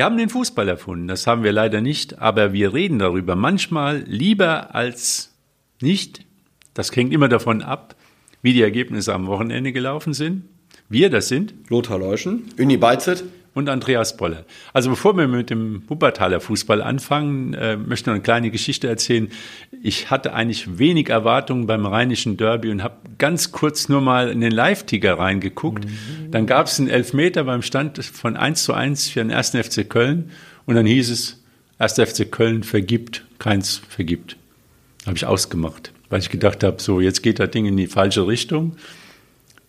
Wir 0.00 0.06
haben 0.06 0.16
den 0.16 0.30
Fußball 0.30 0.66
erfunden, 0.66 1.08
das 1.08 1.26
haben 1.26 1.42
wir 1.42 1.52
leider 1.52 1.82
nicht, 1.82 2.20
aber 2.20 2.54
wir 2.54 2.72
reden 2.72 2.98
darüber 2.98 3.36
manchmal 3.36 3.98
lieber 4.06 4.74
als 4.74 5.36
nicht. 5.82 6.24
Das 6.72 6.96
hängt 6.96 7.12
immer 7.12 7.28
davon 7.28 7.60
ab, 7.60 7.96
wie 8.40 8.54
die 8.54 8.62
Ergebnisse 8.62 9.12
am 9.12 9.26
Wochenende 9.26 9.74
gelaufen 9.74 10.14
sind. 10.14 10.44
Wir, 10.88 11.10
das 11.10 11.28
sind 11.28 11.52
Lothar 11.68 11.98
Leuschen, 11.98 12.44
Uni 12.58 12.78
Beizet 12.78 13.24
und 13.54 13.68
Andreas 13.68 14.16
Bolle. 14.16 14.44
Also 14.72 14.90
bevor 14.90 15.16
wir 15.16 15.26
mit 15.26 15.50
dem 15.50 15.82
Wuppertaler 15.88 16.40
Fußball 16.40 16.82
anfangen, 16.82 17.54
äh, 17.54 17.76
möchte 17.76 18.02
ich 18.02 18.06
noch 18.06 18.14
eine 18.14 18.22
kleine 18.22 18.50
Geschichte 18.50 18.88
erzählen. 18.88 19.30
Ich 19.82 20.10
hatte 20.10 20.32
eigentlich 20.32 20.78
wenig 20.78 21.08
Erwartungen 21.08 21.66
beim 21.66 21.84
Rheinischen 21.84 22.36
Derby 22.36 22.70
und 22.70 22.82
habe 22.82 22.96
ganz 23.18 23.50
kurz 23.50 23.88
nur 23.88 24.00
mal 24.00 24.30
in 24.30 24.40
den 24.40 24.52
Live-Ticker 24.52 25.18
reingeguckt. 25.18 25.84
Mhm. 25.84 26.30
Dann 26.30 26.46
gab 26.46 26.66
es 26.66 26.78
einen 26.78 26.88
Elfmeter 26.88 27.44
beim 27.44 27.62
Stand 27.62 28.04
von 28.04 28.36
1 28.36 28.64
zu 28.64 28.72
1 28.72 29.08
für 29.08 29.20
den 29.20 29.32
1. 29.32 29.50
FC 29.50 29.88
Köln 29.88 30.30
und 30.66 30.76
dann 30.76 30.86
hieß 30.86 31.10
es, 31.10 31.42
1. 31.78 31.94
FC 31.94 32.30
Köln 32.30 32.62
vergibt, 32.62 33.24
keins 33.38 33.80
vergibt. 33.88 34.36
Habe 35.06 35.16
ich 35.16 35.24
ausgemacht, 35.24 35.92
weil 36.08 36.20
ich 36.20 36.28
gedacht 36.28 36.62
habe, 36.62 36.80
so 36.80 37.00
jetzt 37.00 37.22
geht 37.22 37.40
das 37.40 37.50
Ding 37.50 37.66
in 37.66 37.76
die 37.76 37.86
falsche 37.86 38.26
Richtung. 38.26 38.76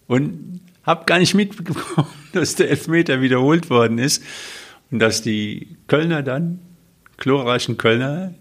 Und 0.08 0.60
habe 0.84 1.06
gar 1.06 1.20
nicht 1.20 1.34
mitbekommen, 1.36 2.08
dass 2.34 2.56
der 2.56 2.70
Elfmeter 2.70 3.22
wiederholt 3.22 3.70
worden 3.70 3.98
ist 3.98 4.24
und 4.92 5.00
dass 5.00 5.22
die 5.22 5.78
Kölner 5.88 6.24
dann, 6.24 6.60
glorreichen 7.18 7.78
Kölner, 7.78 8.34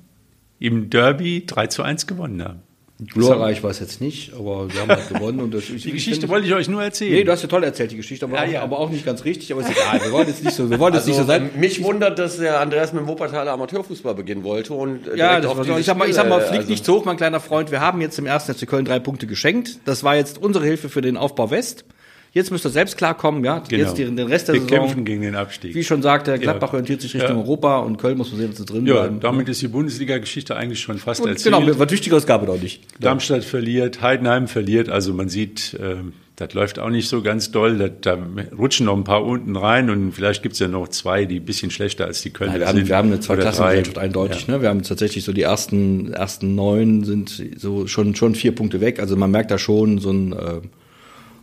im 0.58 0.90
Derby 0.90 1.44
3 1.46 1.66
zu 1.68 1.82
1 1.82 2.06
gewonnen 2.06 2.44
haben. 2.44 2.62
Glorreich 3.06 3.62
war 3.62 3.70
es 3.70 3.80
jetzt 3.80 4.00
nicht, 4.00 4.34
aber 4.34 4.70
wir 4.72 4.80
haben 4.80 4.90
halt 4.90 5.08
gewonnen. 5.08 5.40
Und 5.40 5.54
das, 5.54 5.64
die 5.68 5.90
Geschichte 5.90 6.28
wollte 6.28 6.46
ich 6.46 6.54
euch 6.54 6.68
nur 6.68 6.82
erzählen. 6.82 7.14
Nee, 7.14 7.24
du 7.24 7.32
hast 7.32 7.42
ja 7.42 7.48
toll 7.48 7.64
erzählt, 7.64 7.92
die 7.92 7.96
Geschichte, 7.96 8.26
aber, 8.26 8.36
ja, 8.36 8.42
auch, 8.42 8.52
ja. 8.52 8.62
aber 8.62 8.78
auch 8.78 8.90
nicht 8.90 9.06
ganz 9.06 9.24
richtig, 9.24 9.50
aber 9.52 9.62
ist 9.62 9.70
egal. 9.70 10.04
Wir 10.04 10.12
wollen 10.12 10.28
jetzt 10.28 10.44
nicht 10.44 10.54
so, 10.54 10.68
wir 10.68 10.78
wollen 10.78 10.92
also, 10.92 11.08
jetzt 11.08 11.18
nicht 11.18 11.26
so 11.26 11.32
sein. 11.32 11.50
Mich 11.56 11.82
wundert, 11.82 12.18
dass 12.18 12.36
der 12.36 12.60
Andreas 12.60 12.92
mit 12.92 13.02
dem 13.02 13.08
Wuppertaler 13.08 13.52
Amateurfußball 13.52 14.14
beginnen 14.14 14.44
wollte 14.44 14.74
und 14.74 15.06
Ja, 15.16 15.40
das 15.40 15.56
war 15.56 15.64
so. 15.64 15.78
Ich 15.78 15.86
sag 15.86 15.96
mal, 15.96 16.08
ich 16.08 16.14
sag 16.14 16.28
mal, 16.28 16.40
fliegt 16.40 16.58
also. 16.58 16.70
nicht 16.70 16.84
zu 16.84 16.94
hoch, 16.94 17.04
mein 17.04 17.16
kleiner 17.16 17.40
Freund. 17.40 17.70
Wir 17.70 17.80
haben 17.80 18.00
jetzt 18.02 18.18
im 18.18 18.26
ersten 18.26 18.54
FC 18.54 18.66
Köln 18.66 18.84
drei 18.84 18.98
Punkte 18.98 19.26
geschenkt. 19.26 19.78
Das 19.86 20.04
war 20.04 20.16
jetzt 20.16 20.36
unsere 20.36 20.66
Hilfe 20.66 20.90
für 20.90 21.00
den 21.00 21.16
Aufbau 21.16 21.50
West. 21.50 21.84
Jetzt 22.32 22.52
müsst 22.52 22.64
ihr 22.64 22.70
selbst 22.70 22.96
klarkommen, 22.96 23.44
ja. 23.44 23.58
Genau. 23.58 23.82
Jetzt 23.82 23.98
den, 23.98 24.18
Rest 24.18 24.48
der 24.48 24.54
Wir 24.54 24.62
Saison. 24.62 24.78
kämpfen 24.78 25.04
gegen 25.04 25.22
den 25.22 25.34
Abstieg. 25.34 25.74
Wie 25.74 25.82
schon 25.82 26.00
sagte, 26.00 26.38
Gladbach 26.38 26.68
ja. 26.68 26.74
orientiert 26.74 27.00
sich 27.00 27.14
Richtung 27.14 27.36
ja. 27.36 27.42
Europa 27.42 27.78
und 27.80 27.96
Köln 27.98 28.16
muss 28.16 28.30
man 28.30 28.40
sehen, 28.40 28.50
dass 28.50 28.58
sie 28.58 28.64
drin 28.64 28.86
ja, 28.86 28.94
bleiben. 28.94 29.20
damit 29.20 29.48
ist 29.48 29.60
die 29.62 29.68
Bundesliga-Geschichte 29.68 30.54
eigentlich 30.54 30.80
schon 30.80 30.98
fast 30.98 31.20
und 31.20 31.30
erzählt. 31.30 31.56
Genau, 31.56 31.78
was 31.78 31.90
Wichtigeres 31.90 32.26
gab 32.26 32.44
es 32.44 32.48
auch 32.48 32.60
nicht. 32.60 32.82
Darmstadt 33.00 33.44
verliert, 33.44 34.00
Heidenheim 34.00 34.46
verliert, 34.46 34.88
also 34.88 35.12
man 35.12 35.28
sieht, 35.28 35.74
äh, 35.74 35.96
das 36.36 36.54
läuft 36.54 36.78
auch 36.78 36.88
nicht 36.88 37.08
so 37.08 37.20
ganz 37.20 37.50
doll. 37.50 37.76
Da, 37.76 37.88
da 37.88 38.18
rutschen 38.56 38.86
noch 38.86 38.96
ein 38.96 39.04
paar 39.04 39.24
unten 39.24 39.56
rein 39.56 39.90
und 39.90 40.12
vielleicht 40.12 40.42
gibt 40.42 40.54
es 40.54 40.58
ja 40.60 40.68
noch 40.68 40.88
zwei, 40.88 41.24
die 41.24 41.40
ein 41.40 41.44
bisschen 41.44 41.72
schlechter 41.72 42.06
als 42.06 42.22
die 42.22 42.30
Kölner 42.30 42.54
ja, 42.54 42.60
wir 42.60 42.66
haben, 42.68 42.76
sind. 42.76 42.88
Wir 42.88 42.96
haben 42.96 43.08
eine 43.08 43.20
Zweiklassengesellschaft 43.20 43.98
eindeutig. 43.98 44.46
Ja. 44.46 44.54
Ne? 44.54 44.62
Wir 44.62 44.68
haben 44.68 44.82
tatsächlich 44.82 45.24
so 45.24 45.32
die 45.32 45.42
ersten, 45.42 46.12
ersten 46.12 46.54
neun 46.54 47.04
sind 47.04 47.42
so 47.56 47.88
schon, 47.88 48.14
schon 48.14 48.34
vier 48.36 48.54
Punkte 48.54 48.80
weg. 48.80 49.00
Also 49.00 49.16
man 49.16 49.30
merkt 49.30 49.50
da 49.50 49.58
schon 49.58 49.98
so 49.98 50.12
ein 50.12 50.32
äh, 50.32 50.60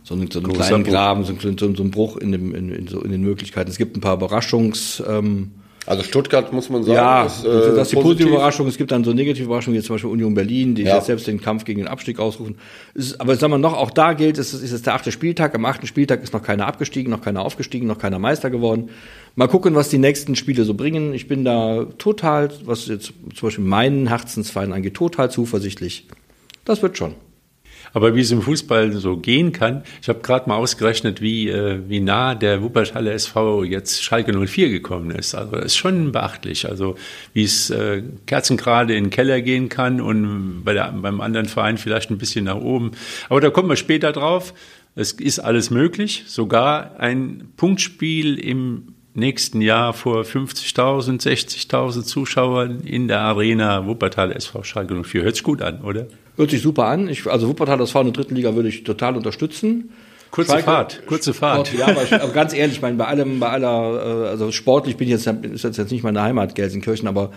so 0.08 0.14
einen, 0.14 0.30
so 0.30 0.40
einen 0.40 0.52
kleinen 0.52 0.82
Bruch. 0.84 0.92
Graben, 0.92 1.24
so, 1.24 1.34
so, 1.38 1.52
so 1.56 1.82
einen 1.82 1.90
Bruch 1.90 2.16
in, 2.16 2.32
dem, 2.32 2.54
in, 2.54 2.70
in, 2.70 2.88
so 2.88 3.00
in 3.02 3.10
den 3.10 3.20
Möglichkeiten. 3.20 3.70
Es 3.70 3.76
gibt 3.76 3.96
ein 3.96 4.00
paar 4.00 4.14
Überraschungs... 4.14 5.02
Ähm, 5.06 5.52
also 5.86 6.02
Stuttgart 6.02 6.52
muss 6.52 6.68
man 6.68 6.84
sagen, 6.84 6.96
ja, 6.96 7.24
ist, 7.24 7.46
äh, 7.46 7.48
das 7.48 7.88
ist 7.88 7.92
die 7.92 7.96
positive 7.96 8.28
Überraschung. 8.28 8.66
Es 8.66 8.76
gibt 8.76 8.90
dann 8.90 9.04
so 9.04 9.14
negative 9.14 9.44
Überraschungen, 9.44 9.78
wie 9.78 9.82
zum 9.82 9.94
Beispiel 9.94 10.10
Union 10.10 10.34
Berlin, 10.34 10.74
die 10.74 10.82
ja. 10.82 10.96
jetzt 10.96 11.06
selbst 11.06 11.26
den 11.26 11.40
Kampf 11.40 11.64
gegen 11.64 11.80
den 11.80 11.88
Abstieg 11.88 12.18
ausrufen. 12.18 12.56
Ist, 12.92 13.18
aber 13.18 13.36
sagen 13.36 13.54
wir 13.54 13.58
noch, 13.58 13.72
auch 13.72 13.90
da 13.90 14.12
gilt, 14.12 14.36
es 14.36 14.52
ist, 14.52 14.70
ist 14.70 14.84
der 14.84 14.94
achte 14.94 15.12
Spieltag. 15.12 15.54
Am 15.54 15.64
achten 15.64 15.86
Spieltag 15.86 16.22
ist 16.22 16.34
noch 16.34 16.42
keiner 16.42 16.66
abgestiegen, 16.66 17.10
noch 17.10 17.22
keiner 17.22 17.42
aufgestiegen, 17.42 17.86
noch 17.86 17.96
keiner 17.96 18.18
Meister 18.18 18.50
geworden. 18.50 18.90
Mal 19.34 19.48
gucken, 19.48 19.74
was 19.74 19.88
die 19.88 19.96
nächsten 19.96 20.36
Spiele 20.36 20.64
so 20.64 20.74
bringen. 20.74 21.14
Ich 21.14 21.26
bin 21.26 21.42
da 21.46 21.86
total, 21.96 22.50
was 22.64 22.86
jetzt 22.86 23.14
zum 23.34 23.48
Beispiel 23.48 23.64
meinen 23.64 24.08
Herzensverein 24.08 24.74
angeht, 24.74 24.92
total 24.92 25.30
zuversichtlich. 25.30 26.06
Das 26.66 26.82
wird 26.82 26.98
schon. 26.98 27.14
Aber 27.92 28.14
wie 28.14 28.20
es 28.20 28.30
im 28.30 28.42
Fußball 28.42 28.92
so 28.92 29.16
gehen 29.16 29.52
kann, 29.52 29.82
ich 30.02 30.08
habe 30.08 30.20
gerade 30.20 30.48
mal 30.48 30.56
ausgerechnet, 30.56 31.20
wie, 31.20 31.48
äh, 31.48 31.80
wie 31.88 32.00
nah 32.00 32.34
der 32.34 32.62
Wuppertaler 32.62 33.12
SV 33.12 33.64
jetzt 33.64 34.02
Schalke 34.02 34.32
04 34.32 34.68
gekommen 34.68 35.10
ist. 35.10 35.34
Also 35.34 35.52
das 35.52 35.66
ist 35.66 35.76
schon 35.76 36.12
beachtlich. 36.12 36.68
Also 36.68 36.96
wie 37.32 37.44
es 37.44 37.70
äh, 37.70 38.02
kerzengerade 38.26 38.94
in 38.94 39.04
den 39.04 39.10
Keller 39.10 39.40
gehen 39.40 39.68
kann 39.68 40.00
und 40.00 40.62
bei 40.64 40.72
der, 40.72 40.92
beim 40.92 41.20
anderen 41.20 41.46
Verein 41.46 41.78
vielleicht 41.78 42.10
ein 42.10 42.18
bisschen 42.18 42.44
nach 42.44 42.56
oben. 42.56 42.92
Aber 43.28 43.40
da 43.40 43.50
kommen 43.50 43.68
wir 43.68 43.76
später 43.76 44.12
drauf. 44.12 44.54
Es 44.94 45.12
ist 45.12 45.38
alles 45.38 45.70
möglich. 45.70 46.24
Sogar 46.26 46.98
ein 46.98 47.52
Punktspiel 47.56 48.38
im 48.38 48.94
nächsten 49.14 49.60
Jahr 49.60 49.92
vor 49.92 50.22
50.000, 50.22 51.22
60.000 51.22 52.02
Zuschauern 52.02 52.80
in 52.80 53.08
der 53.08 53.20
Arena 53.20 53.86
Wuppertal 53.86 54.32
SV 54.32 54.62
Schalke 54.62 55.02
04. 55.02 55.22
Hört 55.22 55.36
sich 55.36 55.44
gut 55.44 55.62
an, 55.62 55.82
oder? 55.82 56.06
Hört 56.38 56.50
sich 56.50 56.62
super 56.62 56.84
an. 56.84 57.08
Ich, 57.08 57.26
also 57.26 57.48
Wuppertal 57.48 57.80
SV 57.80 58.00
in 58.00 58.06
der 58.06 58.12
dritten 58.12 58.36
Liga 58.36 58.54
würde 58.54 58.68
ich 58.68 58.84
total 58.84 59.16
unterstützen. 59.16 59.90
Kurze 60.30 60.52
Schalke, 60.52 60.64
Fahrt, 60.64 61.06
kurze 61.06 61.34
Fahrt. 61.34 61.72
Ja, 61.76 61.88
aber, 61.88 62.02
aber, 62.22 62.32
ganz 62.32 62.54
ehrlich, 62.54 62.76
ich 62.76 62.82
meine, 62.82 62.96
bei 62.96 63.06
allem, 63.06 63.40
bei 63.40 63.48
aller, 63.48 64.26
äh, 64.26 64.28
also 64.28 64.52
sportlich 64.52 64.96
bin 64.96 65.08
ich 65.08 65.12
jetzt, 65.12 65.26
ist 65.26 65.64
jetzt 65.64 65.90
nicht 65.90 66.04
meine 66.04 66.22
Heimat 66.22 66.54
Gelsenkirchen, 66.54 67.08
aber 67.08 67.32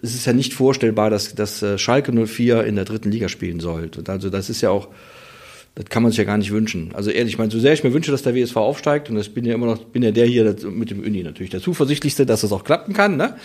es 0.00 0.14
ist 0.14 0.24
ja 0.24 0.32
nicht 0.32 0.54
vorstellbar, 0.54 1.10
dass, 1.10 1.34
dass 1.34 1.60
äh, 1.62 1.76
Schalke 1.76 2.12
04 2.12 2.64
in 2.64 2.76
der 2.76 2.86
dritten 2.86 3.10
Liga 3.10 3.28
spielen 3.28 3.60
soll. 3.60 3.90
Also 4.06 4.30
das 4.30 4.48
ist 4.48 4.62
ja 4.62 4.70
auch, 4.70 4.88
das 5.76 5.84
kann 5.90 6.02
man 6.02 6.10
sich 6.10 6.16
ja 6.16 6.24
gar 6.24 6.38
nicht 6.38 6.52
wünschen. 6.52 6.90
Also 6.94 7.10
ehrlich, 7.10 7.34
ich 7.34 7.38
meine, 7.38 7.50
so 7.50 7.60
sehr 7.60 7.74
ich 7.74 7.84
mir 7.84 7.92
wünsche, 7.92 8.10
dass 8.10 8.22
der 8.22 8.34
WSV 8.34 8.56
aufsteigt, 8.56 9.10
und 9.10 9.16
das 9.16 9.28
bin 9.28 9.44
ja 9.44 9.54
immer 9.54 9.66
noch, 9.66 9.84
bin 9.84 10.02
ja 10.02 10.10
der 10.10 10.24
hier 10.24 10.56
mit 10.70 10.90
dem 10.90 11.00
Uni 11.00 11.22
natürlich 11.22 11.50
der 11.50 11.60
zuversichtlichste, 11.60 12.24
dass 12.24 12.40
das 12.40 12.50
auch 12.50 12.64
klappen 12.64 12.94
kann, 12.94 13.18
ne? 13.18 13.36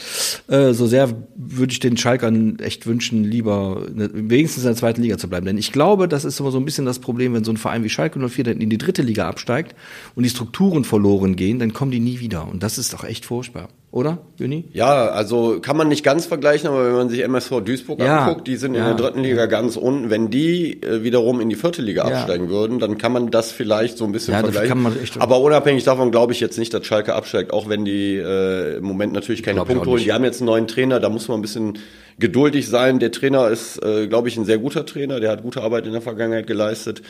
Äh, 0.48 0.72
so 0.72 0.88
sehr 0.88 1.14
würde 1.36 1.74
ich 1.74 1.82
den 1.82 1.98
Schalkern 1.98 2.58
echt 2.60 2.88
wünschen, 2.88 3.26
lieber 3.26 3.86
ne, 3.94 4.10
wenigstens 4.14 4.64
in 4.64 4.70
der 4.70 4.78
zweiten 4.78 5.02
Liga 5.02 5.18
zu 5.18 5.28
bleiben. 5.28 5.46
Denn 5.46 5.58
ich 5.58 5.74
glaube, 5.74 6.08
das 6.08 6.24
ist 6.24 6.40
immer 6.40 6.52
so 6.52 6.58
ein 6.58 6.64
bisschen 6.64 6.86
das 6.86 7.00
Problem, 7.00 7.34
wenn 7.34 7.44
so 7.44 7.52
ein 7.52 7.58
Verein 7.58 7.84
wie 7.84 7.90
Schalke 7.90 8.18
04 8.26 8.46
dann 8.46 8.62
in 8.62 8.70
die 8.70 8.78
dritte 8.78 9.02
Liga 9.02 9.28
absteigt 9.28 9.76
und 10.16 10.24
die 10.24 10.30
Strukturen 10.30 10.86
verloren 10.86 11.36
gehen, 11.36 11.60
dann 11.60 11.74
kommen 11.74 11.92
die 11.92 12.00
nie 12.00 12.22
wieder. 12.22 12.48
Und 12.48 12.64
das 12.64 12.78
ist 12.78 12.94
doch 12.94 13.04
echt 13.04 13.26
furchtbar 13.26 13.68
oder, 13.94 14.20
Juni? 14.38 14.70
Ja, 14.72 15.08
also 15.10 15.60
kann 15.60 15.76
man 15.76 15.90
nicht 15.90 16.02
ganz 16.02 16.26
vergleichen, 16.26 16.70
aber 16.70 16.86
wenn 16.86 16.94
man 16.94 17.10
sich 17.10 17.20
MSV 17.20 17.60
Duisburg 17.60 18.00
ja, 18.00 18.20
anguckt, 18.20 18.48
die 18.48 18.56
sind 18.56 18.74
ja. 18.74 18.80
in 18.80 18.86
der 18.86 18.96
dritten 18.96 19.20
Liga 19.22 19.48
ganz 19.48 19.76
unten. 19.76 20.10
Wenn 20.10 20.30
die 20.30 20.82
äh, 20.82 21.04
wiederum 21.04 21.42
in 21.42 21.50
die 21.50 21.58
vierte 21.58 21.82
Liga 21.82 22.10
ja. 22.10 22.20
absteigen 22.20 22.48
würden, 22.48 22.80
dann 22.80 22.98
kann 22.98 23.12
man 23.12 23.32
das 23.32 23.52
vielleicht 23.52 23.98
so 23.98 24.06
ein 24.06 24.14
bisschen 24.14 24.34
vergleichen. 24.34 24.88
aber 25.20 25.42
unabhängig 25.42 25.84
davon 25.84 26.10
glaube 26.12 26.32
ich 26.32 26.40
jetzt 26.40 26.58
nicht, 26.58 26.74
dass 26.74 26.86
Schalke 26.86 27.16
absteigt, 27.16 27.52
auch 27.52 27.68
wenn 27.68 27.84
die 27.84 28.16
äh, 28.16 28.78
im 28.78 28.86
Moment 28.86 29.12
natürlich 29.12 29.44
keine 29.44 29.66
Punkte 29.66 29.90
holen. 29.90 30.02
Die 30.02 30.14
haben 30.14 30.24
jetzt 30.24 30.40
einen 30.40 30.48
neuen 30.48 30.68
Trainer, 30.68 31.02
da 31.02 31.10
muss 31.10 31.28
man 31.28 31.40
ein 31.40 31.42
bisschen 31.42 31.78
geduldig 32.18 32.70
sein. 32.70 33.00
Der 33.00 33.12
Trainer 33.12 33.50
ist, 33.50 33.84
äh, 33.84 34.08
glaube 34.08 34.30
ich, 34.30 34.38
ein 34.38 34.46
sehr 34.46 34.60
guter 34.60 34.86
Trainer, 34.86 35.20
der 35.20 35.32
hat 35.32 35.44
gute 35.44 35.62
Arbeit 35.62 35.86
in 35.86 35.92
der 35.92 36.02
Vergangenheit 36.02 36.48
geleistet 36.48 37.02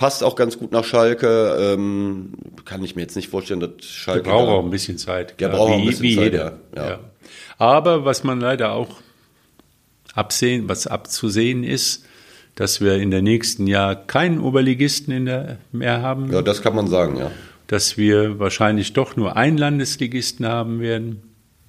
passt 0.00 0.24
auch 0.24 0.34
ganz 0.34 0.58
gut 0.58 0.72
nach 0.72 0.82
Schalke. 0.82 1.56
Ähm, 1.60 2.32
kann 2.64 2.82
ich 2.82 2.96
mir 2.96 3.02
jetzt 3.02 3.16
nicht 3.16 3.28
vorstellen, 3.28 3.60
dass 3.60 3.84
Schalke. 3.84 4.22
Der 4.22 4.30
braucht 4.30 4.48
auch 4.48 4.64
ein 4.64 4.70
bisschen 4.70 4.96
Zeit. 4.98 5.38
Der 5.38 5.48
braucht 5.48 5.72
auch 5.72 5.78
ein 5.78 5.86
bisschen 5.86 6.02
wie 6.02 6.16
Zeit, 6.16 6.29
jeder. 6.30 6.58
Ja. 6.74 6.88
ja. 6.88 6.98
Aber 7.58 8.04
was 8.04 8.24
man 8.24 8.40
leider 8.40 8.72
auch 8.72 9.00
absehen, 10.14 10.68
was 10.68 10.86
abzusehen 10.86 11.64
ist, 11.64 12.04
dass 12.54 12.80
wir 12.80 12.96
in 12.96 13.10
der 13.10 13.22
nächsten 13.22 13.66
Jahr 13.66 13.94
keinen 13.94 14.40
Oberligisten 14.40 15.14
in 15.14 15.26
der, 15.26 15.58
mehr 15.72 16.02
haben. 16.02 16.32
Ja, 16.32 16.42
das 16.42 16.62
kann 16.62 16.74
man 16.74 16.88
sagen, 16.88 17.16
ja. 17.16 17.30
Dass 17.68 17.96
wir 17.96 18.38
wahrscheinlich 18.38 18.92
doch 18.92 19.16
nur 19.16 19.36
einen 19.36 19.56
Landesligisten 19.56 20.46
haben 20.46 20.80
werden. 20.80 21.22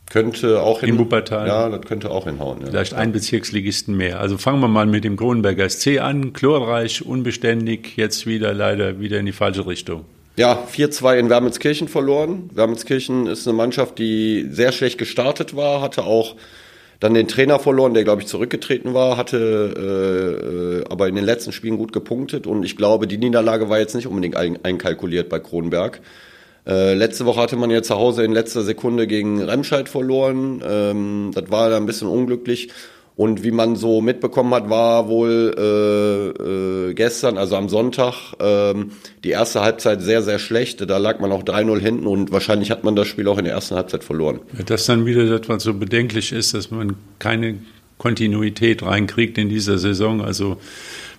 Könnte 0.10 0.62
auch 0.62 0.82
hin, 0.82 0.90
in 0.90 1.00
Wuppertal. 1.00 1.48
Ja, 1.48 1.70
das 1.70 1.86
könnte 1.86 2.10
auch 2.10 2.26
hinhauen. 2.26 2.62
Ja. 2.62 2.68
Vielleicht 2.68 2.94
ein 2.94 3.14
Bezirksligisten 3.14 3.96
mehr. 3.96 4.20
Also 4.20 4.38
fangen 4.38 4.60
wir 4.60 4.68
mal 4.68 4.86
mit 4.86 5.06
dem 5.06 5.16
Kronenberger 5.16 5.70
SC 5.70 6.00
an. 6.02 6.34
Chlorreich, 6.34 7.06
unbeständig, 7.06 7.96
jetzt 7.96 8.26
wieder 8.26 8.54
leider 8.54 9.00
wieder 9.00 9.20
in 9.20 9.28
die 9.28 9.32
falsche 9.32 9.66
Richtung. 9.66 10.04
Ja, 10.38 10.66
4-2 10.72 11.18
in 11.18 11.30
Wermelskirchen 11.30 11.88
verloren. 11.88 12.50
Wermelskirchen 12.54 13.28
ist 13.28 13.48
eine 13.48 13.56
Mannschaft, 13.56 14.00
die 14.00 14.48
sehr 14.50 14.72
schlecht 14.72 14.98
gestartet 14.98 15.56
war, 15.56 15.82
hatte 15.82 16.04
auch 16.04 16.36
dann 17.02 17.14
den 17.16 17.28
Trainer 17.28 17.60
verloren, 17.60 17.94
der, 17.94 18.04
glaube 18.04 18.22
ich, 18.22 18.28
zurückgetreten 18.28 18.94
war, 18.94 19.18
hatte 19.18 20.84
äh, 20.86 20.92
aber 20.92 21.08
in 21.08 21.16
den 21.16 21.26
letzten 21.26 21.52
Spielen 21.52 21.78
gut 21.78 21.92
gepunktet 21.92 22.46
und 22.46 22.64
ich 22.64 22.78
glaube, 22.78 23.08
die 23.08 23.18
Niederlage 23.18 23.70
war 23.70 23.80
jetzt 23.80 23.96
nicht 23.96 24.08
unbedingt 24.08 24.38
einkalkuliert 24.38 25.28
bei 25.28 25.40
Kronenberg. 25.40 26.00
Äh, 26.68 26.94
letzte 26.94 27.26
Woche 27.26 27.42
hatte 27.42 27.56
man 27.56 27.72
ja 27.72 27.82
zu 27.82 27.96
Hause 27.96 28.24
in 28.24 28.34
letzter 28.34 28.62
Sekunde 28.62 29.08
gegen 29.08 29.42
Remscheid 29.42 29.90
verloren. 29.90 30.62
Ähm, 30.64 31.32
das 31.34 31.50
war 31.50 31.72
dann 31.72 31.84
ein 31.84 31.88
bisschen 31.88 32.08
unglücklich. 32.08 32.70
Und 33.22 33.44
wie 33.44 33.52
man 33.52 33.76
so 33.76 34.02
mitbekommen 34.02 34.52
hat, 34.56 34.68
war 34.72 35.08
wohl 35.08 35.54
äh, 35.56 36.90
äh, 36.90 36.94
gestern, 36.96 37.38
also 37.38 37.56
am 37.56 37.70
Sonntag, 37.70 38.34
ähm, 38.40 38.94
die 39.24 39.30
erste 39.30 39.62
Halbzeit 39.62 40.02
sehr, 40.02 40.24
sehr 40.24 40.40
schlecht. 40.40 40.90
Da 40.90 40.98
lag 40.98 41.20
man 41.20 41.32
auch 41.32 41.44
3-0 41.44 41.80
hinten 41.80 42.08
und 42.08 42.32
wahrscheinlich 42.32 42.72
hat 42.72 42.84
man 42.84 42.96
das 42.96 43.08
Spiel 43.08 43.28
auch 43.28 43.38
in 43.38 43.46
der 43.46 43.54
ersten 43.54 43.76
Halbzeit 43.76 44.04
verloren. 44.04 44.40
Ja, 44.58 44.64
das 44.64 44.88
dann 44.88 45.06
wieder 45.06 45.38
das, 45.38 45.48
was 45.48 45.62
so 45.62 45.76
bedenklich 45.76 46.32
ist, 46.32 46.56
dass 46.56 46.72
man 46.72 46.96
keine 47.20 47.60
Kontinuität 48.00 48.82
reinkriegt 48.82 49.38
in 49.38 49.50
dieser 49.50 49.78
Saison. 49.78 50.22
Also 50.22 50.58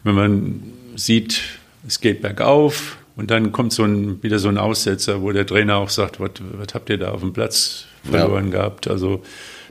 wenn 0.02 0.16
man 0.16 0.62
sieht, 0.96 1.40
es 1.86 2.00
geht 2.00 2.20
bergauf, 2.20 2.98
und 3.14 3.30
dann 3.30 3.52
kommt 3.52 3.72
so 3.74 3.84
ein, 3.84 4.20
wieder 4.24 4.40
so 4.40 4.48
ein 4.48 4.58
Aussetzer, 4.58 5.22
wo 5.22 5.30
der 5.30 5.46
Trainer 5.46 5.76
auch 5.76 5.90
sagt, 5.90 6.18
was, 6.18 6.30
habt 6.74 6.90
ihr 6.90 6.98
da 6.98 7.12
auf 7.12 7.20
dem 7.20 7.32
Platz 7.32 7.84
verloren 8.02 8.46
ja. 8.46 8.58
gehabt. 8.58 8.88
Also 8.88 9.22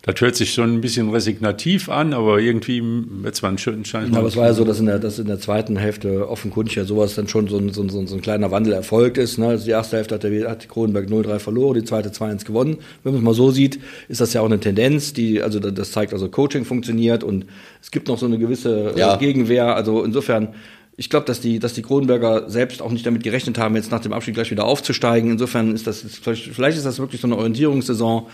das 0.03 0.19
hört 0.19 0.36
sich 0.36 0.53
schon 0.53 0.74
ein 0.74 0.81
bisschen 0.81 1.12
resignativ 1.12 1.88
an, 1.88 2.13
aber 2.13 2.39
irgendwie 2.39 2.81
wird 2.81 3.36
es 3.36 3.44
mal 3.44 3.50
ein 3.50 3.59
schönen 3.59 3.86
Schein. 3.86 4.12
Ja, 4.12 4.18
aber 4.18 4.30
es 4.30 4.36
war 4.36 4.48
ja 4.48 4.53
so, 4.53 4.65
dass 4.65 4.80
in 4.80 4.88
der, 4.88 4.98
dass 4.98 5.19
in 5.19 5.27
der 5.27 5.39
zweiten 5.39 5.77
Hälfte 5.77 6.27
offenkundig 6.27 6.74
ja 6.74 6.86
sowas 6.86 7.13
dann 7.13 7.27
schon 7.27 7.48
so 7.48 7.59
ein, 7.59 7.71
so 7.71 7.83
ein, 7.83 7.89
so 7.89 8.15
ein 8.15 8.21
kleiner 8.21 8.50
Wandel 8.50 8.74
erfolgt 8.74 9.19
ist. 9.19 9.38
Ne? 9.38 9.48
Also 9.48 9.65
die 9.65 9.71
erste 9.71 9.98
Hälfte 9.98 10.15
hat, 10.15 10.24
der, 10.24 10.50
hat 10.50 10.68
Kronenberg 10.68 11.07
0-3 11.07 11.38
verloren, 11.38 11.75
die 11.75 11.83
zweite 11.83 12.09
2-1 12.09 12.45
gewonnen. 12.45 12.77
Wenn 13.03 13.13
man 13.13 13.21
es 13.21 13.25
mal 13.25 13.33
so 13.36 13.51
sieht, 13.51 13.80
ist 14.07 14.21
das 14.21 14.33
ja 14.33 14.42
auch 14.42 14.45
eine 14.45 14.59
Tendenz, 14.59 15.13
die, 15.13 15.39
also 15.39 15.59
das 15.59 15.92
zeigt 15.92 16.13
also 16.13 16.30
Coaching 16.30 16.65
funktioniert 16.65 17.24
und 17.24 17.45
es 17.80 17.92
gibt 17.92 18.07
noch 18.07 18.18
so 18.18 18.25
eine 18.25 18.39
gewisse 18.39 18.94
ja. 18.95 19.18
Gegenwehr. 19.18 19.75
Also 19.75 20.03
insofern 20.03 20.56
ich 20.98 21.09
glaube, 21.09 21.25
dass 21.25 21.42
die, 21.42 21.59
dass 21.59 21.74
die 21.74 21.81
Kronenberger 21.81 22.50
selbst 22.50 22.81
auch 22.81 22.92
nicht 22.92 23.06
damit 23.06 23.24
gerechnet 23.24 23.57
haben, 23.57 23.75
jetzt 23.75 23.92
nach 23.92 24.01
dem 24.01 24.13
Abstieg 24.13 24.36
gleich 24.36 24.51
wieder 24.51 24.65
aufzusteigen. 24.65 25.31
Insofern 25.31 25.74
ist 25.74 25.88
das, 25.88 26.01
vielleicht 26.01 26.77
ist 26.77 26.86
das 26.86 27.00
wirklich 27.00 27.21
so 27.21 27.27
eine 27.27 27.38
Orientierungssaison, 27.38 28.27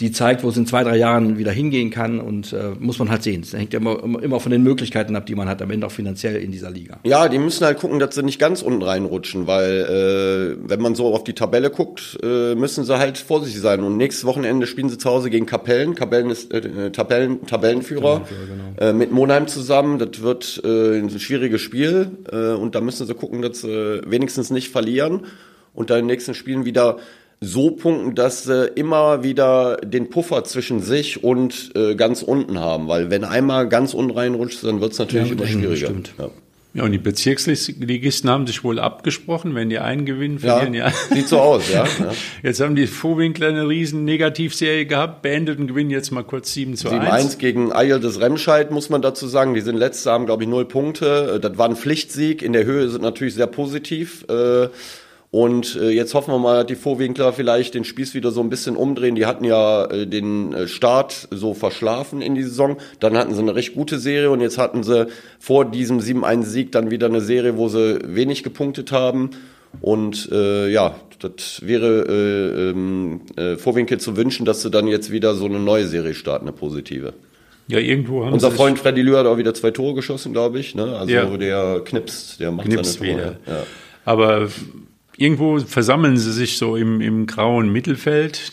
die 0.00 0.12
zeigt, 0.12 0.44
wo 0.44 0.48
es 0.48 0.56
in 0.56 0.64
zwei, 0.64 0.84
drei 0.84 0.96
Jahren 0.96 1.38
wieder 1.38 1.50
hingehen 1.50 1.90
kann 1.90 2.20
und 2.20 2.52
äh, 2.52 2.70
muss 2.78 3.00
man 3.00 3.10
halt 3.10 3.24
sehen. 3.24 3.40
Das 3.42 3.52
hängt 3.52 3.72
ja 3.72 3.80
immer, 3.80 4.00
immer 4.22 4.38
von 4.38 4.52
den 4.52 4.62
Möglichkeiten 4.62 5.16
ab, 5.16 5.26
die 5.26 5.34
man 5.34 5.48
hat, 5.48 5.60
am 5.60 5.70
Ende 5.72 5.86
auch 5.88 5.90
finanziell 5.90 6.36
in 6.36 6.52
dieser 6.52 6.70
Liga. 6.70 7.00
Ja, 7.02 7.28
die 7.28 7.38
müssen 7.38 7.64
halt 7.64 7.78
gucken, 7.78 7.98
dass 7.98 8.14
sie 8.14 8.22
nicht 8.22 8.38
ganz 8.38 8.62
unten 8.62 8.82
reinrutschen, 8.82 9.48
weil 9.48 10.56
äh, 10.60 10.68
wenn 10.68 10.80
man 10.80 10.94
so 10.94 11.12
auf 11.14 11.24
die 11.24 11.32
Tabelle 11.32 11.70
guckt, 11.70 12.16
äh, 12.22 12.54
müssen 12.54 12.84
sie 12.84 12.96
halt 12.96 13.18
vorsichtig 13.18 13.60
sein. 13.60 13.82
Und 13.82 13.96
nächstes 13.96 14.24
Wochenende 14.24 14.68
spielen 14.68 14.88
sie 14.88 14.98
zu 14.98 15.10
Hause 15.10 15.30
gegen 15.30 15.46
Kapellen. 15.46 15.96
Kapellen 15.96 16.30
ist 16.30 16.52
äh, 16.54 16.92
Tabellen, 16.92 17.44
Tabellenführer 17.46 18.22
genau. 18.28 18.90
äh, 18.90 18.92
mit 18.92 19.10
Monheim 19.10 19.48
zusammen. 19.48 19.98
Das 19.98 20.22
wird 20.22 20.60
äh, 20.64 20.98
ein 20.98 21.10
schwieriges 21.18 21.60
Spiel 21.60 22.12
äh, 22.30 22.52
und 22.52 22.76
da 22.76 22.80
müssen 22.80 23.04
sie 23.04 23.14
gucken, 23.14 23.42
dass 23.42 23.62
sie 23.62 24.00
wenigstens 24.06 24.50
nicht 24.50 24.70
verlieren 24.70 25.22
und 25.74 25.90
dann 25.90 25.98
in 25.98 26.04
den 26.04 26.14
nächsten 26.14 26.34
Spielen 26.34 26.64
wieder 26.64 26.98
so 27.40 27.70
punkten, 27.70 28.14
dass 28.14 28.44
sie 28.44 28.66
immer 28.66 29.22
wieder 29.22 29.76
den 29.76 30.10
Puffer 30.10 30.42
zwischen 30.44 30.80
sich 30.80 31.22
und 31.22 31.70
äh, 31.76 31.94
ganz 31.94 32.22
unten 32.22 32.58
haben. 32.58 32.88
Weil 32.88 33.10
wenn 33.10 33.24
einmal 33.24 33.68
ganz 33.68 33.94
unten 33.94 34.10
reinrutscht, 34.10 34.64
dann 34.64 34.80
wird 34.80 34.92
es 34.92 34.98
natürlich 34.98 35.28
ja, 35.28 35.34
immer 35.34 35.46
schwieriger. 35.46 35.92
Ja. 36.18 36.30
ja, 36.74 36.82
und 36.82 36.90
die 36.90 36.98
Bezirksligisten 36.98 38.28
haben 38.28 38.48
sich 38.48 38.64
wohl 38.64 38.80
abgesprochen, 38.80 39.54
wenn 39.54 39.70
die 39.70 39.78
einen 39.78 40.04
gewinnen, 40.04 40.40
verlieren 40.40 40.74
ja. 40.74 40.88
ja. 40.88 40.94
Sieht 41.14 41.28
so 41.28 41.38
aus, 41.38 41.72
ja. 41.72 41.86
Jetzt 42.42 42.60
haben 42.60 42.74
die 42.74 42.88
Vorwinkler 42.88 43.48
eine 43.48 43.68
riesen 43.68 44.04
Negativserie 44.04 44.86
gehabt, 44.86 45.22
beendet 45.22 45.60
und 45.60 45.68
gewinnen 45.68 45.90
jetzt 45.90 46.10
mal 46.10 46.24
kurz 46.24 46.52
7 46.54 46.74
zu 46.74 46.88
7 46.88 47.02
1. 47.02 47.24
1 47.24 47.38
gegen 47.38 47.72
Eil 47.72 48.00
des 48.00 48.20
Remscheid, 48.20 48.72
muss 48.72 48.90
man 48.90 49.00
dazu 49.00 49.28
sagen. 49.28 49.54
Die 49.54 49.60
sind 49.60 49.76
letzte, 49.76 50.10
haben, 50.10 50.26
glaube 50.26 50.42
ich, 50.42 50.48
null 50.48 50.64
Punkte. 50.64 51.38
Das 51.40 51.56
war 51.56 51.68
ein 51.68 51.76
Pflichtsieg. 51.76 52.42
In 52.42 52.52
der 52.52 52.64
Höhe 52.64 52.88
sind 52.88 53.02
natürlich 53.02 53.34
sehr 53.34 53.46
positiv. 53.46 54.24
Äh, 54.28 54.70
und 55.30 55.76
äh, 55.76 55.90
jetzt 55.90 56.14
hoffen 56.14 56.32
wir 56.32 56.38
mal, 56.38 56.58
dass 56.58 56.66
die 56.66 56.74
Vorwinkler 56.74 57.34
vielleicht 57.34 57.74
den 57.74 57.84
Spieß 57.84 58.14
wieder 58.14 58.30
so 58.30 58.40
ein 58.40 58.48
bisschen 58.48 58.76
umdrehen. 58.76 59.14
Die 59.14 59.26
hatten 59.26 59.44
ja 59.44 59.84
äh, 59.84 60.06
den 60.06 60.54
äh, 60.54 60.66
Start 60.66 61.28
so 61.30 61.52
verschlafen 61.52 62.22
in 62.22 62.34
die 62.34 62.44
Saison. 62.44 62.78
Dann 62.98 63.16
hatten 63.16 63.34
sie 63.34 63.42
eine 63.42 63.54
recht 63.54 63.74
gute 63.74 63.98
Serie 63.98 64.30
und 64.30 64.40
jetzt 64.40 64.56
hatten 64.56 64.82
sie 64.82 65.06
vor 65.38 65.66
diesem 65.66 65.98
7-1-Sieg 65.98 66.72
dann 66.72 66.90
wieder 66.90 67.08
eine 67.08 67.20
Serie, 67.20 67.58
wo 67.58 67.68
sie 67.68 67.98
wenig 68.04 68.42
gepunktet 68.42 68.90
haben. 68.90 69.30
Und 69.82 70.30
äh, 70.32 70.70
ja, 70.70 70.94
das 71.18 71.60
wäre 71.62 72.06
äh, 72.08 72.70
ähm, 72.70 73.20
äh, 73.36 73.56
Vorwinkel 73.56 74.00
zu 74.00 74.16
wünschen, 74.16 74.46
dass 74.46 74.62
sie 74.62 74.70
dann 74.70 74.86
jetzt 74.86 75.10
wieder 75.10 75.34
so 75.34 75.44
eine 75.44 75.58
neue 75.58 75.86
Serie 75.86 76.14
starten, 76.14 76.48
eine 76.48 76.56
positive. 76.56 77.12
Ja, 77.66 77.78
irgendwo 77.78 78.24
haben 78.24 78.32
Unser 78.32 78.50
Freund 78.50 78.78
Freddy 78.78 79.02
Lühr 79.02 79.18
hat 79.18 79.26
auch 79.26 79.36
wieder 79.36 79.52
zwei 79.52 79.72
Tore 79.72 79.92
geschossen, 79.92 80.32
glaube 80.32 80.58
ich. 80.58 80.74
Ne? 80.74 80.96
Also 80.96 81.12
ja. 81.12 81.36
der 81.36 81.82
knipst, 81.84 82.40
der 82.40 82.50
macht 82.50 82.66
knipst 82.66 82.98
seine 82.98 83.12
Tore. 83.12 83.20
Wieder. 83.20 83.36
Ja. 83.46 83.62
Aber 84.06 84.48
irgendwo 85.18 85.58
versammeln 85.58 86.16
sie 86.16 86.32
sich 86.32 86.58
so 86.58 86.76
im, 86.76 87.00
im 87.00 87.26
grauen 87.26 87.70
Mittelfeld. 87.70 88.52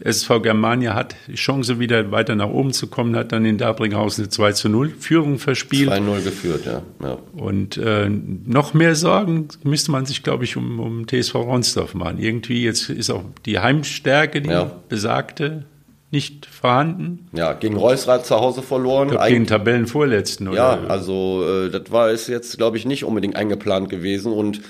SV 0.00 0.40
Germania 0.40 0.94
hat 0.94 1.16
die 1.26 1.36
Chance, 1.36 1.78
wieder 1.78 2.10
weiter 2.10 2.34
nach 2.34 2.50
oben 2.50 2.72
zu 2.72 2.88
kommen, 2.88 3.16
hat 3.16 3.32
dann 3.32 3.44
in 3.44 3.56
Dabringhausen 3.56 4.24
eine 4.24 4.28
2 4.28 4.52
zu 4.52 4.68
0 4.68 4.90
Führung 4.90 5.38
verspielt. 5.38 5.90
2-0 5.90 6.22
geführt, 6.22 6.66
ja. 6.66 6.82
ja. 7.02 7.16
Und 7.32 7.78
äh, 7.78 8.10
noch 8.10 8.74
mehr 8.74 8.94
Sorgen 8.94 9.48
müsste 9.62 9.90
man 9.90 10.04
sich, 10.04 10.22
glaube 10.22 10.44
ich, 10.44 10.56
um, 10.56 10.80
um 10.80 11.06
TSV 11.06 11.34
Ronsdorf 11.36 11.94
machen. 11.94 12.18
Irgendwie, 12.18 12.62
jetzt 12.62 12.90
ist 12.90 13.08
auch 13.10 13.24
die 13.46 13.58
Heimstärke, 13.60 14.42
die 14.42 14.50
ja. 14.50 14.70
besagte, 14.88 15.64
nicht 16.10 16.44
vorhanden. 16.44 17.30
Ja, 17.32 17.54
gegen 17.54 17.76
Reusrad 17.76 18.26
zu 18.26 18.36
Hause 18.36 18.60
verloren. 18.60 19.08
Glaub, 19.08 19.26
gegen 19.26 19.46
Tabellenvorletzten, 19.46 20.48
oder? 20.48 20.56
Ja, 20.56 20.88
also 20.88 21.42
äh, 21.48 21.70
das 21.70 21.90
war 21.90 22.10
es 22.10 22.26
jetzt, 22.26 22.58
glaube 22.58 22.76
ich, 22.76 22.84
nicht 22.84 23.04
unbedingt 23.04 23.34
eingeplant 23.34 23.88
gewesen 23.88 24.30
und 24.30 24.60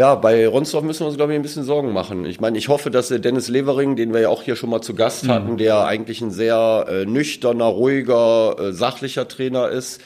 ja, 0.00 0.14
bei 0.14 0.46
Ronsdorf 0.46 0.84
müssen 0.84 1.00
wir 1.00 1.06
uns, 1.08 1.16
glaube 1.16 1.32
ich, 1.32 1.38
ein 1.38 1.42
bisschen 1.42 1.64
Sorgen 1.64 1.92
machen. 1.92 2.24
Ich 2.24 2.40
meine, 2.40 2.56
ich 2.56 2.68
hoffe, 2.68 2.88
dass 2.90 3.08
der 3.08 3.18
Dennis 3.18 3.48
Levering, 3.48 3.96
den 3.96 4.12
wir 4.12 4.20
ja 4.20 4.28
auch 4.28 4.42
hier 4.42 4.54
schon 4.54 4.70
mal 4.70 4.80
zu 4.80 4.94
Gast 4.94 5.24
mhm. 5.24 5.28
hatten, 5.30 5.56
der 5.56 5.86
eigentlich 5.86 6.20
ein 6.20 6.30
sehr 6.30 6.86
äh, 6.88 7.04
nüchterner, 7.04 7.64
ruhiger, 7.64 8.56
äh, 8.60 8.72
sachlicher 8.72 9.26
Trainer 9.26 9.68
ist, 9.68 10.00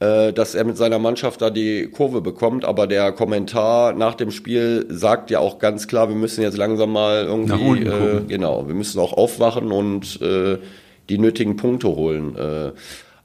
äh, 0.00 0.32
dass 0.32 0.56
er 0.56 0.64
mit 0.64 0.76
seiner 0.76 0.98
Mannschaft 0.98 1.40
da 1.40 1.50
die 1.50 1.86
Kurve 1.86 2.20
bekommt. 2.20 2.64
Aber 2.64 2.88
der 2.88 3.12
Kommentar 3.12 3.92
nach 3.92 4.16
dem 4.16 4.32
Spiel 4.32 4.86
sagt 4.88 5.30
ja 5.30 5.38
auch 5.38 5.60
ganz 5.60 5.86
klar, 5.86 6.08
wir 6.08 6.16
müssen 6.16 6.42
jetzt 6.42 6.56
langsam 6.56 6.90
mal 6.90 7.24
irgendwie, 7.24 7.84
äh, 7.84 8.22
genau, 8.26 8.66
wir 8.66 8.74
müssen 8.74 8.98
auch 8.98 9.12
aufwachen 9.12 9.70
und 9.70 10.20
äh, 10.20 10.58
die 11.08 11.18
nötigen 11.18 11.54
Punkte 11.54 11.88
holen. 11.88 12.36
Äh, 12.36 12.72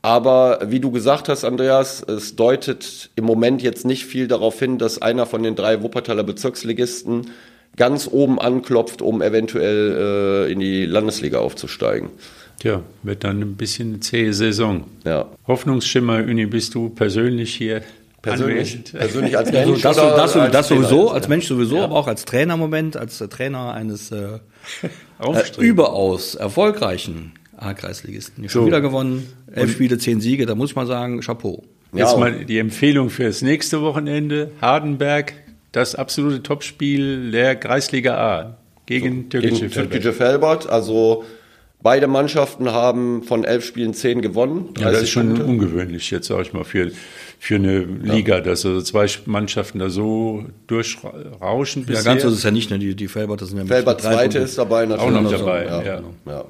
aber 0.04 0.60
wie 0.68 0.82
du 0.82 0.92
gesagt 0.92 1.30
hast, 1.30 1.46
Andreas, 1.46 2.04
es 2.04 2.36
deutet 2.36 3.10
im 3.16 3.24
Moment 3.24 3.64
jetzt 3.64 3.86
nicht 3.86 4.06
viel 4.06 4.28
darauf 4.28 4.60
hin, 4.60 4.78
dass 4.78 5.02
einer 5.02 5.26
von 5.26 5.42
den 5.44 5.56
drei 5.56 5.82
Wuppertaler 5.82 6.24
Bezirksligisten 6.24 7.32
ganz 7.78 8.10
oben 8.12 8.38
anklopft, 8.38 9.02
um 9.02 9.22
eventuell 9.22 10.48
äh, 10.50 10.52
in 10.52 10.60
die 10.60 10.86
Landesliga 10.86 11.40
aufzusteigen. 11.40 12.10
Tja, 12.60 12.82
wird 13.02 13.24
dann 13.24 13.40
ein 13.40 13.56
bisschen 13.56 13.94
eine 13.94 14.00
zähe 14.02 14.34
Saison. 14.34 14.84
Ja. 15.06 15.30
Hoffnungsschimmer, 15.48 16.18
Uni, 16.18 16.48
bist 16.48 16.76
du 16.76 16.90
persönlich 16.90 17.56
hier 17.56 17.82
Persönlich, 18.22 18.84
persönlich 18.94 19.38
als 19.38 19.52
Mensch 19.54 19.82
das, 19.82 19.98
das, 19.98 20.16
das, 20.16 20.36
als 20.38 20.52
das 20.54 20.68
sowieso, 20.70 21.12
als 21.12 21.28
Mensch 21.28 21.46
sowieso, 21.46 21.76
ja. 21.76 21.84
aber 21.84 21.96
auch 21.96 22.08
als 22.08 22.24
Trainer 22.24 22.56
Moment, 22.56 22.96
als 22.96 23.18
Trainer 23.18 23.74
eines 23.74 24.12
äh, 24.12 24.40
äh, 25.20 25.62
überaus 25.62 26.36
erfolgreichen 26.36 27.34
A-Kreisligisten. 27.64 28.48
Schon 28.50 28.62
so. 28.62 28.68
wieder 28.68 28.82
gewonnen, 28.82 29.28
elf 29.54 29.72
Spiele, 29.72 29.98
zehn 29.98 30.22
Siege, 30.22 30.46
da 30.46 30.56
muss 30.56 30.72
ich 30.72 30.76
mal 30.76 30.88
sagen, 30.88 31.22
Chapeau. 31.22 31.64
Jetzt 31.94 32.14
ja. 32.14 32.18
mal 32.18 32.46
die 32.46 32.58
Empfehlung 32.58 33.10
für 33.10 33.26
das 33.26 33.42
nächste 33.42 33.82
Wochenende. 33.82 34.52
Hardenberg, 34.62 35.34
das 35.72 35.96
absolute 35.96 36.42
Topspiel 36.42 37.32
der 37.32 37.56
Kreisliga 37.56 38.16
A 38.16 38.58
gegen 38.86 39.24
so, 39.24 39.30
Türkische 39.30 39.70
Felbert. 39.70 39.92
Türkische 39.92 40.14
Felbert, 40.14 40.70
also 40.70 41.24
beide 41.84 42.08
Mannschaften 42.08 42.72
haben 42.72 43.24
von 43.24 43.44
elf 43.44 43.66
Spielen 43.66 43.94
zehn 43.94 44.22
gewonnen. 44.22 44.70
Ja, 44.80 44.92
das 44.92 45.04
ist 45.04 45.10
schon 45.10 45.28
Punkte. 45.28 45.46
ungewöhnlich, 45.46 46.10
jetzt 46.10 46.28
sage 46.28 46.42
ich 46.42 46.54
mal, 46.54 46.64
für, 46.64 46.92
für 47.38 47.56
eine 47.56 47.80
Liga, 47.80 48.36
ja. 48.36 48.42
dass 48.42 48.66
also 48.66 48.82
zwei 48.82 49.08
Mannschaften 49.26 49.80
da 49.80 49.90
so 49.90 50.46
durchrauschen. 50.66 51.86
Ja, 51.90 52.02
ganz 52.02 52.24
so 52.24 52.30
ist 52.30 52.36
es 52.36 52.44
ja 52.44 52.52
nicht, 52.52 52.72
ne? 52.72 52.80
die, 52.80 52.96
die 52.96 53.08
Felbert, 53.08 53.42
das 53.42 53.50
sind 53.50 53.60
ja 53.60 53.66
Felbert 53.66 54.02
Zweite 54.02 54.40
ist 54.40 54.58
dabei 54.58 54.86
natürlich. 54.86 55.16
Auch 55.16 55.22
noch 55.22 55.32
dabei, 55.32 55.66
ja. 55.66 56.02
ja. 56.26 56.46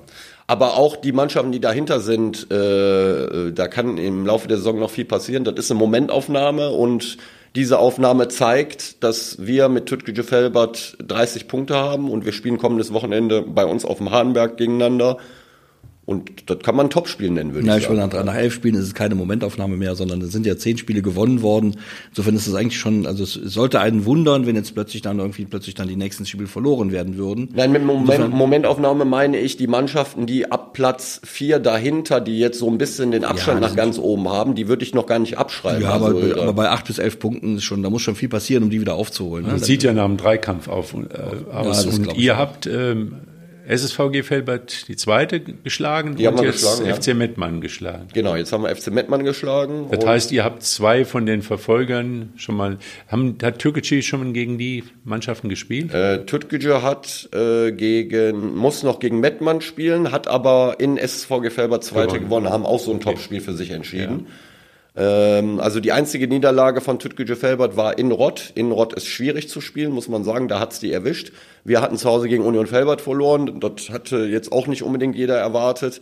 Aber 0.53 0.77
auch 0.77 0.97
die 0.97 1.13
Mannschaften, 1.13 1.51
die 1.51 1.59
dahinter 1.59 1.99
sind, 1.99 2.51
äh, 2.51 3.51
da 3.51 3.67
kann 3.67 3.97
im 3.97 4.23
Laufe 4.23 4.47
der 4.47 4.57
Saison 4.57 4.77
noch 4.77 4.91
viel 4.91 5.03
passieren. 5.03 5.43
Das 5.43 5.55
ist 5.55 5.71
eine 5.71 5.79
Momentaufnahme 5.79 6.69
und 6.69 7.17
diese 7.55 7.79
Aufnahme 7.79 8.27
zeigt, 8.27 9.03
dass 9.03 9.43
wir 9.43 9.67
mit 9.67 9.87
Tütgücü 9.87 10.21
Felbert 10.21 10.95
30 11.07 11.47
Punkte 11.47 11.75
haben 11.75 12.07
und 12.07 12.23
wir 12.25 12.33
spielen 12.33 12.59
kommendes 12.59 12.93
Wochenende 12.93 13.41
bei 13.41 13.65
uns 13.65 13.83
auf 13.83 13.97
dem 13.97 14.11
Hahnberg 14.11 14.57
gegeneinander. 14.57 15.17
Und 16.05 16.49
das 16.49 16.59
kann 16.59 16.75
man 16.75 16.89
Topspiel 16.89 17.29
nennen, 17.31 17.53
würde 17.53 17.65
ja, 17.65 17.77
ich 17.77 17.83
sagen. 17.83 17.95
Nach, 17.95 18.25
nach 18.25 18.35
elf 18.35 18.53
Spielen 18.53 18.75
ist 18.75 18.83
es 18.83 18.93
keine 18.93 19.15
Momentaufnahme 19.15 19.77
mehr, 19.77 19.95
sondern 19.95 20.19
es 20.21 20.33
sind 20.33 20.45
ja 20.45 20.57
zehn 20.57 20.77
Spiele 20.77 21.01
gewonnen 21.01 21.41
worden. 21.41 21.77
Insofern 22.09 22.35
ist 22.35 22.45
es 22.45 22.53
eigentlich 22.53 22.77
schon, 22.77 23.05
also 23.05 23.23
es 23.23 23.33
sollte 23.35 23.79
einen 23.79 24.03
wundern, 24.03 24.45
wenn 24.45 24.57
jetzt 24.57 24.73
plötzlich 24.73 25.01
dann 25.01 25.19
irgendwie 25.19 25.45
plötzlich 25.45 25.75
dann 25.75 25.87
die 25.87 25.95
nächsten 25.95 26.25
Spiele 26.25 26.47
verloren 26.47 26.91
werden 26.91 27.15
würden. 27.15 27.47
Nein, 27.55 27.71
mit 27.71 27.85
Moment, 27.85 28.33
Momentaufnahme 28.33 29.05
meine 29.05 29.37
ich 29.37 29.55
die 29.55 29.67
Mannschaften, 29.67 30.25
die 30.25 30.51
ab 30.51 30.73
Platz 30.73 31.21
vier 31.23 31.59
dahinter, 31.59 32.19
die 32.19 32.37
jetzt 32.37 32.59
so 32.59 32.69
ein 32.69 32.77
bisschen 32.77 33.11
den 33.11 33.23
Abstand 33.23 33.61
ja, 33.61 33.69
nach 33.69 33.75
ganz 33.75 33.97
oben 33.97 34.27
haben, 34.27 34.55
die 34.55 34.67
würde 34.67 34.83
ich 34.83 34.93
noch 34.93 35.05
gar 35.05 35.19
nicht 35.19 35.37
abschreiben. 35.37 35.83
Ja, 35.83 35.91
aber, 35.91 36.07
also, 36.07 36.41
aber 36.41 36.53
bei 36.53 36.69
acht 36.69 36.85
bis 36.85 36.97
elf 36.97 37.17
Punkten 37.17 37.55
ist 37.55 37.63
schon, 37.63 37.81
da 37.81 37.89
muss 37.89 38.01
schon 38.01 38.15
viel 38.15 38.29
passieren, 38.29 38.63
um 38.63 38.69
die 38.69 38.81
wieder 38.81 38.95
aufzuholen. 38.95 39.45
Ne? 39.45 39.53
Das 39.53 39.65
sieht 39.65 39.83
ja 39.83 39.93
nach 39.93 40.03
einem 40.03 40.17
Dreikampf 40.17 40.67
auf, 40.67 40.93
äh, 40.93 41.53
aus. 41.53 41.85
Ja, 41.85 41.91
und 41.91 42.17
ihr 42.17 42.37
habt 42.37 42.67
ähm, 42.67 43.15
SSVG 43.67 44.23
Felbert 44.23 44.87
die 44.87 44.95
zweite 44.95 45.39
geschlagen 45.39 46.15
die 46.15 46.27
und 46.27 46.41
jetzt 46.41 46.63
geschlagen, 46.63 46.93
FC 46.93 47.07
ja. 47.07 47.13
Mettmann 47.13 47.61
geschlagen. 47.61 48.07
Genau, 48.13 48.35
jetzt 48.35 48.51
haben 48.51 48.63
wir 48.63 48.75
FC 48.75 48.87
Mettmann 48.91 49.23
geschlagen. 49.23 49.87
Das 49.89 50.05
heißt, 50.05 50.31
ihr 50.31 50.43
habt 50.43 50.63
zwei 50.63 51.05
von 51.05 51.25
den 51.25 51.41
Verfolgern 51.41 52.33
schon 52.35 52.55
mal, 52.55 52.77
haben, 53.07 53.37
hat 53.41 53.59
Türkgücü 53.59 54.01
schon 54.01 54.33
gegen 54.33 54.57
die 54.57 54.83
Mannschaften 55.03 55.49
gespielt? 55.49 55.93
Äh, 55.93 56.25
Türkgücü 56.25 56.81
hat 56.81 57.29
äh, 57.33 57.71
gegen, 57.71 58.55
muss 58.55 58.83
noch 58.83 58.99
gegen 58.99 59.19
Mettmann 59.19 59.61
spielen, 59.61 60.11
hat 60.11 60.27
aber 60.27 60.75
in 60.79 60.97
SSVG 60.97 61.49
Felbert 61.49 61.83
zweite 61.83 62.19
gewonnen, 62.19 62.23
gewonnen 62.29 62.49
haben 62.49 62.65
auch 62.65 62.79
so 62.79 62.91
ein 62.91 62.97
okay. 62.97 63.11
Topspiel 63.11 63.41
für 63.41 63.53
sich 63.53 63.71
entschieden. 63.71 64.27
Ähm, 64.95 65.59
also 65.59 65.79
die 65.79 65.91
einzige 65.91 66.27
Niederlage 66.27 66.81
von 66.81 66.99
Tütgücü 66.99 67.35
Felbert 67.35 67.75
war 67.77 67.97
in 67.97 68.11
Rott. 68.11 68.51
In 68.55 68.71
Rott 68.71 68.93
ist 68.93 69.07
schwierig 69.07 69.49
zu 69.49 69.59
spielen, 69.59 69.91
muss 69.91 70.07
man 70.07 70.23
sagen. 70.23 70.47
Da 70.47 70.59
hat's 70.59 70.79
die 70.79 70.91
erwischt. 70.91 71.31
Wir 71.63 71.81
hatten 71.81 71.97
zu 71.97 72.09
Hause 72.09 72.27
gegen 72.27 72.43
Union 72.45 72.67
Felbert 72.67 73.01
verloren. 73.01 73.59
Dort 73.59 73.89
hatte 73.89 74.17
jetzt 74.25 74.51
auch 74.51 74.67
nicht 74.67 74.83
unbedingt 74.83 75.15
jeder 75.15 75.37
erwartet. 75.37 76.01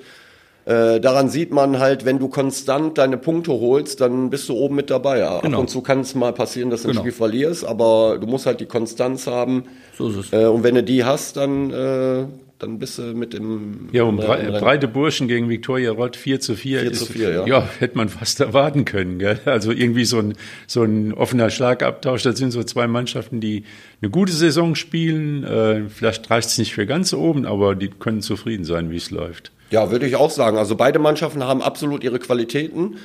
Äh, 0.65 0.99
daran 0.99 1.29
sieht 1.29 1.51
man 1.51 1.79
halt, 1.79 2.05
wenn 2.05 2.19
du 2.19 2.27
konstant 2.27 2.97
deine 2.99 3.17
Punkte 3.17 3.51
holst, 3.53 3.99
dann 3.99 4.29
bist 4.29 4.47
du 4.47 4.53
oben 4.53 4.75
mit 4.75 4.91
dabei. 4.91 5.17
Ja. 5.19 5.39
Genau. 5.39 5.57
Ab 5.57 5.61
und 5.61 5.69
zu 5.69 5.81
kann 5.81 6.01
es 6.01 6.13
mal 6.13 6.33
passieren, 6.33 6.69
dass 6.69 6.83
du 6.83 6.89
ein 6.89 6.91
Genau. 6.91 7.01
Spiel 7.01 7.13
verlierst, 7.13 7.65
aber 7.65 8.17
du 8.19 8.27
musst 8.27 8.45
halt 8.45 8.59
die 8.59 8.67
Konstanz 8.67 9.25
haben. 9.25 9.63
So 9.97 10.09
ist 10.09 10.15
es. 10.17 10.33
Äh, 10.33 10.45
und 10.45 10.63
wenn 10.63 10.75
du 10.75 10.83
die 10.83 11.03
hast, 11.03 11.37
dann, 11.37 11.71
äh, 11.71 12.25
dann 12.61 12.77
bist 12.77 12.99
du 12.99 13.01
mit 13.13 13.33
im 13.33 13.89
Ja, 13.91 14.03
um 14.03 14.17
Bre 14.17 14.59
breite 14.59 14.87
Burschen 14.87 15.27
gegen 15.27 15.49
Viktoria 15.49 15.91
Rott 15.91 16.15
4 16.15 16.39
zu 16.39 16.55
4. 16.55 16.81
4 16.81 16.91
ist, 16.91 16.99
zu 16.99 17.05
4, 17.07 17.29
ja. 17.31 17.47
Ja, 17.47 17.69
hätte 17.79 17.97
man 17.97 18.09
fast 18.09 18.39
erwarten 18.39 18.85
können. 18.85 19.17
Gell? 19.17 19.39
Also 19.45 19.71
irgendwie 19.71 20.05
so 20.05 20.19
ein, 20.19 20.35
so 20.67 20.83
ein 20.83 21.13
offener 21.13 21.49
Schlagabtausch. 21.49 22.21
Das 22.21 22.37
sind 22.37 22.51
so 22.51 22.63
zwei 22.63 22.87
Mannschaften, 22.87 23.39
die 23.39 23.63
eine 24.01 24.11
gute 24.11 24.31
Saison 24.31 24.75
spielen. 24.75 25.43
Äh, 25.43 25.89
vielleicht 25.89 26.29
reicht 26.29 26.49
es 26.49 26.57
nicht 26.59 26.73
für 26.73 26.85
ganz 26.85 27.13
oben, 27.13 27.45
aber 27.45 27.75
die 27.75 27.89
können 27.89 28.21
zufrieden 28.21 28.63
sein, 28.63 28.91
wie 28.91 28.97
es 28.97 29.09
läuft. 29.09 29.51
Ja, 29.71 29.89
würde 29.89 30.05
ich 30.05 30.15
auch 30.15 30.29
sagen. 30.29 30.57
Also 30.57 30.75
beide 30.75 30.99
Mannschaften 30.99 31.43
haben 31.43 31.61
absolut 31.61 32.03
ihre 32.03 32.19
Qualitäten. 32.19 32.97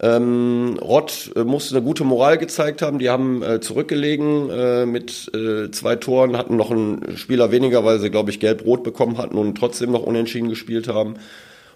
Ähm, 0.00 0.76
Rott 0.80 1.30
äh, 1.36 1.44
musste 1.44 1.76
eine 1.76 1.84
gute 1.84 2.04
Moral 2.04 2.36
gezeigt 2.38 2.82
haben. 2.82 2.98
Die 2.98 3.10
haben 3.10 3.42
äh, 3.42 3.60
zurückgelegen 3.60 4.50
äh, 4.50 4.86
mit 4.86 5.30
äh, 5.34 5.70
zwei 5.70 5.96
Toren, 5.96 6.36
hatten 6.36 6.56
noch 6.56 6.70
einen 6.70 7.16
Spieler 7.16 7.52
weniger, 7.52 7.84
weil 7.84 8.00
sie, 8.00 8.10
glaube 8.10 8.30
ich, 8.30 8.40
gelb-rot 8.40 8.82
bekommen 8.82 9.18
hatten 9.18 9.38
und 9.38 9.56
trotzdem 9.56 9.92
noch 9.92 10.02
unentschieden 10.02 10.48
gespielt 10.48 10.88
haben. 10.88 11.14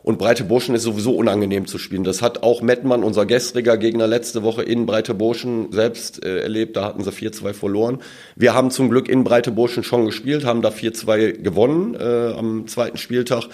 Und 0.03 0.19
Breite 0.19 0.45
Burschen 0.45 0.75
ist 0.75 0.85
sowieso 0.85 1.13
unangenehm 1.13 1.67
zu 1.67 1.77
spielen. 1.77 2.05
Das 2.05 2.23
hat 2.23 2.43
auch 2.43 2.63
Mettmann, 2.63 3.05
unser 3.05 3.27
gestriger 3.27 3.77
Gegner, 3.77 4.07
letzte 4.07 4.43
Woche 4.43 4.63
in 4.63 4.87
Breite 4.87 5.15
Burschen 5.15 5.71
selbst 5.73 6.25
äh, 6.25 6.41
erlebt. 6.41 6.77
Da 6.77 6.85
hatten 6.85 7.05
sie 7.05 7.11
4-2 7.11 7.53
verloren. 7.53 7.99
Wir 8.35 8.55
haben 8.55 8.71
zum 8.71 8.91
Glück 8.91 9.09
in 9.09 9.23
Breite 9.23 9.51
Burschen 9.51 9.85
schon 9.85 10.07
gespielt, 10.07 10.45
haben 10.45 10.63
da 10.63 10.71
4-2 10.71 11.43
gewonnen 11.43 11.95
äh, 11.95 12.33
am 12.37 12.67
zweiten 12.67 12.97
Spieltag. 12.97 13.45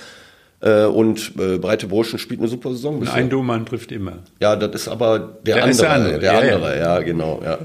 Äh, 0.64 0.86
und 0.86 1.32
äh, 1.38 1.58
Breite 1.58 1.86
Burschen 1.88 2.18
spielt 2.18 2.40
eine 2.40 2.48
super 2.48 2.70
Saison. 2.70 2.94
Und 2.94 3.00
bisher. 3.00 3.16
ein 3.16 3.28
Domann 3.28 3.66
trifft 3.66 3.92
immer. 3.92 4.20
Ja, 4.40 4.56
das 4.56 4.82
ist 4.82 4.88
aber 4.88 5.18
der, 5.44 5.56
Der 5.56 5.64
andere. 5.64 5.76
der 5.82 5.92
andere, 5.92 6.18
Der 6.20 6.32
ja, 6.32 6.38
andere, 6.54 6.78
ja, 6.78 7.00
genau. 7.00 7.42
Ja. 7.44 7.58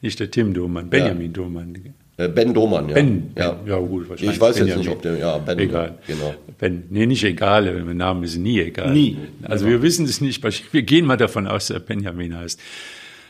Nicht 0.00 0.18
der 0.18 0.28
Tim 0.30 0.52
Domann, 0.52 0.90
Benjamin 0.90 1.32
Domann. 1.32 1.94
Äh, 2.16 2.28
Ben 2.28 2.52
Domann, 2.52 2.88
ja. 2.88 2.94
Ben, 2.94 3.30
ja. 3.38 3.56
Ja 3.64 3.78
gut, 3.78 4.08
wahrscheinlich. 4.08 4.34
Ich 4.34 4.40
weiß 4.40 4.56
jetzt 4.56 4.66
Benjamin. 4.66 4.86
nicht, 4.86 4.96
ob 4.96 5.02
der, 5.02 5.16
ja, 5.18 5.38
Ben. 5.38 5.58
Egal. 5.60 5.98
Genau. 6.06 6.34
Ben, 6.58 6.82
nee, 6.90 7.06
nicht 7.06 7.22
egal, 7.24 7.72
mein 7.84 7.96
Name 7.96 8.24
ist 8.26 8.36
nie 8.36 8.60
egal. 8.60 8.92
Nie. 8.92 9.18
Also 9.44 9.66
wir 9.66 9.80
wissen 9.80 10.04
es 10.04 10.20
nicht, 10.20 10.42
wir 10.72 10.82
gehen 10.82 11.06
mal 11.06 11.16
davon 11.16 11.46
aus, 11.46 11.68
dass 11.68 11.76
er 11.76 11.80
Benjamin 11.80 12.36
heißt. 12.36 12.60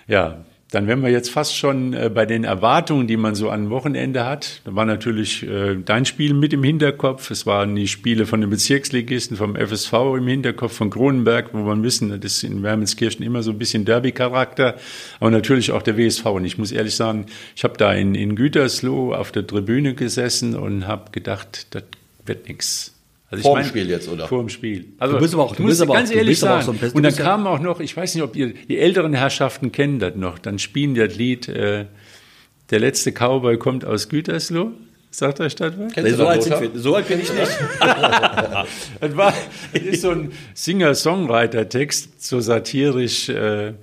Ja, 0.09 0.45
dann 0.72 0.86
wären 0.86 1.02
wir 1.02 1.10
jetzt 1.10 1.30
fast 1.30 1.54
schon 1.54 1.92
äh, 1.92 2.10
bei 2.12 2.24
den 2.24 2.44
Erwartungen, 2.44 3.06
die 3.06 3.18
man 3.18 3.34
so 3.34 3.50
an 3.50 3.68
Wochenende 3.68 4.24
hat. 4.24 4.62
Da 4.64 4.74
war 4.74 4.86
natürlich 4.86 5.46
äh, 5.46 5.76
dein 5.76 6.06
Spiel 6.06 6.32
mit 6.32 6.54
im 6.54 6.64
Hinterkopf. 6.64 7.30
Es 7.30 7.44
waren 7.44 7.76
die 7.76 7.88
Spiele 7.88 8.24
von 8.24 8.40
den 8.40 8.48
Bezirksligisten, 8.48 9.36
vom 9.36 9.54
FSV 9.54 9.92
im 10.16 10.26
Hinterkopf, 10.26 10.72
von 10.72 10.88
Kronenberg, 10.88 11.50
wo 11.52 11.58
man 11.58 11.82
wissen, 11.82 12.08
das 12.08 12.32
ist 12.32 12.44
in 12.44 12.62
Wermelskirchen 12.62 13.22
immer 13.22 13.42
so 13.42 13.50
ein 13.50 13.58
bisschen 13.58 13.84
Derby-Charakter. 13.84 14.76
Aber 15.20 15.30
natürlich 15.30 15.72
auch 15.72 15.82
der 15.82 15.98
WSV. 15.98 16.24
Und 16.24 16.46
ich 16.46 16.56
muss 16.56 16.72
ehrlich 16.72 16.96
sagen, 16.96 17.26
ich 17.54 17.64
habe 17.64 17.76
da 17.76 17.92
in, 17.92 18.14
in 18.14 18.34
Gütersloh 18.34 19.12
auf 19.12 19.30
der 19.30 19.46
Tribüne 19.46 19.94
gesessen 19.94 20.56
und 20.56 20.86
habe 20.86 21.10
gedacht, 21.12 21.66
das 21.74 21.84
wird 22.24 22.48
nix. 22.48 22.91
Also 23.32 23.42
Vor 23.44 23.56
dem 23.58 23.64
Spiel 23.66 23.88
jetzt, 23.88 24.08
oder? 24.08 24.28
Vor 24.28 24.40
dem 24.40 24.48
Spiel. 24.50 24.84
Also, 24.98 25.14
Du 25.16 25.20
bist 25.22 25.32
aber 25.34 25.42
auch- 25.44 25.56
du 25.56 25.64
bist 25.64 25.80
aber 25.82 25.94
ganz 25.94 26.10
auch- 26.10 26.12
du 26.12 26.18
ehrlich 26.18 26.32
bist 26.32 26.44
aber 26.44 26.58
auch 26.58 26.62
sagen. 26.62 26.78
so 26.80 26.94
und 26.96 27.02
dann 27.02 27.16
kam 27.16 27.46
auch 27.46 27.58
noch, 27.60 27.80
ich 27.80 27.96
weiß 27.96 28.14
nicht, 28.14 28.22
ob 28.22 28.36
ihr, 28.36 28.52
die 28.52 28.78
älteren 28.78 29.14
Herrschaften 29.14 29.72
kennen 29.72 29.98
das 29.98 30.14
noch, 30.16 30.38
dann 30.38 30.58
spielen 30.58 30.94
das 30.94 31.16
Lied, 31.16 31.48
äh, 31.48 31.86
der 32.70 32.78
letzte 32.80 33.10
Cowboy 33.10 33.56
kommt 33.56 33.84
aus 33.86 34.08
Gütersloh. 34.10 34.72
Sagt 35.10 35.40
euch 35.40 35.54
das 35.56 35.74
was? 35.78 36.16
So 36.16 36.26
alt, 36.26 36.46
wir, 36.48 36.70
so 36.80 36.94
alt 36.94 37.08
bin 37.08 37.20
ich 37.20 37.32
nicht. 37.32 37.50
Das 39.00 39.16
war, 39.16 39.34
das 39.72 39.82
ist 39.82 40.02
so 40.02 40.10
ein 40.10 40.32
Singer-Songwriter-Text, 40.54 42.22
so 42.24 42.40
satirisch. 42.40 43.28
Äh, 43.28 43.74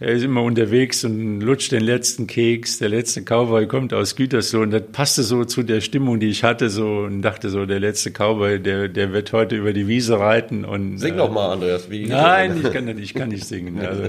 er 0.00 0.10
ist 0.12 0.22
immer 0.22 0.42
unterwegs 0.44 1.04
und 1.04 1.40
lutscht 1.40 1.72
den 1.72 1.82
letzten 1.82 2.28
Keks. 2.28 2.78
Der 2.78 2.88
letzte 2.88 3.22
Cowboy 3.22 3.66
kommt 3.66 3.92
aus 3.92 4.14
Gütersloh 4.14 4.60
und 4.62 4.70
das 4.70 4.82
passte 4.92 5.24
so 5.24 5.44
zu 5.44 5.64
der 5.64 5.80
Stimmung, 5.80 6.20
die 6.20 6.28
ich 6.28 6.44
hatte, 6.44 6.70
so 6.70 6.98
und 7.00 7.22
dachte 7.22 7.50
so, 7.50 7.66
der 7.66 7.80
letzte 7.80 8.12
Cowboy, 8.12 8.60
der, 8.60 8.86
der 8.88 9.12
wird 9.12 9.32
heute 9.32 9.56
über 9.56 9.72
die 9.72 9.88
Wiese 9.88 10.20
reiten 10.20 10.64
und 10.64 10.98
Sing 10.98 11.14
äh, 11.14 11.16
doch 11.16 11.32
mal, 11.32 11.52
Andreas. 11.52 11.90
Wie 11.90 12.06
Nein, 12.06 12.60
ich 12.64 12.72
kann, 12.72 12.84
nicht- 12.84 13.00
ich 13.00 13.12
kann 13.14 13.30
nicht 13.30 13.44
singen. 13.44 13.78
Also, 13.88 14.02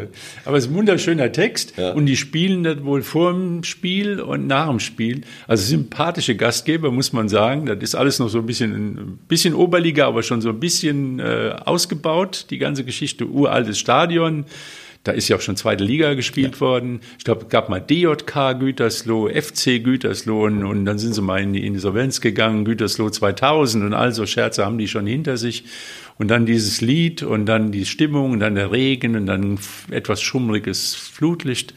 aber 0.46 0.58
es 0.58 0.65
ist 0.65 0.72
ein 0.72 0.75
wunderschöner 0.75 1.31
Text 1.31 1.74
Ja. 1.77 1.91
und 1.93 2.05
die 2.05 2.17
spielen 2.17 2.63
das 2.63 2.84
wohl 2.84 3.01
vor 3.01 3.31
dem 3.34 3.63
Spiel 3.63 4.19
und 4.22 4.46
nach 4.46 4.67
dem 4.69 4.79
Spiel. 4.79 5.22
Also 5.48 5.63
sympathische 5.65 6.36
Gastgeber, 6.36 6.91
muss 6.91 7.13
man 7.13 7.29
sagen. 7.29 7.65
Das 7.65 7.77
ist 7.81 7.96
alles 7.96 8.19
noch 8.19 8.29
so 8.29 8.38
ein 8.39 8.46
bisschen, 8.46 8.74
ein 8.75 9.19
bisschen 9.27 9.53
Oberliga, 9.55 10.05
aber 10.08 10.22
schon 10.22 10.41
so 10.41 10.50
ein 10.50 10.60
bisschen 10.60 11.19
äh, 11.19 11.55
ausgebaut. 11.65 12.46
Die 12.51 12.58
ganze 12.60 12.84
Geschichte, 12.84 13.25
uraltes 13.25 13.79
Stadion. 13.79 14.46
Da 15.03 15.13
ist 15.13 15.29
ja 15.29 15.38
auch 15.38 15.41
schon 15.41 15.56
zweite 15.56 15.84
Liga 15.84 16.13
gespielt 16.13 16.60
worden. 16.60 17.00
Ich 17.18 17.24
glaube, 17.24 17.44
es 17.44 17.50
gab 17.50 17.70
mal 17.70 17.79
DJK 17.79 18.60
Gütersloh, 18.60 19.29
FC 19.29 19.82
Gütersloh 19.82 20.46
und, 20.46 20.65
und 20.65 20.86
dann 20.86 21.00
sind 21.00 21.13
sie 21.13 21.22
mal 21.22 21.41
in 21.41 21.53
die 21.53 21.65
Insolvenz 21.65 22.20
gegangen, 22.20 22.65
Gütersloh 22.65 23.10
2000 23.10 23.86
und 23.86 23.94
all 23.94 24.12
so 24.12 24.25
Scherze 24.25 24.65
haben 24.65 24.77
die 24.77 24.88
schon 24.88 25.08
hinter 25.08 25.38
sich. 25.38 25.63
Und 26.18 26.27
dann 26.27 26.46
dieses 26.46 26.82
Lied 26.82 27.24
und 27.24 27.46
dann 27.46 27.72
die 27.72 27.86
Stimmung 27.86 28.32
und 28.32 28.41
dann 28.41 28.56
der 28.56 28.74
Regen 28.74 29.15
und 29.15 29.25
dann 29.25 29.58
etwas 29.89 30.22
schummriges 30.22 30.96
Flutlicht. 30.96 31.74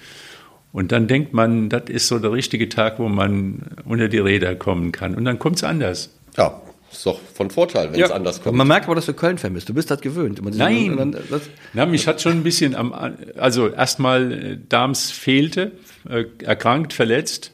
Und 0.72 0.90
dann 0.90 1.06
denkt 1.06 1.32
man, 1.32 1.68
das 1.68 1.84
ist 1.88 2.08
so 2.08 2.18
der 2.18 2.32
richtige 2.32 2.68
Tag, 2.68 2.98
wo 2.98 3.08
man 3.08 3.76
unter 3.84 4.08
die 4.08 4.18
Räder 4.18 4.56
kommen 4.56 4.90
kann. 4.90 5.14
Und 5.14 5.24
dann 5.26 5.38
kommt 5.38 5.56
es 5.56 5.64
anders. 5.64 6.18
Ja, 6.36 6.60
ist 6.92 7.06
doch 7.06 7.18
von 7.34 7.50
Vorteil, 7.50 7.92
wenn 7.92 8.00
es 8.00 8.10
anders 8.10 8.42
kommt. 8.42 8.56
Man 8.56 8.68
merkt 8.68 8.86
aber, 8.86 8.94
dass 8.94 9.06
du 9.06 9.14
Köln-Fan 9.14 9.52
bist. 9.54 9.68
Du 9.68 9.74
bist 9.74 9.90
das 9.90 10.00
gewöhnt. 10.00 10.40
Nein. 10.56 10.96
dann- 10.96 11.12
das- 11.12 11.42
Na, 11.72 11.86
mich 11.86 12.06
hat 12.06 12.20
schon 12.20 12.32
ein 12.32 12.42
bisschen 12.42 12.74
am, 12.74 12.92
also 13.36 13.68
erstmal 13.68 14.32
äh, 14.32 14.58
Dams 14.68 15.10
fehlte, 15.10 15.72
äh, 16.08 16.24
erkrankt, 16.44 16.92
verletzt. 16.92 17.52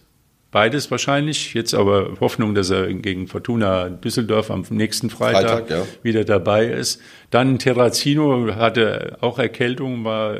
Beides 0.50 0.90
wahrscheinlich. 0.90 1.52
Jetzt 1.52 1.75
aber 1.75 2.16
Hoffnung, 2.21 2.54
dass 2.54 2.71
er 2.71 2.92
gegen 2.95 3.28
Fortuna 3.28 3.90
Düsseldorf 3.90 4.50
am 4.50 4.64
nächsten 4.71 5.11
Freitag, 5.11 5.68
Freitag, 5.68 5.71
ja. 5.71 5.83
wieder 6.02 6.25
dabei 6.25 6.66
ist. 6.66 7.02
Dann 7.30 7.59
Terrazino 7.59 8.54
hatte 8.57 9.18
auch 9.21 9.38
Erkältung, 9.38 10.04
war, 10.04 10.37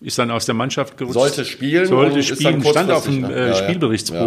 ist 0.00 0.18
dann 0.18 0.32
aus 0.32 0.46
der 0.46 0.56
Mannschaft 0.56 0.96
gerutscht. 0.98 1.14
Sollte 1.14 1.44
spielen 1.44 1.86
Sollte 1.86 2.24
spielen, 2.24 2.64
stand 2.64 2.90
auf 2.90 3.04
dem 3.04 3.20
ne? 3.20 3.32
äh, 3.34 3.48
Ja, 3.50 3.56
ja. 4.12 4.24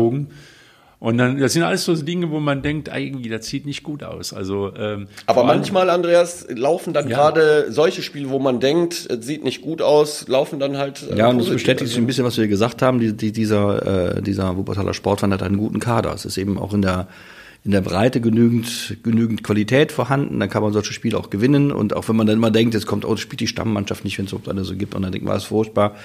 Und 1.02 1.18
dann, 1.18 1.40
das 1.40 1.54
sind 1.54 1.64
alles 1.64 1.86
so 1.86 1.96
Dinge, 1.96 2.30
wo 2.30 2.42
man 2.42 2.62
denkt, 2.62 2.90
eigentlich, 2.90 3.32
das 3.32 3.46
sieht 3.46 3.66
nicht 3.66 3.84
gut 3.84 4.04
aus. 4.04 4.34
Also, 4.34 4.74
ähm, 4.78 5.08
Aber 5.28 5.46
manchmal, 5.46 5.90
Andreas, 5.90 6.46
laufen 6.50 6.94
dann 6.94 7.08
Ja. 7.08 7.16
gerade 7.16 7.68
solche 7.72 8.02
Spiele, 8.02 8.30
wo 8.30 8.38
man 8.40 8.60
denkt, 8.60 9.08
es 9.10 9.26
sieht 9.26 9.46
nicht 9.46 9.62
gut 9.62 9.82
aus, 9.82 10.28
laufen 10.28 10.60
dann 10.60 10.78
halt. 10.78 11.04
äh, 11.10 11.18
Ja, 11.18 11.30
und 11.30 11.38
das 11.40 11.48
bestätigt 11.48 11.90
sich 11.90 11.98
ein 11.98 12.06
bisschen, 12.06 12.26
was 12.26 12.38
wir 12.38 12.50
gesagt 12.50 12.82
haben. 12.82 13.00
Die, 13.00 13.14
die, 13.16 13.32
dieser, 13.32 14.18
äh, 14.18 14.22
dieser 14.22 14.58
Wuppertaler 14.58 14.94
Sportverein 14.94 15.32
hat 15.32 15.42
einen 15.42 15.58
guten 15.58 15.80
Kader. 15.80 16.14
Es 16.14 16.26
ist 16.26 16.38
eben 16.38 16.58
auch 16.58 16.74
in 16.74 16.82
der, 16.82 17.08
in 17.64 17.72
der 17.72 17.82
Breite 17.82 18.20
genügend, 18.20 18.98
genügend 19.02 19.42
Qualität 19.42 19.94
vorhanden. 19.94 20.38
Dann 20.42 20.50
kann 20.50 20.64
man 20.64 20.74
solche 20.74 20.92
Spiele 20.92 21.18
auch 21.18 21.30
gewinnen. 21.30 21.72
Und 21.72 21.96
auch 21.96 22.10
wenn 22.10 22.18
man 22.18 22.28
dann 22.28 22.36
immer 22.36 22.52
denkt, 22.52 22.74
jetzt 22.74 22.88
kommt, 22.88 23.06
oh, 23.06 23.12
das 23.12 23.22
spielt 23.22 23.40
die 23.40 23.48
Stammmannschaft 23.48 24.04
nicht, 24.04 24.18
wenn 24.18 24.26
es 24.26 24.32
überhaupt 24.34 24.50
eine 24.50 24.66
so 24.66 24.76
gibt. 24.76 24.96
Und 24.96 25.04
dann 25.04 25.14
denkt 25.14 25.26
man, 25.26 25.34
das 25.36 25.44
ist 25.44 25.50
furchtbar. 25.50 25.96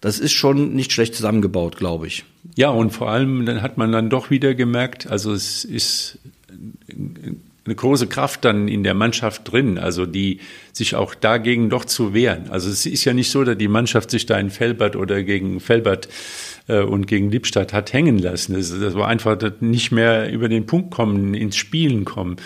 Das 0.00 0.18
ist 0.18 0.32
schon 0.32 0.74
nicht 0.74 0.92
schlecht 0.92 1.14
zusammengebaut, 1.14 1.76
glaube 1.76 2.06
ich. 2.06 2.24
Ja, 2.54 2.70
und 2.70 2.90
vor 2.90 3.10
allem 3.10 3.46
dann 3.46 3.62
hat 3.62 3.78
man 3.78 3.92
dann 3.92 4.10
doch 4.10 4.30
wieder 4.30 4.54
gemerkt, 4.54 5.06
also 5.06 5.32
es 5.32 5.64
ist 5.64 6.18
eine 7.66 7.74
große 7.74 8.06
Kraft 8.06 8.44
dann 8.44 8.68
in 8.68 8.84
der 8.84 8.94
Mannschaft 8.94 9.50
drin, 9.50 9.78
also 9.78 10.06
die 10.06 10.40
sich 10.72 10.94
auch 10.94 11.14
dagegen 11.14 11.68
doch 11.68 11.84
zu 11.84 12.14
wehren. 12.14 12.48
Also 12.50 12.70
es 12.70 12.86
ist 12.86 13.04
ja 13.04 13.12
nicht 13.12 13.30
so, 13.30 13.44
dass 13.44 13.58
die 13.58 13.68
Mannschaft 13.68 14.10
sich 14.10 14.26
da 14.26 14.38
in 14.38 14.50
Felbert 14.50 14.96
oder 14.96 15.22
gegen 15.22 15.58
Felbert 15.60 16.08
äh, 16.68 16.80
und 16.80 17.06
gegen 17.06 17.30
Lippstadt 17.30 17.72
hat 17.72 17.92
hängen 17.92 18.18
lassen. 18.18 18.54
Das, 18.54 18.70
das 18.78 18.94
war 18.94 19.08
einfach 19.08 19.36
das 19.36 19.54
nicht 19.60 19.90
mehr 19.90 20.30
über 20.30 20.48
den 20.48 20.66
Punkt 20.66 20.90
kommen, 20.90 21.34
ins 21.34 21.56
Spielen 21.56 22.04
kommen. 22.04 22.36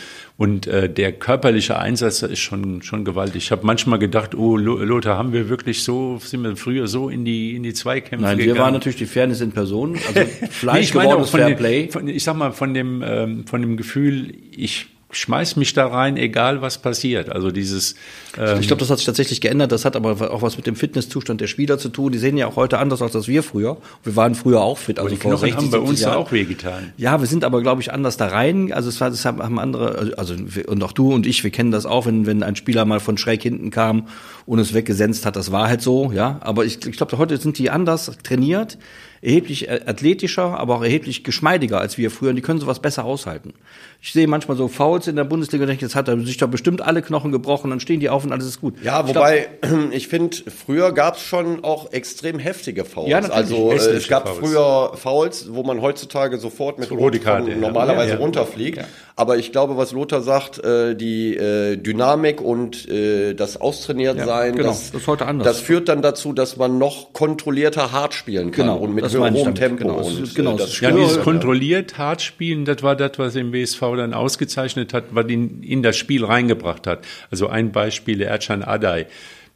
Und 0.41 0.67
äh, 0.67 0.89
der 0.89 1.13
körperliche 1.13 1.79
Einsatz 1.79 2.23
ist 2.23 2.39
schon 2.39 2.81
schon 2.81 3.05
gewaltig. 3.05 3.43
Ich 3.45 3.53
habe 3.53 3.67
manchmal 3.67 3.99
gedacht, 3.99 4.35
oh 4.35 4.57
Lo- 4.57 4.83
Lothar, 4.83 5.19
haben 5.19 5.35
wir 5.35 5.51
wirklich 5.51 5.83
so, 5.83 6.19
sind 6.19 6.43
wir 6.43 6.57
früher 6.57 6.87
so 6.89 7.11
in 7.11 7.27
die 7.27 7.55
in 7.57 7.63
die 7.63 7.75
Zweikämpfe 7.75 8.25
Nein, 8.25 8.39
gegangen? 8.39 8.57
wir 8.57 8.63
waren 8.63 8.73
natürlich 8.73 8.97
die 8.97 9.05
Fairness 9.05 9.43
in 9.43 9.53
Person. 9.53 9.97
Also 10.09 10.21
Nee, 10.41 10.47
Fleisch 10.49 10.81
ich 10.87 10.95
meine 10.95 11.15
auch 11.17 11.27
von 11.27 11.41
Fairplay. 11.41 11.89
von, 11.91 12.09
ich 12.09 12.25
sag 12.25 12.37
mal, 12.37 12.53
von 12.53 12.73
dem, 12.73 13.03
ähm, 13.07 13.47
von 13.47 13.61
dem 13.61 13.77
Gefühl, 13.77 14.33
ich 14.57 14.87
schmeiß 15.11 15.57
mich 15.57 15.73
da 15.73 15.87
rein, 15.87 16.17
egal 16.17 16.63
was 16.63 16.79
passiert. 16.79 17.31
Also 17.31 17.51
dieses, 17.51 17.95
ich 18.33 18.67
glaube, 18.67 18.81
das 18.81 18.91
hat 18.91 18.99
sich 18.99 19.07
tatsächlich 19.07 19.41
geändert. 19.41 19.73
Das 19.73 19.85
hat 19.85 19.97
aber 19.97 20.31
auch 20.33 20.43
was 20.43 20.57
mit 20.57 20.67
dem 20.67 20.77
Fitnesszustand 20.77 21.41
der 21.41 21.47
Spieler 21.47 21.79
zu 21.79 21.89
tun. 21.89 22.13
Die 22.13 22.19
sehen 22.19 22.37
ja 22.37 22.47
auch 22.47 22.57
heute 22.57 22.79
anders 22.79 23.03
aus 23.03 23.15
als 23.17 23.27
wir 23.27 23.43
früher. 23.43 23.77
Wir 24.05 24.17
waren 24.17 24.35
früher 24.35 24.61
auch 24.61 24.79
fit. 24.79 24.99
Also 24.99 25.11
die 25.11 25.21
vor 25.21 25.37
60, 25.37 25.57
haben 25.57 25.71
bei 25.71 25.79
uns 25.79 26.01
Jahren. 26.01 26.17
auch 26.17 26.33
wehgetan. 26.33 26.93
Ja, 26.97 27.21
wir 27.21 27.27
sind 27.27 27.45
aber, 27.45 27.61
glaube 27.61 27.83
ich, 27.83 27.93
anders 27.93 28.17
da 28.17 28.27
rein. 28.29 28.73
Also 28.73 28.89
es 28.89 29.01
war, 29.01 29.11
das 29.11 29.25
haben 29.25 29.59
andere, 29.59 30.15
also 30.17 30.35
und 30.67 30.83
auch 30.83 30.93
du 30.93 31.13
und 31.13 31.27
ich, 31.27 31.43
wir 31.43 31.51
kennen 31.51 31.73
das 31.73 31.87
auch, 31.87 32.07
wenn, 32.07 32.27
wenn 32.27 32.43
ein 32.43 32.57
Spieler 32.57 32.85
mal 32.85 33.01
von 33.01 33.19
schräg 33.19 33.43
hinten 33.43 33.71
kam 33.71 34.07
und 34.47 34.59
es 34.59 34.75
weggesenzt 34.75 35.27
hat. 35.27 35.37
Das 35.37 35.51
war 35.51 35.69
halt 35.69 35.83
so, 35.83 36.13
ja. 36.13 36.39
Aber 36.41 36.65
ich, 36.65 36.85
ich 36.87 36.97
glaube, 36.97 37.19
heute 37.19 37.37
sind 37.37 37.59
die 37.59 37.71
anders 37.71 38.13
trainiert 38.23 38.79
erheblich 39.23 39.71
athletischer, 39.71 40.59
aber 40.59 40.77
auch 40.77 40.83
erheblich 40.83 41.25
geschmeidiger 41.25 41.79
als 41.79 41.99
wir 41.99 42.11
früher 42.11 42.31
und 42.31 42.37
die 42.37 42.43
können 42.43 42.59
sowas 42.59 42.81
besser 42.81 43.05
aushalten. 43.05 43.53
Ich 44.01 44.15
sehe 44.15 44.27
manchmal 44.27 44.57
so 44.57 44.67
Fouls 44.67 45.09
in 45.09 45.17
der 45.17 45.25
Bundesliga 45.25 45.65
und 45.65 45.69
denke, 45.69 45.85
jetzt 45.85 45.95
hat 45.95 46.09
er 46.09 46.19
sich 46.21 46.39
da 46.39 46.47
bestimmt 46.47 46.81
alle 46.81 47.03
Knochen 47.03 47.31
gebrochen, 47.31 47.69
dann 47.69 47.81
stehen 47.81 48.01
die 48.01 48.09
auf 48.09 48.25
und 48.25 48.33
alles 48.33 48.47
ist 48.47 48.63
gut. 48.63 48.83
Ja, 48.83 49.07
wobei, 49.07 49.49
ich, 49.61 49.69
glaub, 49.69 49.83
ich 49.93 50.09
finde, 50.09 50.37
früher 50.51 50.93
gab 50.93 51.17
es 51.17 51.23
schon 51.23 51.63
auch 51.65 51.93
extrem 51.93 52.39
heftige 52.39 52.87
Fouls. 52.87 53.11
Ja, 53.11 53.19
also 53.19 53.73
äh, 53.73 53.75
es 53.75 54.09
gab 54.09 54.27
Fouls. 54.27 54.39
früher 54.39 54.93
Fouls, 54.97 55.49
wo 55.51 55.65
man 55.65 55.83
heutzutage 55.83 56.39
sofort 56.39 56.79
mit 56.79 56.91
Rot 56.91 57.21
normalerweise 57.61 58.15
ja. 58.15 58.19
runterfliegt. 58.19 58.87
Ja. 59.21 59.23
Aber 59.23 59.37
ich 59.37 59.53
glaube, 59.53 59.77
was 59.77 59.93
Lothar 59.93 60.23
sagt, 60.23 60.63
äh, 60.65 60.95
die 60.95 61.37
äh, 61.37 61.77
Dynamik 61.77 62.41
und 62.41 62.89
äh, 62.89 63.35
das 63.35 63.61
Austrainiertsein, 63.61 64.57
genau, 64.57 64.69
das, 64.69 64.93
das, 64.93 65.03
ist 65.03 65.07
heute 65.07 65.27
anders. 65.27 65.47
das 65.47 65.61
führt 65.61 65.89
dann 65.89 66.01
dazu, 66.01 66.33
dass 66.33 66.57
man 66.57 66.79
noch 66.79 67.13
kontrollierter 67.13 67.93
hart 67.93 68.15
spielen 68.15 68.51
kann 68.51 68.67
genau, 68.67 68.79
und 68.79 68.95
mit 68.95 69.05
hohem 69.05 69.55
Tempo. 69.55 69.77
Genau, 69.77 69.99
und, 69.99 70.35
genau, 70.35 70.57
das 70.57 70.81
ja, 70.81 70.91
dieses 70.91 71.21
kontrolliert 71.21 71.99
hart 71.99 72.23
spielen, 72.23 72.65
das 72.65 72.83
war 72.83 72.97
das, 72.97 73.13
was 73.19 73.37
im 73.37 73.53
WSV 73.53 73.81
dann 73.97 74.15
ausgezeichnet 74.15 74.95
hat, 74.95 75.05
was 75.11 75.29
ihn 75.29 75.63
in 75.63 75.83
das 75.83 75.97
Spiel 75.97 76.25
reingebracht 76.25 76.87
hat. 76.87 77.05
Also 77.31 77.49
ein 77.49 77.73
Beispiel, 77.73 78.23
Ercan 78.23 78.63
Adai, 78.63 79.07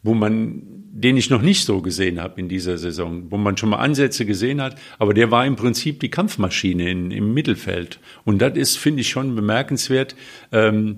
wo 0.02 0.14
man 0.14 0.83
den 0.96 1.16
ich 1.16 1.28
noch 1.28 1.42
nicht 1.42 1.64
so 1.64 1.82
gesehen 1.82 2.20
habe 2.20 2.40
in 2.40 2.48
dieser 2.48 2.78
Saison, 2.78 3.24
wo 3.30 3.36
man 3.36 3.56
schon 3.56 3.70
mal 3.70 3.78
Ansätze 3.78 4.24
gesehen 4.24 4.62
hat, 4.62 4.78
aber 5.00 5.12
der 5.12 5.32
war 5.32 5.44
im 5.44 5.56
Prinzip 5.56 5.98
die 5.98 6.08
Kampfmaschine 6.08 6.88
in, 6.88 7.10
im 7.10 7.34
Mittelfeld. 7.34 7.98
Und 8.24 8.40
das 8.40 8.56
ist, 8.56 8.78
finde 8.78 9.00
ich, 9.00 9.08
schon 9.08 9.34
bemerkenswert. 9.34 10.14
Ähm, 10.52 10.96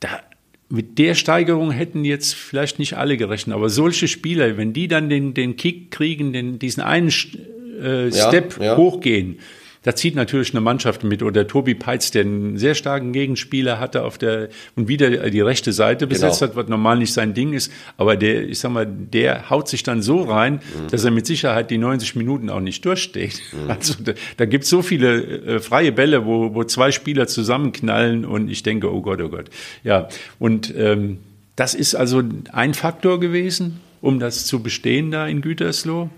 da, 0.00 0.20
mit 0.68 0.98
der 0.98 1.14
Steigerung 1.14 1.70
hätten 1.70 2.04
jetzt 2.04 2.34
vielleicht 2.34 2.78
nicht 2.78 2.98
alle 2.98 3.16
gerechnet, 3.16 3.56
aber 3.56 3.70
solche 3.70 4.08
Spieler, 4.08 4.58
wenn 4.58 4.74
die 4.74 4.88
dann 4.88 5.08
den, 5.08 5.32
den 5.32 5.56
Kick 5.56 5.90
kriegen, 5.90 6.34
den, 6.34 6.58
diesen 6.58 6.82
einen 6.82 7.08
äh, 7.08 8.12
Step 8.12 8.58
ja, 8.58 8.64
ja. 8.64 8.76
hochgehen, 8.76 9.38
da 9.82 9.94
zieht 9.94 10.16
natürlich 10.16 10.52
eine 10.52 10.60
Mannschaft 10.60 11.04
mit. 11.04 11.22
Oder 11.22 11.46
Tobi 11.46 11.74
Peitz, 11.74 12.10
der 12.10 12.22
einen 12.22 12.58
sehr 12.58 12.74
starken 12.74 13.12
Gegenspieler 13.12 13.78
hatte 13.78 14.04
auf 14.04 14.18
der 14.18 14.48
und 14.76 14.88
wieder 14.88 15.30
die 15.30 15.40
rechte 15.40 15.72
Seite 15.72 16.06
genau. 16.06 16.14
besetzt 16.14 16.40
genau. 16.40 16.50
hat, 16.50 16.56
was 16.56 16.68
normal 16.68 16.98
nicht 16.98 17.12
sein 17.12 17.34
Ding 17.34 17.52
ist. 17.52 17.72
Aber 17.96 18.16
der, 18.16 18.48
ich 18.48 18.58
sag 18.58 18.72
mal, 18.72 18.86
der 18.86 19.50
haut 19.50 19.68
sich 19.68 19.82
dann 19.82 20.02
so 20.02 20.22
rein, 20.22 20.54
mhm. 20.54 20.88
dass 20.90 21.04
er 21.04 21.10
mit 21.10 21.26
Sicherheit 21.26 21.70
die 21.70 21.78
90 21.78 22.16
Minuten 22.16 22.50
auch 22.50 22.60
nicht 22.60 22.84
durchsteht. 22.84 23.40
Mhm. 23.52 23.70
Also 23.70 23.94
da, 24.02 24.12
da 24.36 24.44
gibt 24.44 24.64
es 24.64 24.70
so 24.70 24.82
viele 24.82 25.22
äh, 25.22 25.60
freie 25.60 25.92
Bälle, 25.92 26.26
wo, 26.26 26.54
wo 26.54 26.64
zwei 26.64 26.90
Spieler 26.90 27.26
zusammenknallen 27.26 28.24
und 28.24 28.50
ich 28.50 28.62
denke, 28.62 28.92
oh 28.92 29.00
Gott, 29.02 29.20
oh 29.22 29.28
Gott. 29.28 29.50
Ja, 29.84 30.08
und 30.38 30.74
ähm, 30.76 31.18
das 31.56 31.74
ist 31.74 31.94
also 31.94 32.22
ein 32.52 32.74
Faktor 32.74 33.20
gewesen, 33.20 33.80
um 34.00 34.20
das 34.20 34.46
zu 34.46 34.62
bestehen 34.62 35.10
da 35.10 35.26
in 35.26 35.40
Gütersloh. 35.40 36.10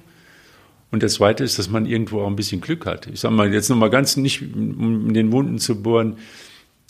Und 0.91 1.03
das 1.03 1.15
Zweite 1.15 1.45
ist, 1.45 1.59
dass 1.59 1.71
man 1.71 1.87
irgendwo 1.87 2.21
auch 2.21 2.27
ein 2.27 2.37
bisschen 2.37 2.61
Glück 2.61 2.87
hat. 2.87 3.07
Ich 3.07 3.21
sage 3.21 3.35
mal 3.35 3.53
jetzt 3.53 3.69
nochmal 3.69 3.91
ganz 3.91 4.17
nicht, 4.17 4.43
um 4.43 5.09
in 5.09 5.15
den 5.15 5.33
Wunden 5.33 5.59
zu 5.59 5.83
bohren. 5.83 6.17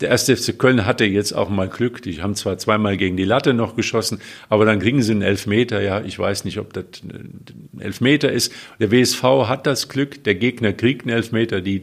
Der 0.01 0.09
erste 0.09 0.35
FC 0.35 0.59
Köln 0.59 0.87
hatte 0.87 1.05
jetzt 1.05 1.33
auch 1.33 1.51
mal 1.51 1.69
Glück. 1.69 2.01
Die 2.01 2.23
haben 2.23 2.35
zwar 2.35 2.57
zweimal 2.57 2.97
gegen 2.97 3.19
die 3.19 3.25
Latte 3.25 3.53
noch 3.53 3.77
geschossen, 3.77 4.21
aber 4.49 4.65
dann 4.65 4.79
kriegen 4.79 5.03
sie 5.03 5.13
einen 5.13 5.21
Elfmeter. 5.21 5.83
Ja, 5.83 6.01
ich 6.01 6.19
weiß 6.19 6.47
nicht, 6.47 6.59
ob 6.59 6.73
das 6.73 6.87
ein 7.03 7.45
Elfmeter 7.79 8.33
ist. 8.33 8.53
Der 8.79 8.91
WSV 8.91 9.23
hat 9.23 9.67
das 9.67 9.91
Glück. 9.91 10.25
Der 10.25 10.35
Gegner 10.35 10.73
kriegt 10.73 11.03
einen 11.03 11.15
Elfmeter. 11.15 11.61
Die 11.61 11.83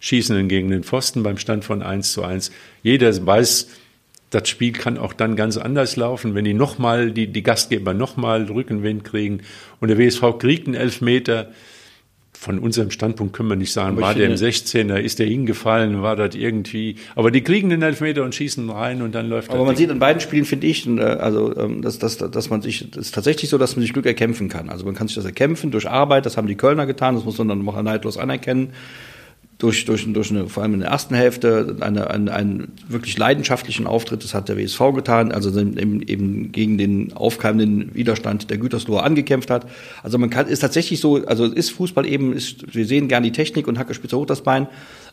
schießen 0.00 0.34
dann 0.34 0.48
gegen 0.48 0.70
den 0.70 0.82
Pfosten 0.82 1.22
beim 1.22 1.38
Stand 1.38 1.64
von 1.64 1.82
1 1.82 2.12
zu 2.12 2.24
1. 2.24 2.50
Jeder 2.82 3.24
weiß, 3.24 3.68
das 4.30 4.48
Spiel 4.48 4.72
kann 4.72 4.98
auch 4.98 5.12
dann 5.12 5.36
ganz 5.36 5.56
anders 5.56 5.96
laufen, 5.96 6.34
wenn 6.34 6.44
die 6.44 6.54
nochmal, 6.54 7.12
die, 7.12 7.28
die 7.28 7.42
Gastgeber 7.42 7.94
nochmal 7.94 8.44
Rückenwind 8.44 9.04
kriegen 9.04 9.40
und 9.80 9.88
der 9.88 9.98
WSV 9.98 10.38
kriegt 10.38 10.66
einen 10.66 10.76
Elfmeter. 10.76 11.50
Von 12.40 12.60
unserem 12.60 12.92
Standpunkt 12.92 13.32
können 13.32 13.48
wir 13.48 13.56
nicht 13.56 13.72
sagen, 13.72 13.96
aber 13.96 14.02
war 14.02 14.14
der 14.14 14.28
im 14.28 14.36
16er, 14.36 14.98
ist 14.98 15.18
der 15.18 15.26
hingefallen, 15.26 16.02
war 16.02 16.14
das 16.14 16.36
irgendwie, 16.36 16.94
aber 17.16 17.32
die 17.32 17.40
kriegen 17.40 17.68
den 17.68 17.82
Elfmeter 17.82 18.22
und 18.22 18.32
schießen 18.32 18.70
rein 18.70 19.02
und 19.02 19.12
dann 19.16 19.28
läuft 19.28 19.50
Aber 19.50 19.64
man 19.64 19.74
Ding. 19.74 19.78
sieht 19.78 19.90
in 19.90 19.98
beiden 19.98 20.20
Spielen, 20.20 20.44
finde 20.44 20.68
ich, 20.68 20.86
äh, 20.86 21.00
also, 21.00 21.56
ähm, 21.56 21.82
dass, 21.82 21.98
dass, 21.98 22.16
dass 22.16 22.48
man 22.48 22.62
sich, 22.62 22.92
das 22.92 23.06
ist 23.06 23.14
tatsächlich 23.14 23.50
so, 23.50 23.58
dass 23.58 23.74
man 23.74 23.82
sich 23.82 23.92
Glück 23.92 24.06
erkämpfen 24.06 24.48
kann. 24.48 24.68
Also 24.68 24.84
man 24.84 24.94
kann 24.94 25.08
sich 25.08 25.16
das 25.16 25.24
erkämpfen 25.24 25.72
durch 25.72 25.88
Arbeit, 25.90 26.26
das 26.26 26.36
haben 26.36 26.46
die 26.46 26.54
Kölner 26.54 26.86
getan, 26.86 27.16
das 27.16 27.24
muss 27.24 27.38
man 27.38 27.48
dann 27.48 27.64
noch 27.64 27.82
neidlos 27.82 28.16
anerkennen 28.16 28.72
durch, 29.58 29.84
durch, 29.86 30.10
durch 30.12 30.30
eine, 30.30 30.48
vor 30.48 30.62
allem 30.62 30.74
in 30.74 30.80
der 30.80 30.90
ersten 30.90 31.16
Hälfte, 31.16 31.76
eine, 31.80 32.08
eine, 32.10 32.32
einen 32.32 32.72
wirklich 32.88 33.18
leidenschaftlichen 33.18 33.88
Auftritt. 33.88 34.22
Das 34.22 34.32
hat 34.32 34.48
der 34.48 34.56
WSV 34.56 34.78
getan, 34.94 35.32
also 35.32 35.58
eben, 35.58 36.00
eben 36.02 36.52
gegen 36.52 36.78
den 36.78 37.12
aufkeimenden 37.12 37.92
Widerstand 37.94 38.50
der 38.50 38.58
Gütersloher 38.58 39.02
angekämpft 39.02 39.50
hat. 39.50 39.66
Also 40.04 40.16
man 40.16 40.30
kann, 40.30 40.46
ist 40.46 40.60
tatsächlich 40.60 41.00
so, 41.00 41.26
also 41.26 41.44
ist 41.44 41.70
Fußball 41.70 42.06
eben, 42.06 42.32
ist, 42.32 42.72
wir 42.72 42.86
sehen 42.86 43.08
gern 43.08 43.24
die 43.24 43.32
Technik 43.32 43.66
und 43.66 43.80
Hacke 43.80 43.94
spitze 43.94 44.16
hoch 44.16 44.26
das 44.26 44.42
Bein, 44.42 44.68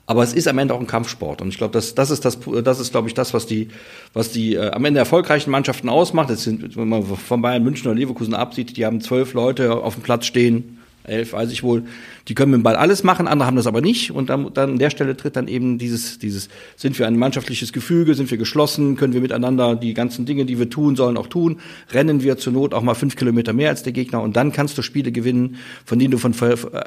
aber 0.05 0.21
es 0.21 0.33
ist 0.33 0.47
am 0.47 0.59
Ende 0.59 0.75
auch 0.75 0.79
ein 0.79 0.85
Kampfsport. 0.85 1.41
Und 1.41 1.49
ich 1.49 1.57
glaube, 1.57 1.73
das, 1.73 1.95
das 1.95 2.11
ist 2.11 2.23
das, 2.23 2.37
das 2.63 2.79
ist, 2.79 2.91
glaube 2.91 3.07
ich, 3.07 3.15
das, 3.15 3.33
was 3.33 3.47
die, 3.47 3.69
was 4.13 4.29
die 4.29 4.53
äh, 4.53 4.69
am 4.69 4.85
Ende 4.85 4.99
erfolgreichen 4.99 5.49
Mannschaften 5.49 5.89
ausmacht. 5.89 6.29
Das 6.29 6.43
sind, 6.43 6.77
wenn 6.77 6.87
man 6.87 7.03
von 7.03 7.41
Bayern 7.41 7.63
München 7.63 7.87
oder 7.87 7.97
Leverkusen 7.97 8.35
absieht, 8.35 8.77
die 8.77 8.85
haben 8.85 9.01
zwölf 9.01 9.33
Leute 9.33 9.73
auf 9.73 9.95
dem 9.95 10.03
Platz 10.03 10.27
stehen, 10.27 10.74
elf, 11.07 11.33
weiß 11.33 11.51
ich 11.51 11.63
wohl, 11.63 11.83
die 12.27 12.35
können 12.35 12.51
mit 12.51 12.59
dem 12.59 12.63
Ball 12.63 12.75
alles 12.75 13.03
machen, 13.03 13.27
andere 13.27 13.47
haben 13.47 13.55
das 13.55 13.67
aber 13.67 13.81
nicht. 13.81 14.11
Und 14.11 14.29
dann, 14.29 14.53
dann 14.53 14.71
an 14.71 14.79
der 14.79 14.89
Stelle 14.89 15.15
tritt 15.15 15.35
dann 15.35 15.47
eben 15.47 15.77
dieses, 15.77 16.19
dieses, 16.19 16.49
sind 16.75 16.97
wir 16.99 17.07
ein 17.07 17.17
mannschaftliches 17.17 17.73
Gefüge, 17.73 18.15
sind 18.15 18.31
wir 18.31 18.37
geschlossen, 18.37 18.95
können 18.95 19.13
wir 19.13 19.21
miteinander 19.21 19.75
die 19.75 19.93
ganzen 19.93 20.25
Dinge, 20.25 20.45
die 20.45 20.59
wir 20.59 20.69
tun 20.69 20.95
sollen, 20.95 21.17
auch 21.17 21.27
tun, 21.27 21.59
rennen 21.91 22.23
wir 22.23 22.37
zur 22.37 22.53
Not 22.53 22.73
auch 22.73 22.81
mal 22.81 22.95
fünf 22.95 23.15
Kilometer 23.15 23.53
mehr 23.53 23.69
als 23.69 23.83
der 23.83 23.93
Gegner 23.93 24.21
und 24.21 24.35
dann 24.35 24.51
kannst 24.51 24.77
du 24.77 24.81
Spiele 24.81 25.11
gewinnen, 25.11 25.57
von 25.85 25.99
denen 25.99 26.11
du 26.11 26.17
von 26.17 26.33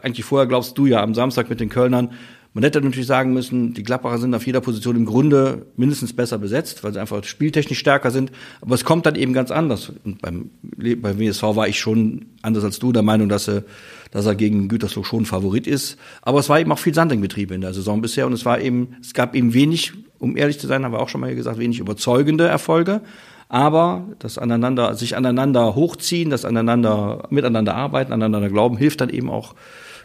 eigentlich 0.02 0.24
vorher 0.24 0.46
glaubst, 0.46 0.76
du 0.76 0.86
ja 0.86 1.02
am 1.02 1.14
Samstag 1.14 1.48
mit 1.48 1.60
den 1.60 1.68
Kölnern, 1.68 2.10
man 2.54 2.64
hätte 2.64 2.80
natürlich 2.80 3.06
sagen 3.06 3.34
müssen, 3.34 3.74
die 3.74 3.82
Klapperer 3.82 4.18
sind 4.18 4.34
auf 4.34 4.46
jeder 4.46 4.60
Position 4.60 4.96
im 4.96 5.04
Grunde 5.04 5.66
mindestens 5.76 6.14
besser 6.14 6.38
besetzt, 6.38 6.82
weil 6.82 6.92
sie 6.92 7.00
einfach 7.00 7.22
spieltechnisch 7.24 7.78
stärker 7.78 8.10
sind. 8.10 8.32
Aber 8.60 8.74
es 8.74 8.84
kommt 8.84 9.06
dann 9.06 9.16
eben 9.16 9.32
ganz 9.32 9.50
anders. 9.50 9.92
Und 10.04 10.22
beim, 10.22 10.50
beim 10.62 11.18
WSV 11.20 11.42
war 11.42 11.68
ich 11.68 11.78
schon 11.78 12.26
anders 12.42 12.64
als 12.64 12.78
du 12.78 12.90
der 12.90 13.02
Meinung, 13.02 13.28
dass 13.28 13.48
er, 13.48 13.64
dass 14.10 14.26
er 14.26 14.34
gegen 14.34 14.68
Gütersloh 14.68 15.04
schon 15.04 15.24
Favorit 15.24 15.66
ist. 15.66 15.98
Aber 16.22 16.38
es 16.38 16.48
war 16.48 16.60
eben 16.60 16.72
auch 16.72 16.78
viel 16.78 16.94
Sandringbetriebe 16.94 17.54
in 17.54 17.60
der 17.60 17.74
Saison 17.74 18.00
bisher 18.00 18.26
und 18.26 18.32
es 18.32 18.44
war 18.44 18.60
eben, 18.60 18.96
es 19.00 19.14
gab 19.14 19.34
eben 19.34 19.54
wenig, 19.54 19.92
um 20.18 20.36
ehrlich 20.36 20.58
zu 20.58 20.66
sein, 20.66 20.84
haben 20.84 20.92
wir 20.92 21.00
auch 21.00 21.08
schon 21.08 21.20
mal 21.20 21.34
gesagt, 21.34 21.58
wenig 21.58 21.78
überzeugende 21.78 22.46
Erfolge. 22.46 23.00
Aber 23.48 24.04
das 24.18 24.36
aneinander, 24.36 24.94
sich 24.94 25.16
aneinander 25.16 25.74
hochziehen, 25.74 26.28
das 26.28 26.44
aneinander, 26.44 27.26
miteinander 27.30 27.74
arbeiten, 27.74 28.12
aneinander 28.12 28.50
glauben, 28.50 28.76
hilft 28.76 29.00
dann 29.00 29.08
eben 29.08 29.30
auch, 29.30 29.54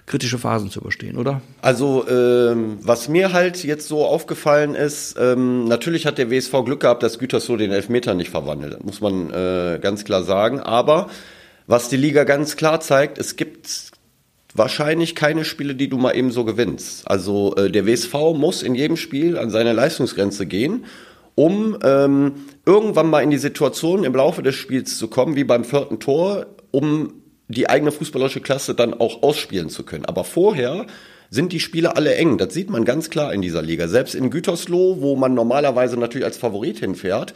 kritische 0.05 0.37
Phasen 0.37 0.69
zu 0.69 0.81
überstehen, 0.81 1.17
oder? 1.17 1.41
Also 1.61 2.05
ähm, 2.09 2.77
was 2.81 3.07
mir 3.07 3.31
halt 3.31 3.63
jetzt 3.63 3.87
so 3.87 4.05
aufgefallen 4.05 4.75
ist, 4.75 5.15
ähm, 5.19 5.65
natürlich 5.65 6.05
hat 6.05 6.17
der 6.17 6.29
WSV 6.29 6.51
Glück 6.65 6.81
gehabt, 6.81 7.03
dass 7.03 7.19
Gütersloh 7.19 7.57
den 7.57 7.71
Elfmeter 7.71 8.13
nicht 8.13 8.29
verwandelt, 8.29 8.83
muss 8.83 9.01
man 9.01 9.31
äh, 9.31 9.79
ganz 9.81 10.03
klar 10.03 10.23
sagen. 10.23 10.59
Aber 10.59 11.09
was 11.67 11.87
die 11.87 11.97
Liga 11.97 12.25
ganz 12.25 12.57
klar 12.57 12.81
zeigt, 12.81 13.17
es 13.17 13.37
gibt 13.37 13.92
wahrscheinlich 14.53 15.15
keine 15.15 15.45
Spiele, 15.45 15.75
die 15.75 15.89
du 15.89 15.97
mal 15.97 16.15
eben 16.15 16.31
so 16.31 16.45
gewinnst. 16.45 17.07
Also 17.07 17.55
äh, 17.55 17.71
der 17.71 17.85
WSV 17.85 18.13
muss 18.35 18.63
in 18.63 18.75
jedem 18.75 18.97
Spiel 18.97 19.37
an 19.37 19.49
seine 19.49 19.73
Leistungsgrenze 19.73 20.45
gehen, 20.45 20.85
um 21.35 21.77
ähm, 21.83 22.33
irgendwann 22.65 23.09
mal 23.09 23.21
in 23.21 23.31
die 23.31 23.37
Situation 23.37 24.03
im 24.03 24.15
Laufe 24.15 24.43
des 24.43 24.55
Spiels 24.55 24.97
zu 24.97 25.07
kommen, 25.07 25.35
wie 25.35 25.43
beim 25.43 25.63
vierten 25.63 25.99
Tor, 25.99 26.45
um 26.71 27.13
die 27.47 27.69
eigene 27.69 27.91
fußballerische 27.91 28.41
Klasse 28.41 28.75
dann 28.75 28.93
auch 28.93 29.23
ausspielen 29.23 29.69
zu 29.69 29.83
können. 29.83 30.05
Aber 30.05 30.23
vorher 30.23 30.85
sind 31.29 31.51
die 31.51 31.59
Spiele 31.59 31.95
alle 31.95 32.15
eng. 32.15 32.37
Das 32.37 32.53
sieht 32.53 32.69
man 32.69 32.85
ganz 32.85 33.09
klar 33.09 33.33
in 33.33 33.41
dieser 33.41 33.61
Liga. 33.61 33.87
Selbst 33.87 34.13
in 34.13 34.29
Gütersloh, 34.29 35.01
wo 35.01 35.15
man 35.15 35.33
normalerweise 35.33 35.97
natürlich 35.97 36.25
als 36.25 36.37
Favorit 36.37 36.79
hinfährt, 36.79 37.33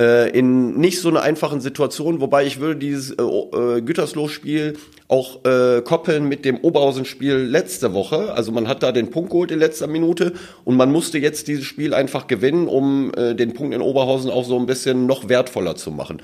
äh, 0.00 0.30
in 0.30 0.78
nicht 0.78 1.00
so 1.00 1.08
einer 1.08 1.22
einfachen 1.22 1.60
Situation, 1.60 2.20
wobei 2.20 2.46
ich 2.46 2.60
würde 2.60 2.76
dieses 2.76 3.10
äh, 3.10 3.22
äh, 3.22 3.80
Gütersloh-Spiel 3.80 4.76
auch 5.08 5.44
äh, 5.44 5.82
koppeln 5.82 6.28
mit 6.28 6.44
dem 6.44 6.58
Oberhausen-Spiel 6.58 7.34
letzte 7.36 7.94
Woche. 7.94 8.32
Also 8.32 8.52
man 8.52 8.68
hat 8.68 8.82
da 8.82 8.92
den 8.92 9.10
Punkt 9.10 9.30
geholt 9.30 9.50
in 9.50 9.58
letzter 9.58 9.86
Minute 9.86 10.34
und 10.64 10.76
man 10.76 10.92
musste 10.92 11.18
jetzt 11.18 11.48
dieses 11.48 11.64
Spiel 11.64 11.94
einfach 11.94 12.26
gewinnen, 12.26 12.68
um 12.68 13.12
äh, 13.16 13.34
den 13.34 13.54
Punkt 13.54 13.74
in 13.74 13.80
Oberhausen 13.80 14.30
auch 14.30 14.44
so 14.44 14.58
ein 14.58 14.66
bisschen 14.66 15.06
noch 15.06 15.28
wertvoller 15.28 15.76
zu 15.76 15.90
machen. 15.90 16.22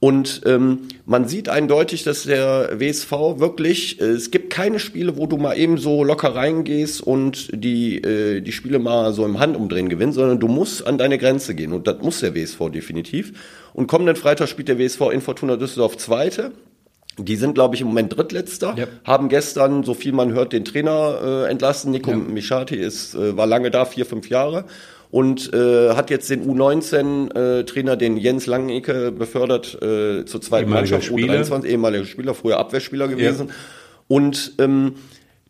Und 0.00 0.42
ähm, 0.46 0.82
man 1.06 1.26
sieht 1.26 1.48
eindeutig, 1.48 2.04
dass 2.04 2.22
der 2.22 2.70
WSV 2.78 3.10
wirklich, 3.38 4.00
äh, 4.00 4.04
es 4.04 4.30
gibt 4.30 4.50
keine 4.50 4.78
Spiele, 4.78 5.16
wo 5.16 5.26
du 5.26 5.38
mal 5.38 5.58
eben 5.58 5.76
so 5.76 6.04
locker 6.04 6.36
reingehst 6.36 7.00
und 7.00 7.48
die, 7.52 7.96
äh, 7.96 8.40
die 8.40 8.52
Spiele 8.52 8.78
mal 8.78 9.12
so 9.12 9.24
im 9.24 9.40
Handumdrehen 9.40 9.88
gewinnst, 9.88 10.14
sondern 10.16 10.38
du 10.38 10.46
musst 10.46 10.86
an 10.86 10.98
deine 10.98 11.18
Grenze 11.18 11.56
gehen. 11.56 11.72
Und 11.72 11.88
das 11.88 12.00
muss 12.00 12.20
der 12.20 12.36
WSV 12.36 12.70
definitiv. 12.72 13.32
Und 13.74 13.88
kommenden 13.88 14.14
Freitag 14.14 14.48
spielt 14.48 14.68
der 14.68 14.78
WSV 14.78 15.00
in 15.12 15.20
Fortuna 15.20 15.56
Düsseldorf 15.56 15.96
Zweite. 15.96 16.52
Die 17.20 17.34
sind, 17.34 17.54
glaube 17.54 17.74
ich, 17.74 17.80
im 17.80 17.88
Moment 17.88 18.16
Drittletzter, 18.16 18.74
Ja. 18.78 18.86
haben 19.02 19.28
gestern, 19.28 19.82
so 19.82 19.94
viel 19.94 20.12
man 20.12 20.32
hört, 20.32 20.52
den 20.52 20.64
Trainer 20.64 21.18
äh, 21.46 21.50
entlassen. 21.50 21.90
Nico 21.90 22.14
Michati 22.14 22.76
ist, 22.76 23.16
äh, 23.16 23.36
war 23.36 23.48
lange 23.48 23.72
da, 23.72 23.84
vier, 23.84 24.06
fünf 24.06 24.28
Jahre. 24.28 24.64
Und 25.10 25.52
äh, 25.54 25.94
hat 25.94 26.10
jetzt 26.10 26.28
den 26.28 26.46
U19-Trainer, 26.46 27.96
den 27.96 28.16
Jens 28.18 28.46
Langecke, 28.46 29.10
befördert 29.10 29.74
äh, 29.80 30.26
zur 30.26 30.40
zweiten 30.42 30.68
Ehemaliger 30.68 30.96
Mannschaft, 30.96 31.04
Spieler. 31.04 31.40
U23, 31.40 31.64
ehemaliger 31.64 32.04
Spieler, 32.04 32.34
früher 32.34 32.58
Abwehrspieler 32.58 33.08
gewesen. 33.08 33.50
Und 34.06 34.52
ähm, 34.58 34.94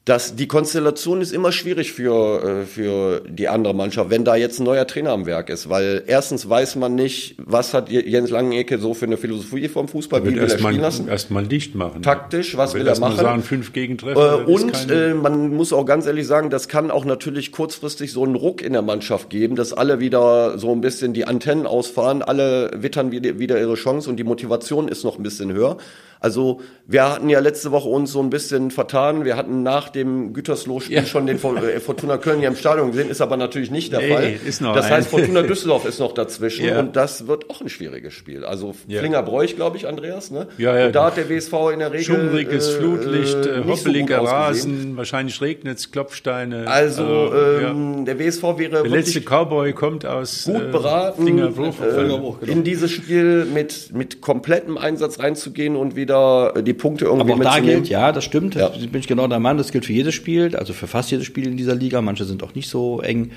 das, 0.09 0.35
die 0.37 0.49
Konstellation 0.49 1.21
ist 1.21 1.33
immer 1.33 1.53
schwierig 1.53 1.93
für, 1.93 2.43
äh, 2.63 2.65
für 2.65 3.21
die 3.29 3.49
andere 3.49 3.75
Mannschaft, 3.75 4.11
wenn 4.11 4.25
da 4.25 4.37
jetzt 4.37 4.59
ein 4.59 4.65
neuer 4.65 4.87
Trainer 4.87 5.11
am 5.11 5.27
Werk 5.27 5.51
ist, 5.51 5.69
weil 5.69 6.03
erstens 6.07 6.49
weiß 6.49 6.77
man 6.77 6.95
nicht, 6.95 7.37
was 7.39 7.75
hat 7.75 7.91
Jens 7.91 8.31
Langenecke 8.31 8.79
so 8.79 8.95
für 8.95 9.05
eine 9.05 9.19
Philosophie 9.19 9.69
vom 9.69 9.87
Fußball, 9.87 10.23
wie 10.25 10.29
will 10.31 10.39
er 10.39 10.45
erstmal 10.45 10.73
spielen 10.73 10.83
lassen? 10.83 11.09
erstmal 11.09 11.47
dicht 11.47 11.75
machen. 11.75 12.03
Taktisch, 12.03 12.57
was 12.57 12.73
Wird 12.73 12.85
will 12.87 12.93
er 12.93 12.99
machen? 12.99 13.17
sagen, 13.17 13.43
fünf 13.43 13.73
Gegentreffer. 13.73 14.41
Äh, 14.49 14.51
und 14.51 14.73
keine- 14.73 14.93
äh, 15.11 15.15
man 15.15 15.51
muss 15.51 15.73
auch 15.73 15.85
ganz 15.85 16.07
ehrlich 16.07 16.27
sagen, 16.27 16.49
das 16.49 16.69
kann 16.69 16.91
auch 16.91 17.05
natürlich 17.05 17.53
kurzfristig 17.53 18.11
so 18.13 18.25
einen 18.25 18.35
Ruck 18.35 18.63
in 18.63 18.73
der 18.73 18.83
Mannschaft 18.83 19.29
geben, 19.29 19.57
dass 19.57 19.73
alle 19.75 20.01
wieder 20.01 20.59
so 20.59 20.73
ein 20.73 20.81
bisschen 20.81 21.13
die 21.13 21.27
Antennen 21.27 21.67
ausfahren, 21.67 22.23
alle 22.23 22.71
wittern 22.75 23.13
wieder 23.13 23.59
ihre 23.61 23.75
Chance 23.75 24.09
und 24.09 24.17
die 24.17 24.25
Motivation 24.25 24.89
ist 24.89 25.05
noch 25.05 25.19
ein 25.19 25.23
bisschen 25.23 25.53
höher. 25.53 25.77
Also 26.21 26.61
wir 26.87 27.09
hatten 27.13 27.29
ja 27.29 27.39
letzte 27.41 27.71
Woche 27.71 27.89
uns 27.89 28.13
so 28.13 28.21
ein 28.21 28.31
bisschen 28.31 28.71
vertan. 28.71 29.25
Wir 29.25 29.37
hatten 29.37 29.63
nach 29.63 29.89
dem 29.89 30.33
Gütersloh-Spiel 30.33 30.97
Ja. 30.97 31.05
schon 31.05 31.27
den 31.27 31.37
äh, 31.37 31.81
Fortuna 31.81 32.17
Köln 32.19 32.39
hier 32.41 32.49
im 32.49 32.57
Stadion 32.57 32.91
gesehen, 32.93 33.11
ist 33.11 33.21
aber 33.21 33.37
natürlich 33.37 33.71
nicht 33.71 33.93
der 33.93 34.01
Nee, 34.01 34.09
Fall. 34.13 34.35
ist 34.47 34.61
noch 34.61 34.75
das 34.75 34.87
ein- 34.87 34.93
heißt, 34.93 35.09
Fortuna 35.11 35.43
Düsseldorf 35.43 35.85
ist 35.85 35.99
noch 36.01 36.13
dazwischen 36.13 36.65
Ja. 36.67 36.81
und 36.81 36.97
das 36.97 37.27
wird 37.27 37.51
auch 37.51 37.61
ein 37.61 37.69
schwieriges 37.69 38.15
Spiel. 38.15 38.45
Also 38.45 38.75
Ja. 38.87 39.01
Flinger 39.01 39.23
Bräuch, 39.23 39.55
glaube 39.57 39.77
ich, 39.77 39.87
Andreas, 39.87 40.31
ne? 40.31 40.49
Ja, 40.59 40.77
ja. 40.79 40.87
Und 40.87 40.95
da 40.95 41.05
hat 41.07 41.17
der 41.19 41.29
WSV 41.29 41.53
in 41.73 41.79
der 41.81 41.93
Regel 41.93 42.05
Schummriges 42.05 42.69
äh, 42.69 42.79
Flutlicht, 42.79 43.35
äh, 43.47 43.51
äh, 43.61 43.63
so 43.65 43.69
hoppeliger 43.71 44.21
ausgesehen. 44.23 44.75
Rasen, 44.77 44.97
wahrscheinlich 44.97 45.41
regnet's, 45.41 45.91
Klopfsteine. 45.91 46.67
Also 46.69 47.03
äh, 47.05 47.63
ja. 47.63 47.71
ähm, 47.71 48.05
der 48.07 48.19
WSV 48.19 48.43
wäre 48.57 48.83
Der 48.83 48.91
letzte 48.91 49.21
Cowboy 49.21 49.73
kommt 49.73 50.07
aus 50.07 50.45
gut 50.45 50.57
äh, 50.63 50.71
beraten, 50.73 51.25
Fingerbruch. 51.27 52.41
äh, 52.43 52.51
in 52.51 52.65
dieses 52.65 52.91
Spiel 52.91 53.45
mit, 53.45 53.93
mit 53.95 54.21
komplettem 54.21 54.79
Einsatz 54.79 55.19
reinzugehen 55.19 55.77
und 55.77 55.97
wieder 56.09 56.63
die 56.63 56.73
Punkte 56.75 57.05
irgendwie 57.05 57.33
Aber 57.33 57.49
auch 57.49 57.55
da 57.55 57.61
gilt, 57.61 57.89
ja, 57.89 58.13
das 58.13 58.25
stimmt, 58.25 58.55
Ja. 58.55 58.69
da 58.71 58.77
bin 58.79 59.01
ich 59.01 59.07
genau 59.07 59.27
der 59.29 59.39
Mann, 59.41 59.59
das 59.59 59.71
gilt 59.73 59.85
für 59.87 59.93
jedes 59.93 60.15
Spiel, 60.15 60.57
also 60.57 60.73
für 60.73 60.87
fast 60.87 61.11
jedes 61.11 61.27
Spiel 61.27 61.47
in 61.47 61.57
dieser 61.57 61.75
Liga, 61.75 62.01
manche 62.01 62.25
sind 62.25 62.43
auch 62.43 62.55
nicht 62.55 62.69
so 62.69 63.01
eng. 63.01 63.31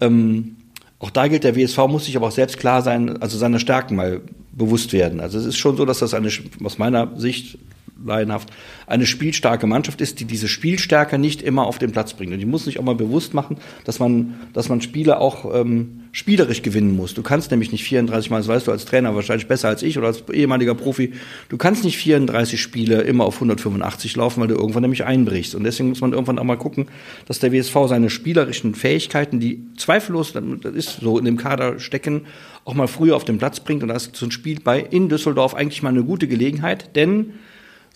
Ähm, 0.00 0.56
auch 0.98 1.10
da 1.10 1.28
gilt, 1.28 1.44
der 1.44 1.54
WSV 1.56 1.78
muss 1.88 2.06
sich 2.06 2.16
aber 2.16 2.28
auch 2.28 2.32
selbst 2.32 2.58
klar 2.58 2.80
sein, 2.82 3.20
also 3.20 3.36
seine 3.36 3.60
Stärken 3.60 3.96
mal 3.96 4.22
bewusst 4.52 4.92
werden. 4.94 5.20
Also 5.20 5.38
es 5.38 5.44
ist 5.44 5.58
schon 5.58 5.76
so, 5.76 5.84
dass 5.84 5.98
das 5.98 6.14
eine, 6.14 6.30
aus 6.64 6.78
meiner 6.78 7.12
Sicht 7.18 7.58
laienhaft, 8.04 8.50
eine 8.86 9.06
spielstarke 9.06 9.66
Mannschaft 9.66 10.00
ist, 10.00 10.20
die 10.20 10.24
diese 10.24 10.48
Spielstärke 10.48 11.18
nicht 11.18 11.42
immer 11.42 11.66
auf 11.66 11.78
den 11.78 11.92
Platz 11.92 12.14
bringt. 12.14 12.32
Und 12.32 12.38
die 12.38 12.46
muss 12.46 12.64
sich 12.64 12.78
auch 12.78 12.84
mal 12.84 12.94
bewusst 12.94 13.34
machen, 13.34 13.56
dass 13.84 13.98
man, 13.98 14.34
dass 14.52 14.68
man 14.68 14.80
Spiele 14.80 15.20
auch 15.20 15.54
ähm, 15.54 16.04
spielerisch 16.12 16.62
gewinnen 16.62 16.96
muss. 16.96 17.14
Du 17.14 17.22
kannst 17.22 17.50
nämlich 17.50 17.72
nicht 17.72 17.84
34 17.84 18.30
Mal, 18.30 18.38
das 18.38 18.48
weißt 18.48 18.66
du 18.66 18.72
als 18.72 18.84
Trainer 18.84 19.14
wahrscheinlich 19.14 19.48
besser 19.48 19.68
als 19.68 19.82
ich 19.82 19.98
oder 19.98 20.08
als 20.08 20.24
ehemaliger 20.32 20.74
Profi, 20.74 21.12
du 21.48 21.56
kannst 21.56 21.84
nicht 21.84 21.98
34 21.98 22.60
Spiele 22.60 23.02
immer 23.02 23.24
auf 23.24 23.34
185 23.34 24.16
laufen, 24.16 24.40
weil 24.40 24.48
du 24.48 24.54
irgendwann 24.54 24.82
nämlich 24.82 25.04
einbrichst. 25.04 25.54
Und 25.54 25.64
deswegen 25.64 25.90
muss 25.90 26.00
man 26.00 26.12
irgendwann 26.12 26.38
auch 26.38 26.44
mal 26.44 26.56
gucken, 26.56 26.86
dass 27.26 27.38
der 27.38 27.52
WSV 27.52 27.74
seine 27.88 28.10
spielerischen 28.10 28.74
Fähigkeiten, 28.74 29.40
die 29.40 29.62
zweifellos, 29.76 30.32
das 30.32 30.74
ist 30.74 31.00
so 31.00 31.18
in 31.18 31.24
dem 31.24 31.36
Kader 31.36 31.78
stecken, 31.78 32.22
auch 32.64 32.74
mal 32.74 32.88
früher 32.88 33.14
auf 33.14 33.24
den 33.24 33.38
Platz 33.38 33.60
bringt. 33.60 33.82
Und 33.82 33.90
da 33.90 33.94
ist 33.94 34.16
so 34.16 34.26
ein 34.26 34.32
Spiel 34.32 34.60
bei 34.60 34.80
in 34.80 35.08
Düsseldorf 35.08 35.54
eigentlich 35.54 35.82
mal 35.82 35.90
eine 35.90 36.02
gute 36.02 36.28
Gelegenheit, 36.28 36.96
denn 36.96 37.34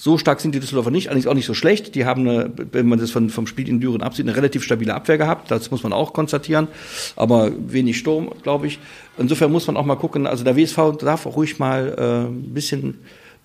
so 0.02 0.16
stark 0.16 0.40
sind 0.40 0.54
die 0.54 0.60
Düsseldorfer 0.60 0.90
nicht, 0.90 1.08
allerdings 1.08 1.26
auch 1.26 1.34
nicht 1.34 1.44
so 1.44 1.52
schlecht. 1.52 1.94
Die 1.94 2.06
haben, 2.06 2.26
eine, 2.26 2.50
wenn 2.72 2.86
man 2.86 2.98
das 2.98 3.10
von, 3.10 3.28
vom 3.28 3.46
Spiel 3.46 3.68
in 3.68 3.80
Düren 3.80 4.00
absieht, 4.00 4.26
eine 4.26 4.34
relativ 4.34 4.64
stabile 4.64 4.94
Abwehr 4.94 5.18
gehabt. 5.18 5.50
Das 5.50 5.70
muss 5.70 5.82
man 5.82 5.92
auch 5.92 6.14
konstatieren. 6.14 6.68
Aber 7.16 7.52
wenig 7.66 7.98
Sturm, 7.98 8.30
glaube 8.42 8.66
ich. 8.66 8.78
Insofern 9.18 9.52
muss 9.52 9.66
man 9.66 9.76
auch 9.76 9.84
mal 9.84 9.96
gucken. 9.96 10.26
Also 10.26 10.42
der 10.42 10.56
WSV 10.56 10.96
darf 10.98 11.26
auch 11.26 11.36
ruhig 11.36 11.58
mal 11.58 11.94
äh, 11.98 12.30
ein 12.30 12.54
bisschen, 12.54 13.00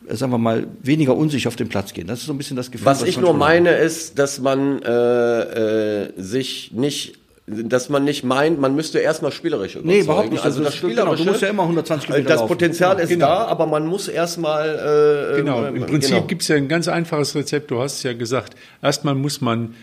äh, 0.07 0.15
sagen 0.15 0.31
wir 0.31 0.37
mal, 0.37 0.67
weniger 0.81 1.17
unsicher 1.17 1.49
auf 1.49 1.57
den 1.57 1.67
Platz 1.67 1.91
gehen. 1.91 2.07
Das 2.07 2.19
ist 2.19 2.27
so 2.27 2.31
ein 2.31 2.37
bisschen 2.37 2.55
das 2.55 2.71
Gefühl. 2.71 2.85
Was 2.85 3.03
ich 3.03 3.17
man 3.17 3.25
nur 3.25 3.33
meine 3.33 3.71
ist, 3.71 4.17
dass 4.17 4.39
man 4.39 4.81
äh, 4.81 6.03
äh, 6.05 6.13
sich 6.15 6.71
nicht 6.71 7.19
dass 7.47 7.89
man 7.89 8.03
nicht 8.03 8.23
meint, 8.23 8.59
man 8.59 8.75
müsste 8.75 8.97
erstmal 8.99 9.31
spielerisch 9.31 9.75
überzeugen. 9.75 9.95
Nee, 9.95 10.03
überhaupt 10.03 10.31
nicht. 10.31 10.43
Also 10.43 10.63
Das 10.63 10.73
das 10.73 10.75
ist- 10.75 10.81
genau, 10.81 10.93
Spielerische, 10.93 11.23
du 11.25 11.29
musst 11.31 11.41
ja 11.43 11.47
immer 11.49 11.63
120 11.67 12.07
Kilometer 12.07 12.29
Das 12.29 12.39
laufen. 12.39 12.47
Potenzial 12.49 12.99
ist 12.99 13.09
Genau. 13.09 13.25
da, 13.27 13.45
aber 13.45 13.67
man 13.67 13.85
muss 13.85 14.07
erstmal 14.07 15.33
äh, 15.33 15.37
Genau, 15.41 15.63
äh, 15.63 15.67
im 15.69 15.85
Prinzip 15.85 16.15
genau. 16.15 16.25
gibt's 16.27 16.47
ja 16.47 16.55
ein 16.55 16.67
ganz 16.67 16.87
einfaches 16.87 17.35
Rezept, 17.35 17.69
du 17.69 17.79
hast 17.79 17.97
es 17.97 18.03
ja 18.03 18.13
gesagt. 18.13 18.55
Erstmal 18.81 19.13
muss 19.13 19.41
man 19.41 19.75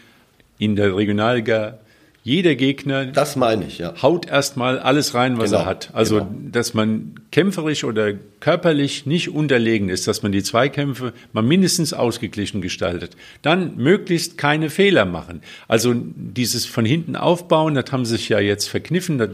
in 0.59 0.75
der 0.75 0.96
Regionalliga, 0.96 1.79
jeder 2.25 2.55
Gegner 2.57 3.07
Das 3.07 3.37
meine 3.37 3.64
ich, 3.66 3.79
ja. 3.79 3.94
haut 4.03 4.27
erstmal 4.29 4.79
alles 4.81 5.14
rein, 5.14 5.38
was 5.38 5.51
Genau, 5.51 5.62
er 5.62 5.66
hat. 5.66 5.90
Also, 5.92 6.16
genau. 6.16 6.31
dass 6.51 6.75
man 6.75 7.14
kämpferisch 7.33 7.83
oder 7.83 8.12
körperlich 8.40 9.07
nicht 9.07 9.31
unterlegen 9.31 9.88
ist, 9.88 10.07
dass 10.07 10.23
man 10.23 10.31
die 10.33 10.42
Zweikämpfe 10.42 11.12
mal 11.33 11.42
mindestens 11.42 11.92
ausgeglichen 11.95 12.61
gestaltet. 12.61 13.16
Dann 13.40 13.77
möglichst 13.77 14.37
keine 14.38 14.68
Fehler 14.71 15.07
machen. 15.07 15.40
Also 15.66 15.95
dieses 15.97 16.66
von 16.66 16.85
hinten 16.85 17.16
aufbauen, 17.16 17.75
das 17.75 17.90
haben 17.90 18.05
sich 18.05 18.29
ja 18.29 18.38
jetzt 18.38 18.68
verkniffen, 18.68 19.18
das 19.18 19.31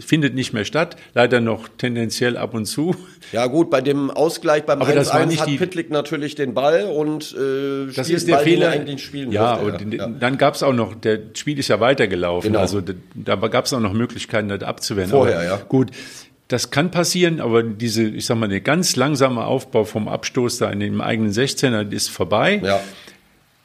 findet 0.00 0.34
nicht 0.34 0.52
mehr 0.52 0.64
statt. 0.64 0.96
Leider 1.14 1.40
noch 1.40 1.68
tendenziell 1.76 2.36
ab 2.36 2.54
und 2.54 2.66
zu. 2.66 2.94
Ja 3.32 3.46
gut, 3.46 3.70
bei 3.70 3.80
dem 3.80 4.10
Ausgleich 4.10 4.64
beim 4.64 4.80
Aber 4.80 4.92
das 4.92 5.08
war 5.12 5.20
1-1 5.20 5.26
nicht 5.26 5.40
hat 5.40 5.48
die- 5.48 5.56
Pitlick 5.58 5.90
natürlich 5.90 6.36
den 6.36 6.54
Ball 6.54 6.84
und 6.84 7.32
äh, 7.36 7.86
Das 7.86 8.06
spielt 8.06 8.18
ist 8.18 8.28
der 8.28 8.34
Ball, 8.36 8.44
Fehler. 8.44 8.66
er 8.66 8.72
eigentlich 8.72 9.02
spielen 9.02 9.32
ja, 9.32 9.54
und 9.54 9.92
ja. 9.92 10.06
dann 10.08 10.38
gab 10.38 10.54
es 10.54 10.62
auch 10.62 10.72
noch, 10.72 10.94
der 10.94 11.18
Spiel 11.34 11.58
ist 11.58 11.68
ja 11.68 11.80
weitergelaufen. 11.80 12.50
Genau. 12.52 12.60
Also 12.60 12.80
da, 12.80 12.92
da 13.14 13.34
gab 13.48 13.64
es 13.64 13.72
auch 13.72 13.80
noch 13.80 13.92
Möglichkeiten, 13.92 14.48
das 14.48 14.62
abzuwehren. 14.62 15.10
Vorher, 15.10 15.36
aber, 15.38 15.44
ja. 15.44 15.56
Gut, 15.68 15.90
das 16.52 16.70
kann 16.70 16.90
passieren, 16.90 17.40
aber 17.40 17.62
diese, 17.62 18.04
ich 18.04 18.26
sag 18.26 18.36
mal, 18.38 18.48
der 18.48 18.60
ganz 18.60 18.96
langsame 18.96 19.44
Aufbau 19.46 19.84
vom 19.84 20.06
Abstoß 20.08 20.58
da 20.58 20.70
in 20.70 20.80
dem 20.80 21.00
eigenen 21.00 21.32
16er 21.32 21.90
ist 21.90 22.08
vorbei. 22.10 22.60
Ja. 22.62 22.80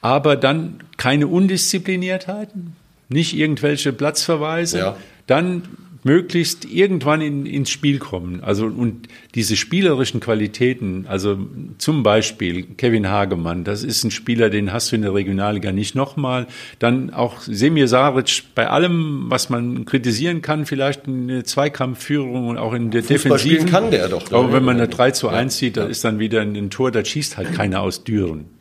Aber 0.02 0.36
dann 0.36 0.80
keine 0.97 1.28
Undiszipliniertheiten, 1.28 2.76
nicht 3.10 3.36
irgendwelche 3.36 3.93
Platzverweise, 3.93 4.80
Ja. 4.80 4.97
dann 5.28 5.63
möglichst 6.08 6.63
irgendwann 6.63 7.20
in, 7.20 7.46
ins 7.46 7.70
Spiel 7.70 8.00
kommen. 8.00 8.41
Also 8.41 8.65
und 8.65 9.10
diese 9.36 9.58
spielerischen 9.58 10.22
Qualitäten, 10.22 11.06
also 11.06 11.38
zum 11.78 12.02
Beispiel 12.02 12.63
Kevin 12.63 13.10
Hagemann, 13.10 13.65
das 13.65 13.84
ist 13.84 14.06
ein 14.06 14.12
Spieler, 14.12 14.50
den 14.50 14.72
hast 14.72 14.91
du 14.91 14.96
in 14.96 15.02
der 15.02 15.13
Regionalliga 15.13 15.74
nicht 15.74 15.96
nochmal. 15.96 16.48
Dann 16.80 17.13
auch 17.13 17.41
Semir 17.41 17.89
Saric, 17.89 18.43
bei 18.56 18.70
allem, 18.70 19.26
was 19.28 19.50
man 19.50 19.84
kritisieren 19.84 20.41
kann, 20.41 20.65
vielleicht 20.65 21.08
eine 21.08 21.43
Zweikampfführung 21.43 22.48
und 22.48 22.58
auch 22.58 22.74
in 22.74 22.89
der 22.89 23.02
Defensiven. 23.02 23.67
kann 23.67 23.91
der 23.91 24.08
doch. 24.08 24.32
Aber 24.32 24.54
wenn 24.54 24.63
man 24.63 24.78
eine 24.78 24.88
3 24.88 25.12
zu 25.12 25.28
1 25.28 25.58
sieht, 25.58 25.76
da 25.76 25.88
ist 25.88 26.06
dann 26.06 26.20
wieder 26.20 26.41
ein 26.41 26.70
Tor, 26.70 26.91
da 26.91 27.04
schießt 27.04 27.36
halt 27.36 27.54
keiner 27.54 27.82
aus 27.82 28.06
Düren. 28.06 28.57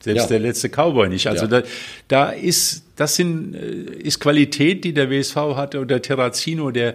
Selbst 0.00 0.22
Ja. 0.22 0.28
der 0.28 0.38
letzte 0.40 0.68
Cowboy 0.68 1.08
nicht. 1.08 1.26
Also 1.26 1.46
Ja. 1.46 1.60
da, 1.60 1.62
da 2.08 2.30
ist, 2.30 2.84
das 2.96 3.16
sind, 3.16 3.54
äh, 3.54 3.58
ist 4.02 4.20
Qualität, 4.20 4.84
die 4.84 4.92
der 4.94 5.10
WSV 5.10 5.36
hatte 5.56 5.80
oder 5.80 6.00
Terrazino, 6.00 6.70
der, 6.70 6.94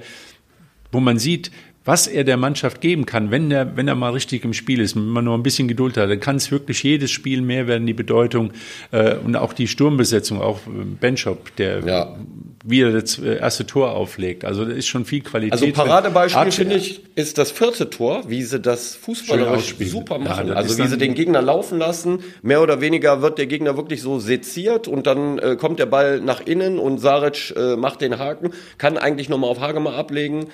wo 0.91 0.99
man 0.99 1.19
sieht, 1.19 1.51
was 1.85 2.07
er 2.07 2.23
der 2.23 2.37
Mannschaft 2.37 2.79
geben 2.81 3.05
kann, 3.05 3.29
wenn 3.29 3.51
er, 3.51 3.75
wenn 3.75 3.87
er 3.87 3.95
mal 3.95 4.11
richtig 4.13 4.45
im 4.45 4.53
Spiel 4.53 4.79
ist, 4.79 4.95
wenn 4.95 5.07
man 5.07 5.25
nur 5.25 5.35
ein 5.37 5.43
bisschen 5.43 5.67
Geduld 5.67 5.97
hat, 5.97 6.09
dann 6.09 6.19
kann 6.19 6.37
es 6.37 6.49
wirklich 6.51 6.81
jedes 6.83 7.11
Spiel 7.11 7.41
mehr 7.41 7.67
werden, 7.67 7.85
die 7.85 7.93
Bedeutung 7.93 8.53
äh, 8.91 9.15
und 9.15 9.35
auch 9.35 9.51
die 9.53 9.67
Sturmbesetzung, 9.67 10.41
auch 10.41 10.59
äh, 10.67 10.85
Benchop, 10.99 11.55
der 11.57 11.79
Ja. 11.85 12.15
wieder 12.63 12.91
das 12.93 13.19
äh, 13.19 13.37
erste 13.37 13.65
Tor 13.67 13.91
auflegt. 13.91 14.45
Also 14.45 14.63
da 14.63 14.71
ist 14.71 14.87
schon 14.87 15.03
viel 15.03 15.21
Qualität. 15.21 15.51
Also. 15.61 15.71
Paradebeispiel 15.73 16.39
Arch- 16.39 16.55
finde 16.55 16.75
ich 16.75 17.01
ist 17.15 17.37
das 17.37 17.51
vierte 17.51 17.89
Tor, 17.89 18.23
wie 18.29 18.43
sie 18.43 18.59
das 18.61 18.95
fußballerisch 18.95 19.75
super 19.79 20.15
Ja, 20.15 20.21
machen. 20.23 20.47
das 20.47 20.55
also 20.57 20.77
wie 20.83 20.87
sie 20.87 20.97
den 20.97 21.13
Gegner 21.15 21.41
laufen 21.41 21.79
lassen, 21.79 22.19
mehr 22.41 22.61
oder 22.61 22.79
weniger 22.79 23.21
wird 23.21 23.37
der 23.37 23.47
Gegner 23.47 23.75
wirklich 23.75 24.01
so 24.01 24.19
seziert 24.19 24.87
und 24.87 25.05
dann 25.05 25.37
äh, 25.39 25.57
kommt 25.57 25.79
der 25.79 25.85
Ball 25.87 26.21
nach 26.21 26.39
innen 26.45 26.79
und 26.79 26.99
Saric 26.99 27.53
äh, 27.57 27.75
macht 27.75 27.99
den 28.01 28.17
Haken, 28.19 28.51
kann 28.77 28.97
eigentlich 28.97 29.27
nochmal 29.27 29.49
auf 29.49 29.59
Hagemer 29.59 29.93
ablegen. 29.95 30.45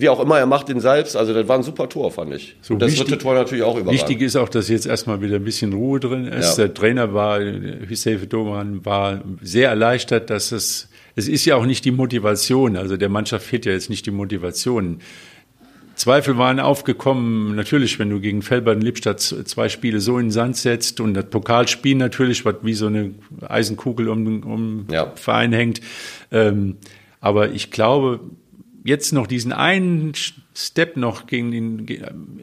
Wie 0.00 0.08
auch 0.08 0.20
immer, 0.20 0.38
er 0.38 0.46
macht 0.46 0.68
den 0.68 0.80
selbst. 0.80 1.16
Also 1.16 1.32
das 1.32 1.48
war 1.48 1.56
ein 1.56 1.62
super 1.62 1.88
Tor, 1.88 2.10
fand 2.10 2.34
ich. 2.34 2.56
So 2.60 2.74
und 2.74 2.80
das 2.80 2.92
wichtig- 2.92 3.06
dritte 3.08 3.22
Tor 3.22 3.34
natürlich 3.34 3.64
auch 3.64 3.76
überragend. 3.76 4.00
Wichtig 4.00 4.20
ist 4.22 4.36
auch, 4.36 4.48
dass 4.48 4.68
jetzt 4.68 4.86
erstmal 4.86 5.20
wieder 5.20 5.36
ein 5.36 5.44
bisschen 5.44 5.72
Ruhe 5.72 6.00
drin 6.00 6.26
ist. 6.26 6.58
Ja. 6.58 6.66
Der 6.66 6.74
Trainer 6.74 7.14
war, 7.14 7.40
Hüseyin 7.40 8.28
Doman, 8.28 8.84
war 8.84 9.22
sehr 9.42 9.70
erleichtert, 9.70 10.30
dass 10.30 10.52
es, 10.52 10.88
es 11.14 11.28
ist 11.28 11.44
ja 11.44 11.56
auch 11.56 11.66
nicht 11.66 11.84
die 11.84 11.90
Motivation, 11.92 12.76
also 12.76 12.96
der 12.96 13.08
Mannschaft 13.08 13.46
fehlt 13.46 13.66
ja 13.66 13.72
jetzt 13.72 13.90
nicht 13.90 14.06
die 14.06 14.10
Motivation. 14.10 14.98
Zweifel 15.94 16.36
waren 16.36 16.60
aufgekommen, 16.60 17.56
natürlich, 17.56 17.98
wenn 17.98 18.10
du 18.10 18.20
gegen 18.20 18.42
Felbert-Lippstadt 18.42 19.20
zwei 19.20 19.70
Spiele 19.70 20.00
so 20.00 20.18
in 20.18 20.26
den 20.26 20.30
Sand 20.30 20.56
setzt 20.58 21.00
und 21.00 21.14
das 21.14 21.24
Pokalspiel 21.30 21.96
natürlich, 21.96 22.44
was 22.44 22.56
wie 22.60 22.74
so 22.74 22.88
eine 22.88 23.14
Eisenkugel 23.48 24.10
um, 24.10 24.42
um 24.42 24.86
ja. 24.90 25.12
Verein 25.14 25.54
hängt. 25.54 25.80
Ähm, 26.30 26.76
aber 27.22 27.50
ich 27.50 27.70
glaube, 27.70 28.20
jetzt 28.86 29.12
noch 29.12 29.26
diesen 29.26 29.52
einen 29.52 30.12
Step 30.54 30.96
noch 30.96 31.26
gegen, 31.26 31.50
den, 31.50 31.86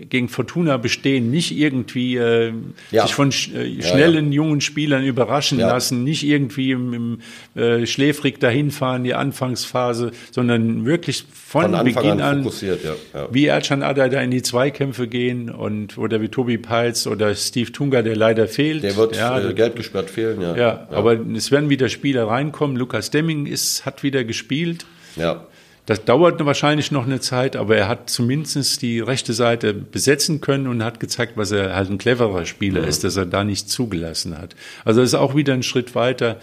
gegen 0.07 0.29
Fortuna 0.29 0.77
bestehen, 0.77 1.31
nicht 1.31 1.57
irgendwie 1.57 2.17
äh, 2.17 2.53
ja. 2.91 3.03
sich 3.03 3.15
von 3.15 3.31
sch 3.31 3.49
äh, 3.53 3.81
schnellen 3.81 4.25
ja, 4.25 4.31
ja. 4.31 4.35
jungen 4.35 4.61
Spielern 4.61 5.03
überraschen 5.03 5.57
lassen, 5.57 6.03
nicht 6.03 6.23
irgendwie 6.23 6.71
im, 6.71 6.93
im 6.93 7.19
äh, 7.59 7.87
schläfrig 7.87 8.39
dahinfahren, 8.39 9.03
die 9.03 9.15
Anfangsphase, 9.15 10.11
sondern 10.29 10.85
wirklich 10.85 11.25
von, 11.33 11.73
von 11.73 11.83
Beginn 11.85 12.21
an, 12.21 12.45
an 12.45 12.51
wie 13.31 13.47
Ercan 13.47 13.81
Adai 13.81 14.09
da 14.09 14.21
in 14.21 14.29
die 14.29 14.43
Zweikämpfe 14.43 15.07
gehen 15.07 15.49
und 15.49 15.97
oder 15.97 16.21
wie 16.21 16.27
Tobi 16.27 16.59
Peitz 16.59 17.07
oder 17.07 17.33
Steve 17.33 17.71
Tunga, 17.71 18.03
der 18.03 18.15
leider 18.15 18.47
fehlt. 18.47 18.83
Der 18.83 18.95
wird 18.95 19.17
äh, 19.17 19.53
gelb 19.53 19.75
gesperrt 19.75 20.11
fehlen, 20.11 20.39
ja. 20.39 20.55
ja. 20.55 20.87
aber 20.91 21.19
es 21.35 21.51
werden 21.51 21.71
wieder 21.71 21.89
Spieler 21.89 22.27
reinkommen. 22.27 22.77
Lukas 22.77 23.09
Demming 23.09 23.47
ist, 23.47 23.87
hat 23.87 24.03
wieder 24.03 24.23
gespielt. 24.23 24.85
Ja. 25.15 25.47
Das 25.85 26.05
dauert 26.05 26.43
wahrscheinlich 26.45 26.91
noch 26.91 27.05
eine 27.05 27.19
Zeit, 27.19 27.57
aber 27.57 27.75
er 27.75 27.89
hat 27.89 28.09
zumindest 28.09 28.81
die 28.81 29.01
rechte 29.01 29.33
Seite 29.33 29.73
besetzen 29.73 30.39
können 30.39 30.67
und 30.67 30.81
hat 30.81 31.01
gezeigt, 31.01 31.33
was 31.35 31.51
er 31.51 31.75
halt 31.75 31.89
ein 31.89 31.97
cleverer 31.97 32.45
Spieler 32.45 32.81
ja. 32.81 32.87
ist, 32.87 33.03
dass 33.03 33.17
er 33.17 33.25
da 33.25 33.43
nicht 33.43 33.69
zugelassen 33.69 34.37
hat. 34.37 34.55
Also 34.85 35.01
das 35.01 35.09
ist 35.09 35.15
auch 35.15 35.35
wieder 35.35 35.53
ein 35.53 35.63
Schritt 35.63 35.93
weiter. 35.93 36.39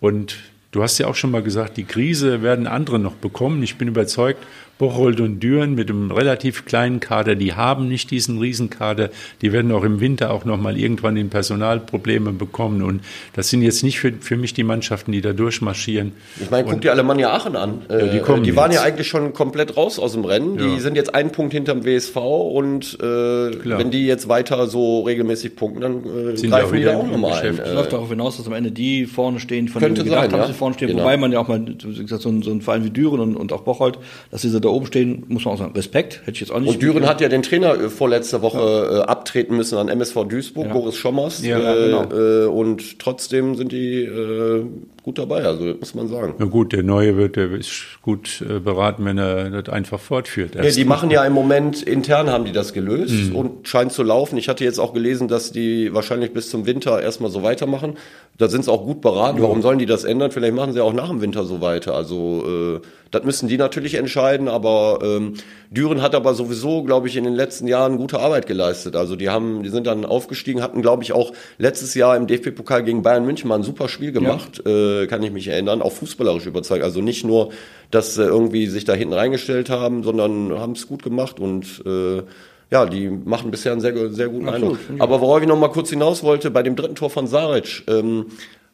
Und 0.00 0.38
du 0.72 0.82
hast 0.82 0.98
ja 0.98 1.06
auch 1.06 1.14
schon 1.14 1.30
mal 1.30 1.42
gesagt, 1.42 1.76
die 1.76 1.84
Krise 1.84 2.42
werden 2.42 2.66
andere 2.66 2.98
noch 2.98 3.14
bekommen. 3.14 3.62
Ich 3.62 3.76
bin 3.76 3.86
überzeugt, 3.86 4.44
Bocholt 4.80 5.20
und 5.20 5.40
Düren 5.40 5.74
mit 5.74 5.90
einem 5.90 6.10
relativ 6.10 6.64
kleinen 6.64 7.00
Kader, 7.00 7.34
die 7.34 7.52
haben 7.52 7.86
nicht 7.86 8.10
diesen 8.10 8.38
Riesenkader. 8.38 9.10
Die 9.42 9.52
werden 9.52 9.70
auch 9.72 9.84
im 9.84 10.00
Winter 10.00 10.30
auch 10.30 10.46
noch 10.46 10.58
mal 10.58 10.78
irgendwann 10.78 11.18
in 11.18 11.28
Personalprobleme 11.28 12.32
bekommen. 12.32 12.82
Und 12.82 13.02
das 13.34 13.50
sind 13.50 13.60
jetzt 13.60 13.82
nicht 13.82 14.00
für, 14.00 14.10
für 14.20 14.38
mich 14.38 14.54
die 14.54 14.64
Mannschaften, 14.64 15.12
die 15.12 15.20
da 15.20 15.34
durchmarschieren. 15.34 16.12
Ich 16.40 16.50
meine, 16.50 16.66
guck 16.66 16.80
dir 16.80 16.92
Alemannia 16.92 17.30
Aachen 17.30 17.56
an. 17.56 17.82
Ja, 17.90 18.06
die, 18.06 18.16
äh, 18.16 18.20
kommen 18.20 18.42
die 18.42 18.56
waren 18.56 18.72
ja 18.72 18.80
eigentlich 18.80 19.06
schon 19.06 19.34
komplett 19.34 19.76
raus 19.76 19.98
aus 19.98 20.14
dem 20.14 20.24
Rennen. 20.24 20.56
Die 20.56 20.64
ja. 20.64 20.80
sind 20.80 20.96
jetzt 20.96 21.14
einen 21.14 21.30
Punkt 21.30 21.52
hinterm 21.52 21.84
WSV 21.84 22.16
und 22.16 22.98
äh, 23.00 23.04
wenn 23.04 23.90
die 23.90 24.06
jetzt 24.06 24.30
weiter 24.30 24.66
so 24.66 25.02
regelmäßig 25.02 25.56
punkten, 25.56 25.82
dann 25.82 26.04
äh, 26.04 26.36
sind 26.38 26.48
greifen 26.48 26.74
die 26.74 26.84
da 26.84 26.96
auch 26.96 27.06
nochmal 27.06 27.34
ein. 27.34 27.58
Es 27.58 27.74
läuft 27.74 27.92
darauf 27.92 28.08
hinaus, 28.08 28.38
dass 28.38 28.46
am 28.46 28.54
Ende 28.54 28.72
die 28.72 29.04
vorne 29.04 29.40
stehen, 29.40 29.68
von 29.68 29.82
denen 29.82 29.94
wir 29.94 30.04
gedacht 30.04 30.30
sein, 30.30 30.40
haben, 30.40 30.48
ja? 30.48 30.54
vorne 30.54 30.74
stehen. 30.74 30.88
Genau. 30.88 31.02
Wobei 31.02 31.18
man 31.18 31.32
ja 31.32 31.38
auch 31.38 31.48
mal, 31.48 31.62
so, 31.78 32.18
so 32.18 32.50
ein 32.50 32.62
Verein 32.62 32.82
wie 32.82 32.90
Düren 32.90 33.20
und, 33.20 33.36
und 33.36 33.52
auch 33.52 33.60
Bocholt, 33.60 33.98
dass 34.30 34.40
diese 34.40 34.58
da 34.58 34.69
oben 34.70 34.86
stehen, 34.86 35.24
muss 35.28 35.44
man 35.44 35.54
auch 35.54 35.58
sagen, 35.58 35.74
Respekt, 35.74 36.20
hätte 36.20 36.32
ich 36.32 36.40
jetzt 36.40 36.50
auch 36.50 36.60
nicht. 36.60 36.74
Und 36.74 36.82
Düren 36.82 37.06
hat 37.06 37.20
ja 37.20 37.28
den 37.28 37.42
Trainer 37.42 37.74
äh, 37.74 37.88
vorletzte 37.88 38.42
Woche 38.42 38.58
ja. 38.58 38.98
Äh, 38.98 39.02
abtreten 39.02 39.56
müssen 39.56 39.78
an 39.78 39.88
MSV 39.88 40.24
Duisburg, 40.28 40.66
ja. 40.66 40.72
Boris 40.72 40.96
Schommers. 40.96 41.44
Ja, 41.44 41.58
äh, 41.58 41.86
genau. 41.86 42.12
Äh, 42.12 42.46
und 42.46 42.98
trotzdem 42.98 43.54
sind 43.56 43.72
die 43.72 44.02
äh, 44.02 44.64
gut 45.02 45.18
dabei, 45.18 45.44
also 45.44 45.74
muss 45.78 45.94
man 45.94 46.08
sagen. 46.08 46.34
Na 46.38 46.44
gut, 46.44 46.72
der 46.72 46.82
Neue 46.82 47.16
wird, 47.16 47.36
der 47.36 47.50
ist 47.52 47.98
gut 48.02 48.42
äh, 48.42 48.58
beraten, 48.58 49.04
wenn 49.04 49.18
er 49.18 49.50
das 49.50 49.72
einfach 49.72 50.00
fortführt. 50.00 50.54
Ja, 50.54 50.62
die 50.62 50.84
machen 50.84 51.10
ja 51.10 51.24
im 51.24 51.32
Moment, 51.32 51.82
intern 51.82 52.28
haben 52.28 52.44
die 52.44 52.52
das 52.52 52.72
gelöst 52.72 53.30
mhm. 53.30 53.36
und 53.36 53.68
scheint 53.68 53.92
zu 53.92 54.02
laufen. 54.02 54.36
Ich 54.36 54.48
hatte 54.48 54.64
jetzt 54.64 54.78
auch 54.78 54.92
gelesen, 54.92 55.28
dass 55.28 55.52
die 55.52 55.94
wahrscheinlich 55.94 56.32
bis 56.32 56.50
zum 56.50 56.66
Winter 56.66 57.00
erstmal 57.00 57.30
so 57.30 57.42
weitermachen. 57.42 57.96
Da 58.38 58.48
sind 58.48 58.64
sie 58.64 58.72
auch 58.72 58.84
gut 58.84 59.00
beraten. 59.00 59.38
Ja. 59.38 59.44
Warum 59.44 59.62
sollen 59.62 59.78
die 59.78 59.86
das 59.86 60.04
ändern? 60.04 60.30
Vielleicht 60.30 60.54
machen 60.54 60.72
sie 60.72 60.80
auch 60.80 60.92
nach 60.92 61.08
dem 61.08 61.20
Winter 61.20 61.44
so 61.44 61.60
weiter. 61.60 61.94
Also 61.94 62.44
äh, 62.76 62.86
das 63.10 63.24
müssen 63.24 63.48
die 63.48 63.58
natürlich 63.58 63.94
entscheiden, 63.94 64.48
aber 64.48 65.00
ähm, 65.02 65.34
Düren 65.70 66.00
hat 66.00 66.14
aber 66.14 66.34
sowieso, 66.34 66.84
glaube 66.84 67.08
ich, 67.08 67.16
in 67.16 67.24
den 67.24 67.34
letzten 67.34 67.66
Jahren 67.66 67.96
gute 67.96 68.20
Arbeit 68.20 68.46
geleistet. 68.46 68.94
Also 68.96 69.16
die 69.16 69.28
haben, 69.28 69.62
die 69.62 69.68
sind 69.68 69.86
dann 69.86 70.04
aufgestiegen, 70.04 70.62
hatten, 70.62 70.80
glaube 70.80 71.02
ich, 71.02 71.12
auch 71.12 71.32
letztes 71.58 71.94
Jahr 71.94 72.16
im 72.16 72.26
DFB-Pokal 72.26 72.84
gegen 72.84 73.02
Bayern 73.02 73.26
München 73.26 73.48
mal 73.48 73.56
ein 73.56 73.62
super 73.62 73.88
Spiel 73.88 74.12
gemacht, 74.12 74.62
ja. 74.64 74.70
äh, 74.70 74.89
kann 75.06 75.22
ich 75.22 75.30
mich 75.30 75.48
erinnern, 75.48 75.82
auch 75.82 75.92
fußballerisch 75.92 76.46
überzeugt. 76.46 76.84
Also 76.84 77.00
nicht 77.00 77.24
nur, 77.24 77.50
dass 77.90 78.14
sie 78.14 78.24
irgendwie 78.24 78.66
sich 78.66 78.84
da 78.84 78.94
hinten 78.94 79.14
reingestellt 79.14 79.70
haben, 79.70 80.02
sondern 80.02 80.58
haben 80.58 80.72
es 80.72 80.86
gut 80.86 81.02
gemacht 81.02 81.40
und 81.40 81.82
äh, 81.86 82.22
ja, 82.70 82.86
die 82.86 83.08
machen 83.08 83.50
bisher 83.50 83.72
einen 83.72 83.80
sehr, 83.80 84.10
sehr 84.10 84.28
guten 84.28 84.48
Absolut, 84.48 84.78
Eindruck. 84.78 85.00
Aber 85.00 85.20
worauf 85.20 85.42
ich 85.42 85.48
noch 85.48 85.58
mal 85.58 85.68
kurz 85.68 85.90
hinaus 85.90 86.22
wollte, 86.22 86.50
bei 86.50 86.62
dem 86.62 86.76
dritten 86.76 86.94
Tor 86.94 87.10
von 87.10 87.26
Saric, 87.26 87.82
ähm, 87.88 88.26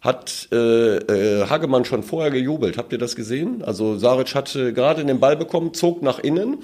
hat 0.02 0.48
äh, 0.52 0.96
äh, 0.96 1.46
Hagemann 1.48 1.85
schon 1.85 2.02
vorher 2.02 2.31
gejubelt. 2.31 2.76
Habt 2.76 2.92
ihr 2.92 2.98
das 2.98 3.16
gesehen? 3.16 3.62
Also 3.64 3.96
Saric 3.96 4.35
hatte 4.35 4.72
gerade 4.72 5.05
den 5.05 5.18
Ball 5.18 5.37
bekommen, 5.37 5.72
zog 5.72 6.02
nach 6.02 6.18
innen 6.18 6.59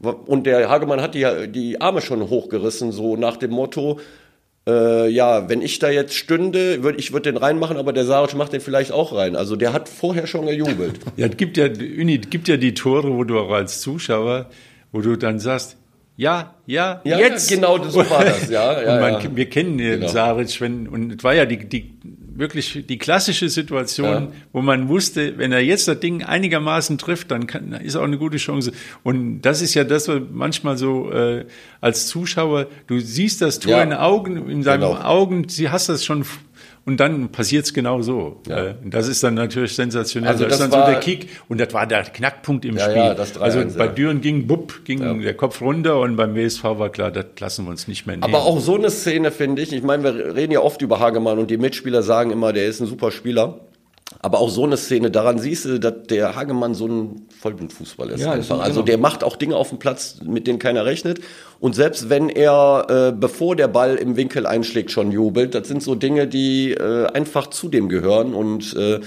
und 0.00 0.46
der 0.46 0.68
Hagemann 0.68 1.00
hat 1.00 1.14
die, 1.14 1.26
die 1.48 1.80
Arme 1.80 2.00
schon 2.00 2.28
hochgerissen, 2.28 2.92
so 2.92 3.16
nach 3.16 3.36
dem 3.36 3.50
Motto, 3.50 3.98
äh, 4.68 5.08
ja, 5.08 5.48
wenn 5.48 5.62
ich 5.62 5.78
da 5.78 5.90
jetzt 5.90 6.14
stünde, 6.14 6.82
würde 6.82 6.98
ich 6.98 7.12
würde 7.12 7.30
den 7.32 7.36
reinmachen, 7.36 7.76
aber 7.76 7.92
der 7.92 8.04
Saric 8.04 8.34
macht 8.34 8.52
den 8.52 8.60
vielleicht 8.60 8.92
auch 8.92 9.14
rein. 9.14 9.36
Also 9.36 9.56
der 9.56 9.72
hat 9.72 9.88
vorher 9.88 10.26
schon 10.26 10.46
gejubelt. 10.46 10.98
ja, 11.16 11.26
es 11.26 11.36
gibt 11.36 11.56
ja, 11.56 11.66
Uni, 11.66 12.18
gibt 12.18 12.48
ja 12.48 12.56
die 12.56 12.74
Tore, 12.74 13.12
wo 13.12 13.24
du 13.24 13.38
auch 13.38 13.50
als 13.50 13.80
Zuschauer, 13.80 14.46
wo 14.92 15.00
du 15.00 15.16
dann 15.16 15.38
sagst, 15.38 15.76
ja, 16.16 16.54
ja, 16.66 17.00
ja 17.04 17.18
jetzt. 17.18 17.48
Genau, 17.50 17.82
so 17.84 17.98
war 18.10 18.24
das, 18.24 18.48
ja. 18.48 18.82
ja, 18.82 19.00
man, 19.00 19.22
ja. 19.22 19.36
Wir 19.36 19.48
kennen 19.50 19.78
den 19.78 20.00
genau. 20.00 20.08
Saric, 20.08 20.60
wenn, 20.60 20.88
und 20.88 21.18
es 21.18 21.24
war 21.24 21.34
ja 21.34 21.44
die, 21.44 21.68
die 21.68 21.94
wirklich 22.38 22.84
die 22.86 22.98
klassische 22.98 23.48
Situation, 23.48 24.06
ja. 24.06 24.32
wo 24.52 24.62
man 24.62 24.88
wusste, 24.88 25.38
wenn 25.38 25.52
er 25.52 25.60
jetzt 25.60 25.88
das 25.88 26.00
Ding 26.00 26.22
einigermaßen 26.22 26.98
trifft, 26.98 27.30
dann 27.30 27.46
kann, 27.46 27.72
ist 27.72 27.96
auch 27.96 28.02
eine 28.02 28.18
gute 28.18 28.36
Chance. 28.36 28.72
Und 29.02 29.42
das 29.42 29.62
ist 29.62 29.74
ja 29.74 29.84
das, 29.84 30.08
was 30.08 30.20
manchmal 30.30 30.76
so 30.76 31.10
äh, 31.10 31.46
als 31.80 32.06
Zuschauer, 32.06 32.66
du 32.86 33.00
siehst 33.00 33.42
das 33.42 33.58
Tor 33.58 33.72
ja. 33.72 33.82
in 33.82 33.92
Augen, 33.92 34.48
in 34.50 34.62
seinen 34.62 34.80
genau. 34.80 35.00
Augen, 35.00 35.48
sie 35.48 35.70
hast 35.70 35.88
das 35.88 36.04
schon 36.04 36.24
und 36.86 37.00
dann 37.00 37.30
passiert 37.30 37.64
es 37.64 37.74
genau 37.74 38.00
so. 38.00 38.40
Ja. 38.48 38.66
Äh, 38.66 38.74
das 38.84 39.08
ist 39.08 39.22
dann 39.24 39.34
natürlich 39.34 39.74
sensationell. 39.74 40.30
Also 40.30 40.44
das, 40.44 40.58
das 40.58 40.66
ist 40.66 40.72
dann 40.72 40.84
so 40.84 40.90
der 40.90 41.00
Kick. 41.00 41.28
Und 41.48 41.60
das 41.60 41.74
war 41.74 41.84
der 41.84 42.04
Knackpunkt 42.04 42.64
im 42.64 42.76
ja, 42.76 42.84
Spiel. 42.84 42.96
Ja, 42.96 43.14
das 43.14 43.36
also 43.36 43.64
bei 43.76 43.88
Düren 43.88 44.20
ging 44.20 44.46
bupp, 44.46 44.84
ging 44.84 45.20
der 45.20 45.34
Kopf 45.34 45.60
runter 45.60 45.98
und 45.98 46.14
beim 46.14 46.36
WSV 46.36 46.62
war 46.62 46.90
klar, 46.90 47.10
das 47.10 47.26
lassen 47.40 47.64
wir 47.64 47.70
uns 47.70 47.88
nicht 47.88 48.06
mehr 48.06 48.16
nehmen. 48.16 48.22
Aber 48.22 48.44
auch 48.44 48.60
so 48.60 48.76
eine 48.76 48.90
Szene 48.90 49.32
finde 49.32 49.62
ich, 49.62 49.72
ich 49.72 49.82
meine, 49.82 50.04
wir 50.04 50.36
reden 50.36 50.52
ja 50.52 50.60
oft 50.60 50.80
über 50.80 51.00
Hagemann 51.00 51.38
und 51.38 51.50
die 51.50 51.58
Mitspieler 51.58 52.04
sagen 52.04 52.30
immer, 52.30 52.52
der 52.52 52.66
ist 52.66 52.80
ein 52.80 52.86
super 52.86 53.10
Spieler. 53.10 53.60
Aber 54.20 54.38
auch 54.38 54.50
so 54.50 54.64
eine 54.64 54.76
Szene, 54.76 55.10
daran 55.10 55.38
siehst 55.38 55.64
du, 55.64 55.78
dass 55.78 55.94
der 56.08 56.34
Hagemann 56.34 56.74
so 56.74 56.86
ein 56.86 57.26
Vollblutfußballer 57.40 58.14
ist. 58.14 58.22
Ja, 58.22 58.32
einfach. 58.32 58.60
Also 58.60 58.76
genau. 58.80 58.86
der 58.86 58.98
macht 58.98 59.24
auch 59.24 59.36
Dinge 59.36 59.56
auf 59.56 59.68
dem 59.68 59.78
Platz, 59.78 60.20
mit 60.24 60.46
denen 60.46 60.58
keiner 60.58 60.84
rechnet. 60.84 61.20
Und 61.60 61.74
selbst 61.74 62.08
wenn 62.08 62.28
er, 62.28 62.86
äh, 62.88 63.12
bevor 63.12 63.56
der 63.56 63.68
Ball 63.68 63.96
im 63.96 64.16
Winkel 64.16 64.46
einschlägt, 64.46 64.90
schon 64.90 65.12
jubelt, 65.12 65.54
das 65.54 65.68
sind 65.68 65.82
so 65.82 65.94
Dinge, 65.94 66.26
die 66.26 66.72
äh, 66.72 67.06
einfach 67.06 67.48
zu 67.48 67.68
dem 67.68 67.88
gehören. 67.88 68.34
Und 68.34 68.74
äh, 68.76 69.00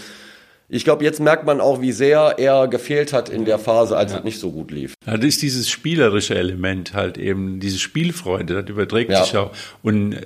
ich 0.71 0.83
glaube, 0.83 1.03
jetzt 1.03 1.19
merkt 1.19 1.45
man 1.45 1.61
auch, 1.61 1.81
wie 1.81 1.91
sehr 1.91 2.35
er 2.37 2.67
gefehlt 2.67 3.11
hat 3.11 3.29
in 3.29 3.43
der 3.43 3.57
Phase, 3.57 3.97
als 3.97 4.11
ja. 4.11 4.19
es 4.19 4.23
nicht 4.23 4.39
so 4.39 4.51
gut 4.51 4.69
lief. 4.69 4.93
Ja, 5.05 5.17
das 5.17 5.25
ist 5.25 5.41
dieses 5.41 5.67
spielerische 5.67 6.35
Element 6.35 6.93
halt 6.93 7.17
eben, 7.17 7.59
diese 7.59 7.79
Spielfreude, 7.79 8.61
das 8.61 8.69
überträgt 8.69 9.11
ja. 9.11 9.23
sich 9.23 9.35
auch. 9.35 9.51
Und 9.81 10.13
äh, 10.13 10.25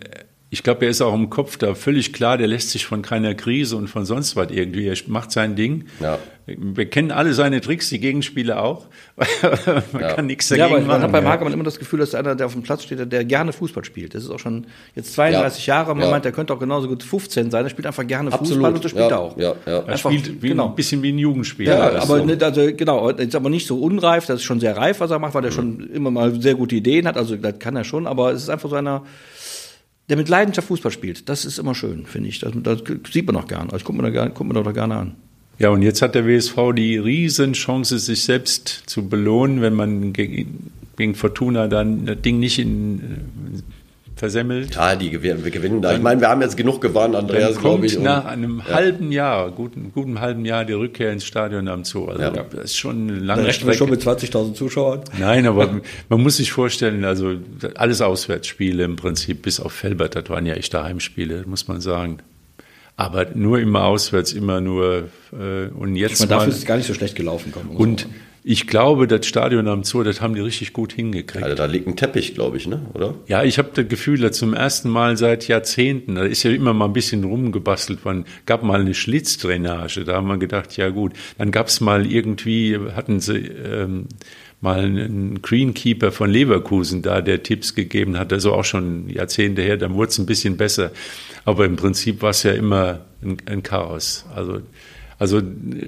ich 0.54 0.62
glaube, 0.62 0.86
er 0.86 0.92
ist 0.92 1.02
auch 1.02 1.16
im 1.16 1.32
Kopf 1.32 1.58
da 1.58 1.74
völlig 1.74 2.14
klar, 2.14 2.38
der 2.38 2.46
lässt 2.46 2.70
sich 2.70 2.86
von 2.86 3.02
keiner 3.02 3.34
Krise 3.34 3.76
und 3.76 3.88
von 3.88 4.06
sonst 4.06 4.36
was 4.36 4.52
irgendwie. 4.52 4.88
Er 4.88 4.96
macht 5.08 5.32
sein 5.32 5.56
Ding. 5.56 5.86
Ja. 6.00 6.20
Wir 6.46 6.86
kennen 6.88 7.10
alle 7.10 7.34
seine 7.34 7.60
Tricks, 7.60 7.90
die 7.90 8.00
Gegenspieler 8.00 8.62
auch. 8.62 8.86
man 9.94 10.02
ja. 10.02 10.14
kann 10.14 10.28
nichts 10.28 10.50
dagegen 10.50 10.68
ja, 10.68 10.76
aber 10.76 10.78
man 10.78 10.88
machen. 10.88 11.02
hat 11.02 11.12
beim 11.12 11.28
Hagemann 11.28 11.54
immer 11.54 11.64
das 11.64 11.80
Gefühl, 11.80 11.98
dass 12.00 12.14
einer, 12.14 12.36
der 12.36 12.46
auf 12.46 12.54
dem 12.54 12.62
Platz 12.62 12.84
steht, 12.84 13.12
der 13.12 13.26
gerne 13.26 13.52
Fußball 13.52 13.84
spielt. 13.84 14.14
Das 14.14 14.24
ist 14.24 14.30
auch 14.30 14.38
schon 14.38 14.68
jetzt 14.94 15.14
32 15.16 15.66
ja. 15.66 15.74
Jahre. 15.74 15.96
Man 15.96 16.12
meint, 16.12 16.24
der 16.24 16.32
könnte 16.32 16.54
auch 16.54 16.60
genauso 16.60 16.88
gut 16.88 17.02
15 17.02 17.50
sein. 17.50 17.64
Er 17.64 17.70
spielt 17.72 17.88
einfach 17.88 18.06
gerne 18.06 18.32
Absolut. 18.32 18.54
Fußball 18.54 18.74
und 18.76 18.84
das 18.84 18.92
spielt 18.92 19.10
er 19.10 19.20
auch. 19.20 19.36
Ja, 19.36 19.56
ja. 19.66 19.72
Er 19.72 19.88
einfach, 19.88 20.12
spielt 20.12 20.44
wie, 20.44 20.50
genau. 20.50 20.68
ein 20.68 20.76
bisschen 20.76 21.02
wie 21.02 21.14
ein 21.14 21.18
Jugendspieler. 21.18 21.78
Ja, 21.78 22.02
aber 22.04 22.20
so. 22.20 22.26
nicht, 22.26 22.44
also, 22.44 22.62
genau, 22.76 23.10
ist 23.10 23.36
aber 23.36 23.50
nicht 23.50 23.66
so 23.66 23.80
unreif. 23.80 24.28
Das 24.28 24.36
ist 24.36 24.44
schon 24.44 24.60
sehr 24.60 24.78
reif, 24.78 25.00
was 25.00 25.10
er 25.10 25.18
macht, 25.18 25.34
weil 25.34 25.46
er 25.46 25.50
mhm. 25.50 25.56
schon 25.56 25.90
immer 25.92 26.12
mal 26.12 26.40
sehr 26.40 26.54
gute 26.54 26.76
Ideen 26.76 27.08
hat. 27.08 27.18
Also 27.18 27.38
das 27.38 27.58
kann 27.58 27.76
er 27.76 27.86
schon. 27.86 28.06
Aber 28.06 28.34
es 28.34 28.44
ist 28.44 28.50
einfach 28.50 28.70
so 28.70 28.76
einer 28.76 29.02
der 30.10 30.18
mit 30.18 30.30
Leidenschaft 30.30 30.68
Fußball 30.68 30.92
spielt. 30.92 31.30
Das 31.30 31.46
ist 31.46 31.60
immer 31.60 31.76
schön, 31.76 32.06
finde 32.06 32.30
ich. 32.30 32.40
Das, 32.40 32.52
das, 32.62 32.84
sieht 33.12 33.26
man 33.26 33.36
doch 33.36 33.48
gerne. 33.48 33.70
Das 33.70 33.84
guckt 33.84 34.00
man, 34.00 34.14
da, 34.14 34.28
guckt 34.28 34.54
man 34.54 34.64
doch 34.64 34.74
gerne 34.74 34.96
an. 34.96 35.16
Ja, 35.60 35.70
und 35.70 35.82
jetzt 35.82 36.02
hat 36.02 36.16
der 36.16 36.26
WSV 36.26 36.74
die 36.76 36.98
Riesenchance, 36.98 38.00
sich 38.00 38.24
selbst 38.24 38.84
zu 38.88 39.08
belohnen, 39.08 39.62
wenn 39.62 39.74
man 39.74 40.12
gegen, 40.12 40.72
gegen 40.98 41.16
Fortuna 41.16 41.68
dann 41.68 42.06
das 42.06 42.22
Ding 42.22 42.40
nicht 42.40 42.60
in 42.60 43.64
versemmelt. 44.16 44.76
Ja, 44.76 44.96
die 44.96 45.10
gewinnen, 45.10 45.44
wir 45.44 45.52
gewinnen 45.52 45.82
da. 45.82 45.94
Ich 45.94 46.02
meine, 46.02 46.22
wir 46.22 46.30
haben 46.30 46.42
jetzt 46.42 46.58
genug 46.58 46.82
gewarnt, 46.82 47.16
Andreas, 47.16 47.60
glaube 47.60 47.86
ich. 47.86 48.00
nach 48.00 48.26
einem 48.26 48.62
ja. 48.68 48.74
halben 48.74 49.12
Jahr, 49.12 49.52
guten, 49.52 49.92
guten 49.94 50.20
halben 50.22 50.46
Jahr, 50.46 50.66
die 50.66 50.74
Rückkehr 50.74 51.12
ins 51.12 51.26
Stadion 51.26 51.68
am 51.68 51.84
Zoo. 51.84 52.06
Also 52.06 52.22
ja. 52.22 52.30
das 52.32 52.64
ist 52.66 52.78
schon 52.78 53.10
eine 53.10 53.20
lange 53.20 53.44
da 53.44 53.54
Strecke. 53.54 53.72
wir 53.72 53.78
schon 53.78 53.90
mit 53.90 54.02
20.000 54.02 54.54
Zuschauern. 54.54 55.02
Nein, 55.18 55.48
aber 55.48 55.82
man 56.10 56.22
muss 56.22 56.38
sich 56.38 56.52
vorstellen, 56.52 57.06
also 57.06 57.36
alles 57.76 58.02
Auswärtsspiele 58.02 58.84
im 58.84 58.96
Prinzip, 58.96 59.42
bis 59.42 59.60
auf 59.60 59.74
Felbert, 59.74 60.16
das 60.16 60.30
waren 60.30 60.46
ja 60.46 60.54
echte 60.54 60.84
Heimspiele, 60.84 61.44
muss 61.48 61.68
man 61.68 61.82
sagen. 61.82 62.20
Aber 62.96 63.26
nur 63.34 63.60
immer 63.60 63.86
auswärts, 63.86 64.34
immer 64.34 64.62
nur 64.62 65.10
äh, 65.32 65.68
und 65.74 65.96
jetzt. 65.96 66.14
Ich 66.14 66.20
meine, 66.20 66.30
dafür 66.30 66.50
ist 66.50 66.60
es 66.60 66.66
gar 66.66 66.78
nicht 66.78 66.86
so 66.86 66.94
schlecht 66.94 67.16
gelaufen. 67.16 67.52
Und 67.76 68.08
Ich 68.46 68.68
glaube, 68.68 69.08
das 69.08 69.26
Stadion 69.26 69.68
am 69.70 69.84
Zoo, 69.86 70.04
das 70.04 70.20
haben 70.20 70.36
die 70.36 70.42
richtig 70.42 70.74
gut 70.74 70.92
hingekriegt. 70.92 71.44
Also 71.44 71.56
da 71.56 71.66
liegt 71.66 71.88
ein 71.88 71.96
Teppich, 71.96 72.34
glaube 72.34 72.58
ich, 72.58 72.68
ne? 72.68 72.86
oder? 72.94 73.16
Ja, 73.28 73.44
ich 73.44 73.58
habe 73.58 73.70
das 73.74 73.88
Gefühl, 73.88 74.20
dass 74.20 74.38
zum 74.38 74.54
ersten 74.54 74.90
Mal 74.90 75.16
seit 75.16 75.48
Jahrzehnten, 75.48 76.16
da 76.16 76.24
ist 76.24 76.44
ja 76.44 76.52
immer 76.52 76.74
mal 76.74 76.86
ein 76.86 76.94
bisschen 76.94 77.24
rumgebastelt 77.24 78.04
worden, 78.04 78.26
gab 78.46 78.64
mal 78.64 78.82
eine 78.82 78.94
Schlitzdrainage. 78.94 80.04
Da 80.04 80.16
haben 80.16 80.28
wir 80.28 80.38
gedacht, 80.38 80.76
ja 80.76 80.90
gut. 80.90 81.14
Dann 81.38 81.52
gab 81.52 81.68
es 81.68 81.80
mal 81.80 82.06
irgendwie, 82.06 82.78
hatten 82.94 83.22
sie 83.22 83.38
ähm, 83.38 84.08
mal 84.60 84.80
einen 84.80 85.42
Greenkeeper 85.42 86.12
von 86.12 86.30
Leverkusen 86.30 87.02
da, 87.02 87.22
der 87.22 87.44
Tipps 87.44 87.76
gegeben 87.76 88.18
hat, 88.18 88.32
also 88.32 88.54
auch 88.54 88.64
schon 88.64 89.10
Jahrzehnte 89.10 89.62
her, 89.62 89.76
dann 89.78 89.94
wurde 89.94 90.10
es 90.10 90.18
ein 90.18 90.26
bisschen 90.26 90.56
besser. 90.58 90.92
Aber 91.46 91.66
im 91.66 91.76
Prinzip 91.76 92.22
war 92.22 92.30
es 92.30 92.44
ja 92.44 92.54
immer 92.54 93.02
ein, 93.22 93.38
ein 93.46 93.64
Chaos. 93.64 94.26
Also 94.34 94.62
also 95.24 95.42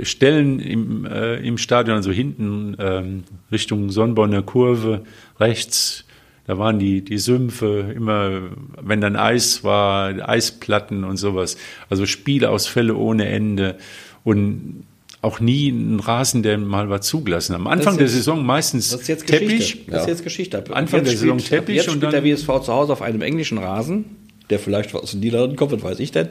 Stellen 0.03 0.59
im, 0.61 1.05
äh, 1.05 1.35
im 1.45 1.57
Stadion, 1.57 1.97
also 1.97 2.09
hinten 2.09 2.77
ähm, 2.79 3.23
Richtung 3.51 3.89
Sonnenborner 3.89 4.43
Kurve, 4.43 5.03
rechts, 5.41 6.05
da 6.47 6.57
waren 6.57 6.79
die, 6.79 7.01
die 7.01 7.17
Sümpfe, 7.17 7.91
immer, 7.93 8.43
wenn 8.81 9.01
dann 9.01 9.17
Eis 9.17 9.65
war, 9.65 10.29
Eisplatten 10.29 11.03
und 11.03 11.17
sowas. 11.17 11.57
Also 11.89 12.05
Spielausfälle 12.05 12.95
ohne 12.95 13.27
Ende 13.27 13.75
und 14.23 14.85
auch 15.21 15.41
nie 15.41 15.67
ein 15.67 15.99
Rasen, 15.99 16.41
der 16.41 16.57
mal 16.57 16.89
war 16.89 17.01
zugelassen. 17.01 17.55
Am 17.55 17.67
Anfang 17.67 17.97
der 17.97 18.07
Saison 18.07 18.45
meistens 18.45 18.91
das 18.91 19.01
ist 19.01 19.07
jetzt 19.09 19.27
Teppich. 19.27 19.57
Geschichte. 19.57 19.91
Das 19.91 20.03
ist 20.03 20.07
jetzt 20.07 20.23
Geschichte. 20.23 20.57
Ab 20.59 20.69
Anfang 20.71 20.99
jetzt 21.01 21.11
der 21.11 21.17
Saison 21.17 21.39
spielt, 21.39 21.61
Teppich 21.61 21.75
Jetzt 21.75 21.87
und 21.89 21.95
spielt 21.97 22.13
dann- 22.13 22.23
der 22.23 22.23
WSV 22.23 22.47
zu 22.63 22.71
Hause 22.71 22.93
auf 22.93 23.01
einem 23.01 23.21
englischen 23.21 23.57
Rasen, 23.57 24.05
der 24.49 24.59
vielleicht 24.59 24.95
aus 24.95 25.11
den 25.11 25.19
Niederlanden 25.19 25.57
kommt, 25.57 25.73
was 25.73 25.83
weiß 25.83 25.99
ich 25.99 26.11
denn. 26.13 26.29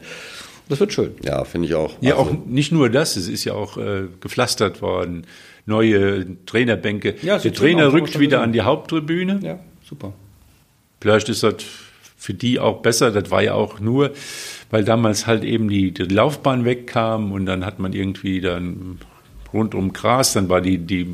Das 0.68 0.80
wird 0.80 0.92
schön. 0.92 1.12
Ja, 1.22 1.44
finde 1.44 1.68
ich 1.68 1.74
auch. 1.74 1.94
Ja, 2.00 2.16
Also, 2.16 2.30
auch 2.30 2.46
nicht 2.46 2.72
nur 2.72 2.88
das, 2.88 3.16
es 3.16 3.28
ist 3.28 3.44
ja 3.44 3.52
auch 3.52 3.76
äh, 3.76 4.04
gepflastert 4.20 4.80
worden. 4.82 5.26
Neue 5.66 6.26
Trainerbänke. 6.46 7.16
Ja, 7.22 7.38
der 7.38 7.52
Trainer 7.52 7.88
aus, 7.88 7.92
rückt 7.92 8.18
wieder 8.18 8.42
an 8.42 8.52
die 8.52 8.62
Haupttribüne. 8.62 9.40
Ja, 9.42 9.58
super. 9.88 10.12
Vielleicht 11.00 11.28
ist 11.28 11.42
das 11.42 11.56
für 12.16 12.34
die 12.34 12.58
auch 12.58 12.80
besser. 12.80 13.10
Das 13.10 13.30
war 13.30 13.42
ja 13.42 13.54
auch 13.54 13.80
nur, 13.80 14.12
weil 14.70 14.84
damals 14.84 15.26
halt 15.26 15.44
eben 15.44 15.68
die, 15.68 15.92
die 15.92 16.04
Laufbahn 16.04 16.64
wegkam 16.64 17.32
und 17.32 17.44
dann 17.46 17.64
hat 17.66 17.78
man 17.78 17.92
irgendwie 17.92 18.40
dann 18.40 18.98
rund 19.52 19.74
um 19.74 19.92
Gras, 19.92 20.32
dann 20.32 20.48
war 20.48 20.60
die, 20.60 20.78
die 20.78 21.06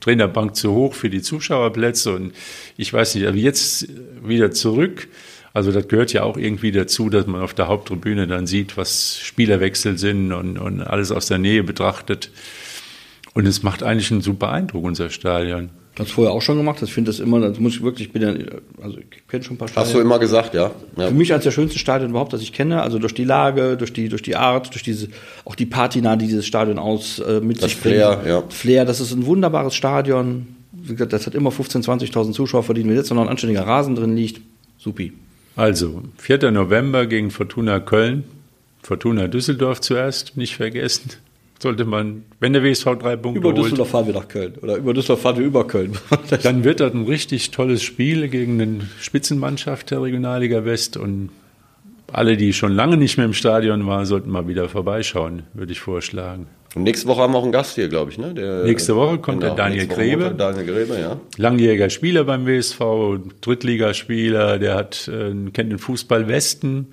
Trainerbank 0.00 0.56
zu 0.56 0.72
hoch 0.72 0.94
für 0.94 1.10
die 1.10 1.20
Zuschauerplätze 1.22 2.14
und 2.14 2.32
ich 2.76 2.92
weiß 2.92 3.14
nicht, 3.16 3.26
aber 3.26 3.36
jetzt 3.36 3.88
wieder 4.24 4.50
zurück. 4.50 5.08
Also 5.56 5.72
das 5.72 5.88
gehört 5.88 6.12
ja 6.12 6.22
auch 6.22 6.36
irgendwie 6.36 6.70
dazu, 6.70 7.08
dass 7.08 7.26
man 7.26 7.40
auf 7.40 7.54
der 7.54 7.66
Haupttribüne 7.66 8.26
dann 8.26 8.46
sieht, 8.46 8.76
was 8.76 9.18
Spielerwechsel 9.18 9.96
sind 9.96 10.30
und, 10.34 10.58
und 10.58 10.82
alles 10.82 11.10
aus 11.10 11.28
der 11.28 11.38
Nähe 11.38 11.64
betrachtet. 11.64 12.30
Und 13.32 13.46
es 13.46 13.62
macht 13.62 13.82
eigentlich 13.82 14.12
einen 14.12 14.20
super 14.20 14.50
Eindruck, 14.52 14.84
unser 14.84 15.08
Stadion. 15.08 15.70
Das 15.94 16.10
vorher 16.10 16.34
auch 16.34 16.42
schon 16.42 16.58
gemacht. 16.58 16.82
Ich 16.82 16.92
finde 16.92 17.10
das 17.10 17.20
immer, 17.20 17.40
das 17.40 17.58
muss 17.58 17.72
ich 17.76 17.82
wirklich, 17.82 18.08
ich 18.08 18.12
bin 18.12 18.20
ja, 18.20 18.34
also 18.82 18.98
ich 18.98 19.26
kenne 19.28 19.44
schon 19.44 19.54
ein 19.54 19.58
paar 19.58 19.68
hast 19.68 19.76
du 19.76 19.82
Stadien. 19.84 20.02
immer 20.02 20.18
gesagt, 20.18 20.52
ja. 20.52 20.72
ja. 20.98 21.08
Für 21.08 21.14
mich 21.14 21.32
eines 21.32 21.44
der 21.44 21.52
schönsten 21.52 21.78
Stadien 21.78 22.10
überhaupt, 22.10 22.34
das 22.34 22.42
ich 22.42 22.52
kenne. 22.52 22.82
Also 22.82 22.98
durch 22.98 23.14
die 23.14 23.24
Lage, 23.24 23.78
durch 23.78 23.94
die, 23.94 24.10
durch 24.10 24.20
die 24.20 24.36
Art, 24.36 24.74
durch 24.74 24.82
diese, 24.82 25.08
auch 25.46 25.54
die 25.54 25.64
Patina, 25.64 26.16
die 26.16 26.26
dieses 26.26 26.44
Stadion 26.46 26.78
aus 26.78 27.18
äh, 27.20 27.40
mit 27.40 27.62
Das 27.62 27.70
sich 27.70 27.76
Flair, 27.76 28.16
bringt. 28.16 28.28
ja. 28.28 28.42
Flair, 28.50 28.84
das 28.84 29.00
ist 29.00 29.12
ein 29.12 29.24
wunderbares 29.24 29.74
Stadion. 29.74 30.48
Wie 30.72 30.92
gesagt, 30.92 31.14
das 31.14 31.24
hat 31.26 31.34
immer 31.34 31.48
15.000, 31.48 32.10
20.000 32.12 32.32
Zuschauer 32.32 32.62
verdient. 32.62 32.90
Wenn 32.90 32.96
jetzt 32.96 33.10
noch 33.10 33.22
ein 33.22 33.28
anständiger 33.28 33.66
Rasen 33.66 33.96
drin 33.96 34.14
liegt, 34.14 34.42
supi. 34.76 35.14
Also, 35.56 36.02
4. 36.18 36.50
November 36.50 37.06
gegen 37.06 37.30
Fortuna 37.30 37.80
Köln. 37.80 38.24
Fortuna 38.82 39.26
Düsseldorf 39.26 39.80
zuerst, 39.80 40.36
nicht 40.36 40.56
vergessen. 40.56 41.10
Sollte 41.58 41.86
man, 41.86 42.24
wenn 42.38 42.52
der 42.52 42.62
WSV 42.62 42.84
drei 43.00 43.16
Punkte 43.16 43.40
Über 43.40 43.48
holt, 43.48 43.58
Düsseldorf 43.58 43.88
fahren 43.88 44.06
wir 44.06 44.14
nach 44.14 44.28
Köln. 44.28 44.54
Oder 44.60 44.76
über 44.76 44.92
Düsseldorf 44.92 45.22
fahren 45.22 45.38
wir 45.38 45.46
über 45.46 45.66
Köln. 45.66 45.98
dann 46.42 46.62
wird 46.64 46.80
das 46.80 46.92
ein 46.92 47.04
richtig 47.04 47.50
tolles 47.50 47.82
Spiel 47.82 48.28
gegen 48.28 48.60
eine 48.60 48.80
Spitzenmannschaft 49.00 49.90
der 49.90 50.02
Regionalliga 50.02 50.66
West. 50.66 50.98
Und 50.98 51.30
alle, 52.16 52.38
die 52.38 52.54
schon 52.54 52.72
lange 52.72 52.96
nicht 52.96 53.18
mehr 53.18 53.26
im 53.26 53.34
Stadion 53.34 53.86
waren, 53.86 54.06
sollten 54.06 54.30
mal 54.30 54.48
wieder 54.48 54.70
vorbeischauen, 54.70 55.42
würde 55.52 55.72
ich 55.72 55.80
vorschlagen. 55.80 56.46
Und 56.74 56.82
nächste 56.82 57.08
Woche 57.08 57.20
haben 57.20 57.34
wir 57.34 57.38
auch 57.38 57.42
einen 57.42 57.52
Gast 57.52 57.74
hier, 57.74 57.88
glaube 57.88 58.10
ich, 58.10 58.16
ne? 58.16 58.32
Der, 58.32 58.64
Nächste 58.64 58.96
Woche 58.96 59.18
kommt 59.18 59.42
der 59.42 59.54
Daniel 59.54 59.86
Grebe. 59.86 60.34
Daniel 60.36 60.64
Grebe, 60.64 60.98
ja. 60.98 61.20
langjähriger 61.36 61.90
Spieler 61.90 62.24
beim 62.24 62.46
WSV, 62.46 62.80
Drittligaspieler, 63.42 64.58
der 64.58 64.76
hat, 64.76 65.08
äh, 65.08 65.30
kennt 65.50 65.70
den 65.70 65.78
Fußball 65.78 66.26
Westen 66.26 66.88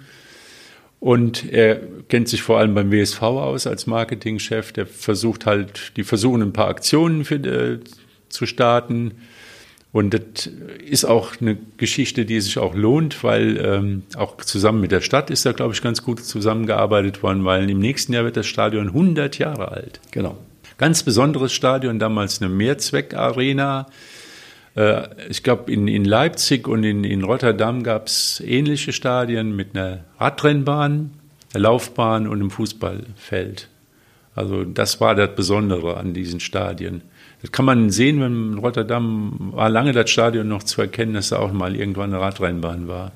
und 0.99 1.49
er 1.51 1.79
kennt 2.09 2.27
sich 2.27 2.41
vor 2.41 2.59
allem 2.59 2.73
beim 2.73 2.91
WSV 2.91 3.21
aus 3.21 3.65
als 3.65 3.87
Marketingchef. 3.87 4.73
Der 4.73 4.85
versucht 4.85 5.45
halt, 5.45 5.93
die 5.95 6.03
versuchen 6.03 6.41
ein 6.41 6.53
paar 6.53 6.67
Aktionen 6.67 7.23
für, 7.23 7.35
äh, 7.35 7.79
zu 8.27 8.45
starten. 8.45 9.13
Und 9.93 10.15
das 10.15 10.49
ist 10.83 11.05
auch 11.05 11.39
eine 11.39 11.55
Geschichte, 11.77 12.25
die 12.25 12.41
sich 12.41 12.57
auch 12.57 12.73
lohnt, 12.73 13.23
weil 13.23 13.63
ähm, 13.63 14.03
auch 14.17 14.37
zusammen 14.37 14.81
mit 14.81 14.91
der 14.91 15.01
Stadt 15.01 15.29
ist 15.29 15.45
da, 15.45 15.51
glaube 15.51 15.75
ich, 15.75 15.83
ganz 15.83 16.01
gut 16.03 16.19
zusammengearbeitet 16.25 17.21
worden, 17.21 17.45
weil 17.45 17.69
im 17.69 17.77
nächsten 17.77 18.11
Jahr 18.11 18.23
wird 18.23 18.35
das 18.35 18.47
Stadion 18.47 18.87
100 18.87 19.37
Jahre 19.37 19.71
alt. 19.71 20.01
genau. 20.11 20.35
Ganz 20.79 21.03
besonderes 21.03 21.53
Stadion, 21.53 21.99
damals 21.99 22.41
eine 22.41 22.49
Mehrzweckarena. 22.49 23.85
Äh, 24.75 25.03
Ich 25.29 25.43
glaube, 25.43 25.71
in, 25.71 25.87
in 25.87 26.05
Leipzig 26.05 26.67
und 26.67 26.83
in, 26.83 27.03
in 27.03 27.23
Rotterdam 27.23 27.83
gab 27.83 28.07
es 28.07 28.41
ähnliche 28.43 28.93
Stadien 28.93 29.55
mit 29.55 29.75
einer 29.75 29.99
Radrennbahn, 30.19 31.11
einer 31.53 31.61
Laufbahn 31.61 32.27
und 32.27 32.39
einem 32.39 32.49
Fußballfeld. 32.49 33.69
Also 34.33 34.63
das 34.63 34.99
war 34.99 35.13
das 35.13 35.35
Besondere 35.35 35.97
an 35.97 36.15
diesen 36.15 36.39
Stadien. 36.39 37.03
Das 37.43 37.51
kann 37.51 37.65
man 37.65 37.89
sehen, 37.89 38.21
wenn 38.21 38.53
in 38.53 38.57
Rotterdam 38.57 39.51
war 39.51 39.69
lange 39.69 39.91
das 39.91 40.09
Stadion 40.09 40.47
noch 40.47 40.63
zu 40.63 40.81
erkennen, 40.81 41.13
dass 41.13 41.29
da 41.29 41.39
auch 41.39 41.51
mal 41.51 41.75
irgendwann 41.75 42.13
eine 42.13 42.21
Radrennbahn 42.21 42.87
war. 42.87 43.11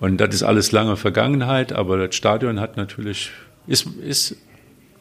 Und 0.00 0.18
das 0.18 0.34
ist 0.34 0.42
alles 0.42 0.70
lange 0.70 0.96
Vergangenheit, 0.96 1.72
aber 1.72 1.96
das 1.96 2.14
Stadion 2.14 2.60
hat 2.60 2.76
natürlich, 2.76 3.30
ist, 3.66 3.86
ist 4.06 4.36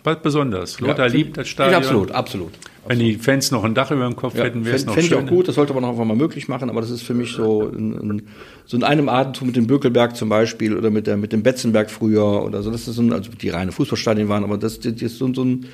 was 0.04 0.22
Besonderes. 0.22 0.80
Lothar 0.80 1.10
liebt 1.10 1.36
das 1.36 1.50
Stadion. 1.50 1.74
Ja, 1.74 1.78
absolut, 1.80 2.12
absolut. 2.12 2.54
Wenn 2.88 3.00
die 3.00 3.16
Fans 3.16 3.52
noch 3.52 3.66
ein 3.66 3.76
Dach 3.76 3.92
über 3.92 4.06
dem 4.06 4.16
Kopf 4.16 4.38
Ja, 4.38 4.46
hätten, 4.46 4.64
wäre 4.64 4.78
es 4.78 4.84
Fände 4.84 4.88
noch 4.88 4.94
fänd 4.94 5.04
ich 5.04 5.12
schöner. 5.12 5.26
auch 5.26 5.30
gut, 5.30 5.48
das 5.50 5.56
sollte 5.56 5.74
man 5.74 5.84
auch 5.84 5.90
einfach 5.90 6.06
mal 6.06 6.16
möglich 6.16 6.48
machen, 6.48 6.70
aber 6.70 6.80
das 6.80 6.90
ist 6.90 7.02
für 7.02 7.14
mich 7.14 7.34
so 7.34 7.68
in, 7.68 7.94
in, 7.96 8.22
so 8.66 8.78
in 8.78 8.84
einem 8.86 9.10
Atemzug 9.10 9.48
mit 9.48 9.58
dem 9.58 9.68
Bökelberg 9.68 10.16
zum 10.16 10.30
Beispiel 10.30 10.78
oder 10.78 10.90
mit, 10.90 11.06
der, 11.06 11.18
mit 11.18 11.34
dem 11.34 11.44
Betzenberg 11.44 11.92
früher 11.92 12.44
oder 12.44 12.64
so. 12.64 12.72
Das 12.72 12.88
ist 12.88 12.96
so 12.96 13.02
ein, 13.02 13.12
also 13.12 13.30
die 13.30 13.50
reine 13.50 13.74
Fußballstadien 13.74 14.30
waren, 14.30 14.46
aber 14.46 14.58
das, 14.58 14.80
die 14.80 15.04
ist 15.04 15.18
so, 15.18 15.34
so 15.34 15.44
ein, 15.44 15.66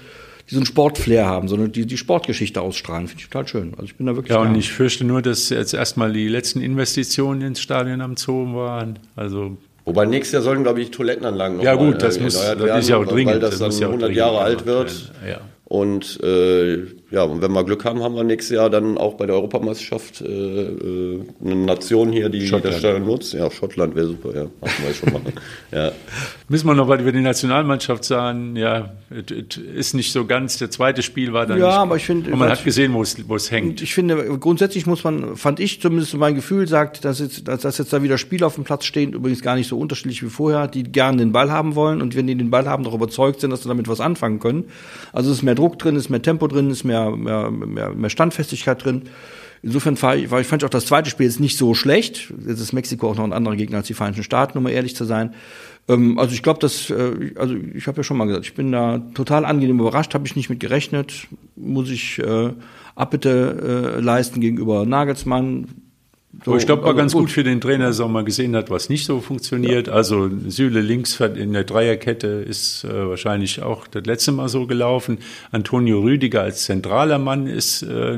die 0.50 0.56
so 0.56 0.62
ein 0.62 0.66
Sportflair 0.66 1.26
haben, 1.26 1.48
sondern 1.48 1.72
die, 1.72 1.86
die 1.86 1.98
Sportgeschichte 1.98 2.62
ausstrahlen, 2.62 3.08
finde 3.08 3.22
ich 3.24 3.30
total 3.30 3.48
schön. 3.48 3.72
Also 3.74 3.86
ich 3.86 3.96
bin 3.96 4.06
da 4.08 4.16
wirklich 4.16 4.32
Ja, 4.34 4.42
und 4.42 4.56
ich 4.56 4.72
fürchte 4.72 5.04
nur, 5.06 5.22
dass 5.22 5.50
jetzt 5.50 5.74
erstmal 5.74 6.12
die 6.14 6.28
letzten 6.28 6.62
Investitionen 6.62 7.42
ins 7.42 7.62
Stadion 7.62 8.02
am 8.02 8.18
Zoo 8.18 8.54
waren. 8.56 9.00
Also 9.16 9.58
Wobei 9.86 10.06
nächstes 10.06 10.34
Jahr 10.34 10.42
sollen, 10.44 10.64
glaube 10.64 10.82
ich, 10.82 10.92
Toilettenanlagen 10.92 11.58
noch 11.58 11.64
Ja, 11.64 11.76
mal, 11.76 11.92
gut, 11.92 12.02
das 12.02 12.18
äh, 12.18 12.22
muss- 12.24 12.36
erneuert 12.36 12.60
das 12.60 12.66
werden, 12.68 12.80
ist 12.80 12.90
ja 12.90 12.98
auch 12.98 13.06
dringend, 13.06 13.34
Weil 13.34 13.40
das, 13.40 13.50
das 13.52 13.60
dann 13.60 13.68
muss 13.70 13.80
ja 13.80 13.88
auch 13.88 13.92
100 13.92 14.08
dringend 14.08 14.18
Jahre 14.18 14.40
alt 14.40 14.66
gemacht 14.66 14.68
wird. 14.68 15.12
ja. 15.28 15.42
Und 15.66 16.24
äh, 16.24 16.78
ja, 17.13 17.23
und 17.23 17.41
wenn 17.41 17.52
wir 17.52 17.63
Glück 17.63 17.86
haben, 17.86 18.02
haben 18.02 18.15
wir 18.15 18.23
nächstes 18.23 18.56
Jahr 18.56 18.69
dann 18.71 18.97
auch 18.97 19.13
bei 19.13 19.26
der 19.28 19.36
Europameisterschaft 19.36 20.21
äh, 20.21 20.26
äh, 20.26 21.21
eine 21.45 21.56
Nation 21.56 22.12
hier, 22.12 22.30
die 22.30 22.47
Schottland. 22.47 22.73
das 22.73 22.80
Stadion 22.80 23.06
nutzt. 23.06 23.34
Ja, 23.34 23.52
Schottland 23.52 23.95
wäre 23.95 24.08
super, 24.08 24.36
ja. 24.36 24.43
Machen 24.62 24.84
wir 24.86 24.93
schon 24.95 25.13
mal. 25.13 25.21
ja. 25.71 25.91
müssen 26.49 26.65
wir 26.67 26.73
noch 26.73 26.88
was 26.88 26.99
über 27.02 27.12
die 27.12 27.21
Nationalmannschaft 27.21 28.04
sagen. 28.04 28.56
Ja, 28.56 28.93
es 29.12 29.32
es 29.32 29.58
ist 29.58 29.93
nicht 29.93 30.12
so 30.12 30.26
ganz. 30.26 30.58
Der 30.58 30.71
zweite 30.71 31.04
Spiel 31.04 31.34
war 31.34 31.45
dann 31.45 31.60
Ja, 31.60 31.67
nicht. 31.67 31.76
aber 31.78 31.95
ich 31.97 32.06
finde- 32.06 32.32
Und 32.32 32.39
man 32.39 32.49
was- 32.49 32.60
hat 32.60 32.65
gesehen, 32.65 32.93
wo 32.93 33.02
es, 33.04 33.15
wo 33.30 33.36
es 33.36 33.52
hängt. 33.52 33.82
Ich 33.82 33.93
finde, 33.93 34.15
grundsätzlich 34.39 34.86
muss 34.88 35.04
man, 35.04 35.36
fand 35.36 35.60
ich 35.60 35.82
zumindest 35.82 36.15
mein 36.15 36.34
Gefühl 36.34 36.67
sagt, 36.67 37.06
dass 37.06 37.19
jetzt, 37.19 37.47
dass, 37.47 37.62
dass 37.62 37.78
jetzt 37.78 37.93
da 37.93 38.02
wieder 38.02 38.17
Spieler 38.17 38.47
auf 38.47 38.56
dem 38.56 38.63
Platz 38.63 38.86
stehen, 38.86 39.13
übrigens 39.13 39.41
gar 39.43 39.56
nicht 39.56 39.67
so 39.69 39.78
unterschiedlich 39.78 40.23
wie 40.23 40.30
vorher, 40.30 40.67
die 40.67 40.82
gerne 40.84 41.17
den 41.17 41.32
Ball 41.32 41.52
haben 41.52 41.76
wollen 41.76 42.02
und 42.02 42.15
wenn 42.15 42.26
die 42.28 42.36
den 42.36 42.49
Ball 42.49 42.65
haben, 42.67 42.84
doch 42.84 42.93
überzeugt 42.95 43.39
sind, 43.41 43.52
dass 43.52 43.62
sie 43.63 43.67
damit 43.69 43.88
was 43.88 43.99
anfangen 43.99 44.39
können. 44.39 44.65
Also 45.12 45.30
es 45.30 45.38
ist 45.38 45.43
mehr 45.43 45.56
Druck 45.56 45.78
drin, 45.78 45.95
ist 45.95 46.10
mehr 46.10 46.21
Tempo 46.21 46.47
drin, 46.47 46.71
ist 46.71 46.84
mehr, 46.84 47.03
mehr, 47.12 47.52
mehr, 47.52 47.94
mehr 47.94 48.10
Standfestigkeit 48.10 48.84
drin. 48.84 49.04
Insofern 49.62 50.02
war 50.02 50.16
ich 50.16 50.28
fand 50.28 50.62
ich 50.62 50.66
auch 50.66 50.70
das 50.70 50.86
zweite 50.86 51.10
Spiel 51.10 51.26
jetzt 51.26 51.39
nicht 51.39 51.58
so 51.58 51.74
schlecht. 51.74 52.34
Jetzt 52.46 52.60
ist 52.60 52.74
Mexiko 52.74 53.10
auch 53.10 53.16
noch 53.16 53.24
ein 53.24 53.32
anderer 53.32 53.56
Gegner 53.56 53.78
als 53.78 53.88
die 53.88 53.94
Vereinigten 53.94 54.24
Staaten, 54.24 54.58
um 54.58 54.63
mal 54.66 54.72
ehrlich 54.72 54.96
zu 54.96 55.06
sein. 55.06 55.34
Ähm, 55.88 56.20
also 56.20 56.34
ich 56.34 56.44
glaube, 56.44 56.60
dass, 56.60 56.89
äh, 56.89 57.34
also 57.38 57.56
ich 57.74 57.88
habe 57.88 57.98
ja 57.98 58.04
schon 58.04 58.18
mal 58.18 58.26
gesagt, 58.26 58.46
ich 58.46 58.56
bin 58.56 58.72
da 58.72 59.00
total 59.13 59.46
angenehm 59.46 59.80
überrascht, 59.80 60.13
habe 60.13 60.28
ich 60.28 60.36
nicht 60.36 60.50
mit 60.50 60.60
gerechnet, 60.60 61.28
muss 61.56 61.89
ich 61.89 62.20
äh, 62.20 62.52
Abbitte 62.96 63.96
äh, 63.98 64.02
leisten 64.02 64.39
gegenüber 64.39 64.86
Nagelsmann. 64.86 65.68
So, 66.43 66.58
ich 66.58 66.66
glaube, 66.66 66.84
war 66.84 66.95
ganz 66.95 67.14
gut. 67.14 67.30
für 67.30 67.43
den 67.43 67.62
Trainer, 67.62 67.88
dass 67.88 67.99
er 67.99 68.08
mal 68.08 68.24
gesehen 68.24 68.55
hat, 68.55 68.72
was 68.72 68.89
nicht 68.89 69.05
so 69.05 69.22
funktioniert. 69.22 69.88
Also 69.88 70.30
Süle 70.47 70.82
links 70.82 71.20
in 71.20 71.53
der 71.53 71.64
Dreierkette 71.64 72.28
ist 72.28 72.84
äh, 72.84 73.08
wahrscheinlich 73.08 73.62
auch 73.62 73.88
das 73.88 74.05
letzte 74.05 74.32
Mal 74.32 74.49
so 74.49 74.66
gelaufen. 74.66 75.20
Antonio 75.51 76.01
Rüdiger 76.01 76.41
als 76.41 76.64
zentraler 76.64 77.20
Mann 77.20 77.45
ist, 77.45 77.84
äh, 77.84 78.18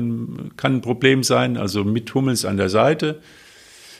kann 0.56 0.76
ein 0.76 0.80
Problem 0.80 1.24
sein, 1.24 1.58
also 1.58 1.84
mit 1.84 2.14
Hummels 2.14 2.46
an 2.46 2.56
der 2.56 2.70
Seite. 2.70 3.20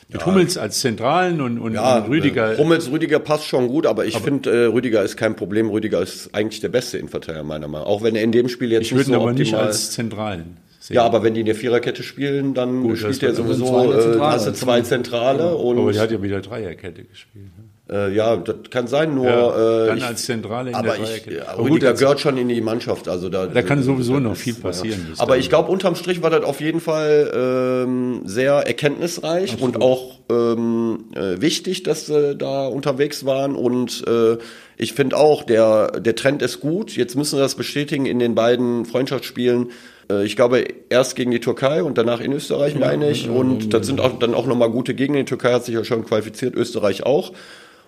Mit 0.09 0.25
Hummels 0.25 0.57
als 0.57 0.79
Zentralen 0.79 1.41
und, 1.41 1.59
und, 1.59 1.73
Ja, 1.73 1.97
und 1.97 2.09
Rüdiger. 2.09 2.53
Äh, 2.53 2.57
Hummels, 2.57 2.89
Rüdiger 2.89 3.19
passt 3.19 3.45
schon 3.45 3.67
gut, 3.67 3.85
aber 3.85 4.05
ich 4.05 4.17
finde, 4.17 4.49
äh, 4.49 4.65
Rüdiger 4.65 5.03
ist 5.03 5.17
kein 5.17 5.35
Problem. 5.35 5.69
Rüdiger 5.69 6.01
ist 6.01 6.33
eigentlich 6.33 6.61
der 6.61 6.69
beste 6.69 6.97
Innenverteidiger 6.97 7.43
meiner 7.43 7.67
Meinung 7.67 7.85
nach. 7.85 7.91
Auch 7.91 8.03
wenn 8.03 8.15
er 8.15 8.23
in 8.23 8.31
dem 8.31 8.47
Spiel 8.47 8.71
jetzt 8.71 8.83
ich 8.83 8.93
würde 8.93 9.11
ihn 9.11 9.13
so 9.13 9.21
aber 9.21 9.33
nicht 9.33 9.49
optimal 9.53 9.67
als 9.67 9.91
Zentralen. 9.91 10.57
Ja, 10.89 11.03
aber 11.03 11.23
wenn 11.23 11.33
die 11.33 11.41
in 11.41 11.45
der 11.45 11.55
Viererkette 11.55 12.03
spielen, 12.03 12.53
dann 12.53 12.83
Gut, 12.83 12.97
spielt 12.97 13.23
er 13.23 13.33
sowieso, 13.33 13.65
zwei 13.65 13.87
der 13.87 14.39
äh, 14.39 14.45
du 14.45 14.53
zwei 14.53 14.81
Zentrale 14.81 15.55
und 15.55 15.77
aber 15.79 15.91
die 15.91 15.99
hat 15.99 16.11
ja 16.11 16.21
wieder 16.21 16.41
Dreierkette 16.41 17.03
gespielt. 17.03 17.45
ne? 17.45 17.95
äh, 18.07 18.13
ja, 18.15 18.35
das 18.37 18.55
kann 18.69 18.87
sein, 18.87 19.15
nur 19.15 19.25
Ja, 19.25 19.83
äh, 19.83 19.87
dann 19.87 19.97
ich, 19.97 20.03
als 20.03 20.25
Zentrale 20.25 20.69
in 20.69 20.75
aber 20.75 20.87
der 20.89 20.95
ich, 20.95 21.23
Dreierkette. 21.23 21.49
aber 21.49 21.67
gut, 21.67 21.81
die 21.81 21.93
gehört 21.93 22.19
schon 22.19 22.37
in 22.37 22.49
die 22.49 22.61
Mannschaft, 22.61 23.07
also 23.07 23.29
da, 23.29 23.47
Da 23.47 23.61
kann 23.61 23.83
sowieso 23.83 24.13
das 24.13 24.23
noch 24.23 24.35
viel 24.35 24.55
passieren 24.55 25.05
bis 25.09 25.19
Aber 25.19 25.37
ich 25.37 25.49
glaube, 25.49 25.71
unterm 25.71 25.95
Strich 25.95 26.21
war 26.21 26.29
das 26.29 26.43
auf 26.43 26.61
jeden 26.61 26.79
Fall 26.79 27.31
ähm, 27.33 28.21
sehr 28.25 28.53
erkenntnisreich 28.53 29.61
und 29.61 29.81
auch 29.81 30.19
ähm, 30.29 31.05
äh, 31.15 31.41
wichtig, 31.41 31.83
dass 31.83 32.07
sie 32.07 32.35
da 32.35 32.67
unterwegs 32.67 33.25
waren 33.25 33.55
und 33.55 34.05
äh, 34.07 34.37
ich 34.77 34.93
finde 34.93 35.17
auch, 35.17 35.43
der, 35.43 35.99
der 35.99 36.15
Trend 36.15 36.41
ist 36.43 36.59
gut. 36.59 36.95
Jetzt 36.95 37.15
müssen 37.15 37.37
wir 37.37 37.41
das 37.41 37.55
bestätigen 37.55 38.05
in 38.05 38.19
den 38.19 38.35
beiden 38.35 38.85
Freundschaftsspielen. 38.85 39.71
Äh, 40.09 40.25
Ich 40.25 40.35
glaube, 40.35 40.65
erst 40.89 41.15
gegen 41.15 41.31
die 41.31 41.39
Türkei 41.39 41.83
und 41.83 41.97
danach 41.97 42.19
in 42.19 42.31
Österreich, 42.33 42.75
meine 42.75 43.09
ich. 43.09 43.29
Und 43.29 43.73
das 43.73 43.87
sind 43.87 43.99
auch, 44.01 44.19
dann 44.19 44.33
auch 44.33 44.45
nochmal 44.45 44.69
gute 44.69 44.93
Gegner. 44.93 45.17
Die 45.17 45.25
Türkei 45.25 45.53
hat 45.53 45.65
sich 45.65 45.75
ja 45.75 45.83
schon 45.83 46.05
qualifiziert, 46.05 46.55
Österreich 46.55 47.03
auch. 47.05 47.33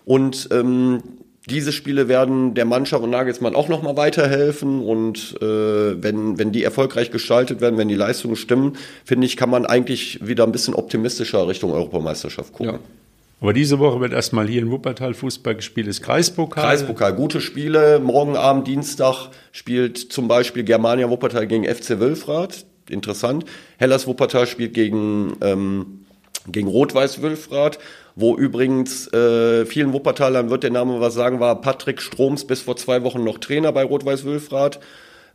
Und 0.06 0.50
ähm, 0.52 1.04
diese 1.50 1.72
Spiele 1.72 2.08
werden 2.08 2.54
der 2.54 2.66
Mannschaft 2.66 3.04
und 3.04 3.10
Nagelsmann 3.10 3.56
auch 3.56 3.70
nochmal 3.70 3.98
weiterhelfen. 3.98 4.82
Und 4.82 5.36
äh, 5.42 6.04
wenn, 6.04 6.38
wenn 6.38 6.52
die 6.52 6.64
erfolgreich 6.64 7.12
gestaltet 7.12 7.62
werden, 7.62 7.78
wenn 7.78 7.88
die 7.88 7.96
Leistungen 7.96 8.36
stimmen, 8.36 8.78
finde 9.06 9.26
ich, 9.26 9.38
kann 9.38 9.50
man 9.50 9.66
eigentlich 9.66 10.26
wieder 10.26 10.44
ein 10.44 10.52
bisschen 10.52 10.76
optimistischer 10.76 11.48
Richtung 11.48 11.72
Europameisterschaft 11.72 12.54
gucken. 12.54 12.74
Ja. 12.74 12.80
Aber 13.42 13.54
diese 13.54 13.80
Woche 13.80 14.02
wird 14.02 14.12
erstmal 14.12 14.48
hier 14.48 14.62
in 14.62 14.70
Wuppertal 14.70 15.14
Fußball 15.14 15.56
gespielt, 15.56 15.88
ist 15.88 16.02
Kreispokal. 16.02 16.64
Kreispokal, 16.64 17.14
gute 17.14 17.40
Spiele. 17.40 18.00
Morgen 18.00 18.36
Abend, 18.36 18.68
Dienstag 18.68 19.30
spielt 19.54 19.98
zum 19.98 20.28
Beispiel 20.28 20.64
Germania 20.64 21.10
Wuppertal 21.10 21.48
gegen 21.48 21.64
FC 21.64 22.00
Wülfrath. 22.00 22.66
Interessant. 22.90 23.46
Hellas 23.78 24.08
Wuppertal 24.08 24.46
spielt 24.46 24.74
gegen, 24.74 25.38
ähm, 25.42 26.06
gegen 26.48 26.68
Rot-Weiß 26.68 27.22
Wülfrath, 27.22 27.80
wo 28.16 28.36
übrigens 28.36 29.08
äh, 29.14 29.66
vielen 29.66 29.94
Wuppertalern 29.94 30.50
wird 30.50 30.64
der 30.64 30.72
Name 30.72 31.00
was 31.00 31.14
sagen, 31.14 31.40
war 31.40 31.62
Patrick 31.62 32.02
Stroms 32.02 32.46
bis 32.46 32.62
vor 32.62 32.76
zwei 32.76 33.04
Wochen 33.04 33.24
noch 33.24 33.38
Trainer 33.38 33.72
bei 33.72 33.84
Rot-Weiß 33.84 34.26
Wülfrath. 34.26 34.80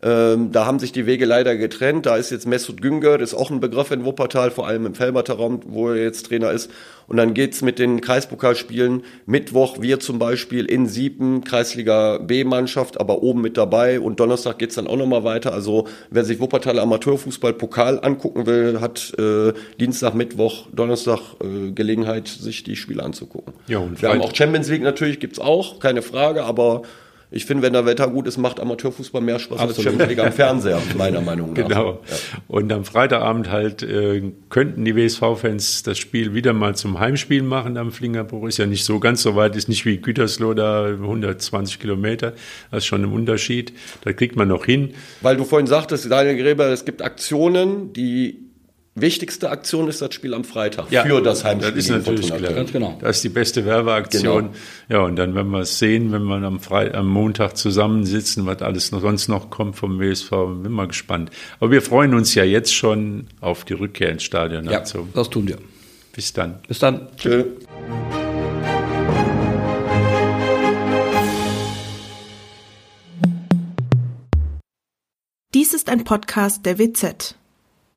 Ähm, 0.02 0.52
da 0.52 0.66
haben 0.66 0.78
sich 0.78 0.92
die 0.92 1.06
Wege 1.06 1.24
leider 1.24 1.56
getrennt. 1.56 2.06
Da 2.06 2.16
ist 2.16 2.30
jetzt 2.30 2.46
Mesut 2.46 2.82
Güngör, 2.82 3.18
das 3.18 3.32
ist 3.32 3.38
auch 3.38 3.50
ein 3.50 3.60
Begriff 3.60 3.90
in 3.90 4.04
Wuppertal, 4.04 4.50
vor 4.50 4.66
allem 4.66 4.86
im 4.86 4.94
Felberter 4.94 5.34
Raum, 5.34 5.60
wo 5.66 5.90
er 5.90 6.02
jetzt 6.02 6.26
Trainer 6.26 6.50
ist. 6.50 6.70
Und 7.06 7.16
dann 7.16 7.34
geht's 7.34 7.62
mit 7.62 7.78
den 7.78 8.00
Kreispokalspielen. 8.00 9.02
Mittwoch 9.26 9.80
wir 9.80 10.00
zum 10.00 10.18
Beispiel 10.18 10.64
in 10.66 10.86
Siepen, 10.86 11.44
Kreisliga 11.44 12.18
B-Mannschaft, 12.18 12.98
aber 13.00 13.22
oben 13.22 13.40
mit 13.42 13.56
dabei. 13.56 14.00
Und 14.00 14.20
Donnerstag 14.20 14.58
geht's 14.58 14.74
dann 14.74 14.86
auch 14.86 14.96
nochmal 14.96 15.24
weiter. 15.24 15.52
Also 15.52 15.86
wer 16.10 16.24
sich 16.24 16.40
Wuppertaler 16.40 16.82
Amateurfußball-Pokal 16.82 18.00
angucken 18.02 18.46
will, 18.46 18.80
hat 18.80 19.12
äh, 19.18 19.52
Dienstag, 19.80 20.14
Mittwoch, 20.14 20.66
Donnerstag 20.72 21.20
äh, 21.42 21.72
Gelegenheit, 21.72 22.28
sich 22.28 22.64
die 22.64 22.76
Spiele 22.76 23.02
anzugucken. 23.02 23.54
Ja, 23.66 23.78
und 23.78 24.00
wir 24.00 24.08
haben 24.10 24.22
auch 24.22 24.34
Champions 24.34 24.68
League 24.68 24.82
natürlich, 24.82 25.20
gibt's 25.20 25.38
auch, 25.38 25.80
keine 25.80 26.02
Frage, 26.02 26.44
aber 26.44 26.82
ich 27.30 27.46
finde, 27.46 27.62
wenn 27.62 27.72
der 27.72 27.86
Wetter 27.86 28.08
gut 28.08 28.26
ist, 28.26 28.38
macht 28.38 28.60
Amateurfußball 28.60 29.20
mehr 29.20 29.38
Spaß 29.38 29.58
als 29.58 29.70
Absolut. 29.70 29.90
Champions 29.90 30.10
League 30.10 30.24
am 30.24 30.32
Fernseher, 30.32 30.80
meiner 30.96 31.20
Meinung 31.20 31.52
nach. 31.52 31.68
Genau. 31.68 32.00
Und 32.48 32.72
am 32.72 32.84
Freitagabend 32.84 33.50
halt 33.50 33.82
äh, 33.82 34.32
könnten 34.50 34.84
die 34.84 34.94
WSV-Fans 34.94 35.82
das 35.82 35.98
Spiel 35.98 36.34
wieder 36.34 36.52
mal 36.52 36.74
zum 36.74 37.00
Heimspiel 37.00 37.42
machen 37.42 37.76
am 37.76 37.92
Flingerbruch. 37.92 38.46
Ist 38.48 38.58
ja 38.58 38.66
nicht 38.66 38.84
so 38.84 39.00
ganz 39.00 39.22
so 39.22 39.36
weit, 39.36 39.56
ist 39.56 39.68
nicht 39.68 39.84
wie 39.84 39.96
Gütersloh 39.96 40.54
da 40.54 40.86
120 40.86 41.80
Kilometer. 41.80 42.34
Das 42.70 42.78
ist 42.78 42.86
schon 42.86 43.02
ein 43.02 43.12
Unterschied. 43.12 43.72
Da 44.02 44.12
kriegt 44.12 44.36
man 44.36 44.48
noch 44.48 44.64
hin. 44.64 44.94
Weil 45.20 45.36
du 45.36 45.44
vorhin 45.44 45.66
sagtest, 45.66 46.10
Daniel 46.10 46.36
Gräber, 46.36 46.66
es 46.66 46.84
gibt 46.84 47.02
Aktionen, 47.02 47.92
die 47.92 48.44
wichtigste 48.94 49.50
Aktion 49.50 49.88
ist 49.88 50.00
das 50.00 50.14
Spiel 50.14 50.34
am 50.34 50.44
Freitag 50.44 50.88
für 50.88 51.20
das 51.22 51.44
Heimspiel. 51.44 51.72
Das 51.72 51.84
ist 51.84 51.90
natürlich 51.90 52.20
Fortuna 52.28 52.38
klar. 52.38 52.52
Ganz 52.54 52.72
genau. 52.72 52.98
Das 53.00 53.16
ist 53.16 53.24
die 53.24 53.28
beste 53.28 53.64
Werbeaktion. 53.64 54.52
Genau. 54.52 54.54
Ja, 54.88 55.00
und 55.00 55.16
dann 55.16 55.34
werden 55.34 55.50
wir 55.50 55.60
es 55.60 55.78
sehen, 55.78 56.12
wenn 56.12 56.22
wir 56.24 56.36
am, 56.42 56.60
Fre 56.60 56.94
am 56.94 57.08
Montag 57.08 57.56
zusammensitzen, 57.56 58.46
was 58.46 58.62
alles 58.62 58.92
noch, 58.92 59.00
sonst 59.00 59.28
noch 59.28 59.50
kommt 59.50 59.76
vom 59.76 59.98
WSV. 60.00 60.30
Bin 60.62 60.72
mal 60.72 60.86
gespannt. 60.88 61.30
Aber 61.60 61.70
wir 61.70 61.82
freuen 61.82 62.14
uns 62.14 62.34
ja 62.34 62.44
jetzt 62.44 62.72
schon 62.74 63.26
auf 63.40 63.64
die 63.64 63.74
Rückkehr 63.74 64.10
ins 64.10 64.22
Stadion. 64.22 64.64
Ja, 64.66 64.80
Also, 64.80 65.08
das 65.14 65.28
tun 65.30 65.48
wir. 65.48 65.58
bis 66.12 66.32
dann. 66.32 66.60
Bis 66.68 66.78
dann. 66.78 67.08
Tschö. 67.16 67.44
Dies 75.54 75.72
ist 75.72 75.88
ein 75.88 76.04
Podcast 76.04 76.66
der 76.66 76.78
WZ. 76.78 77.36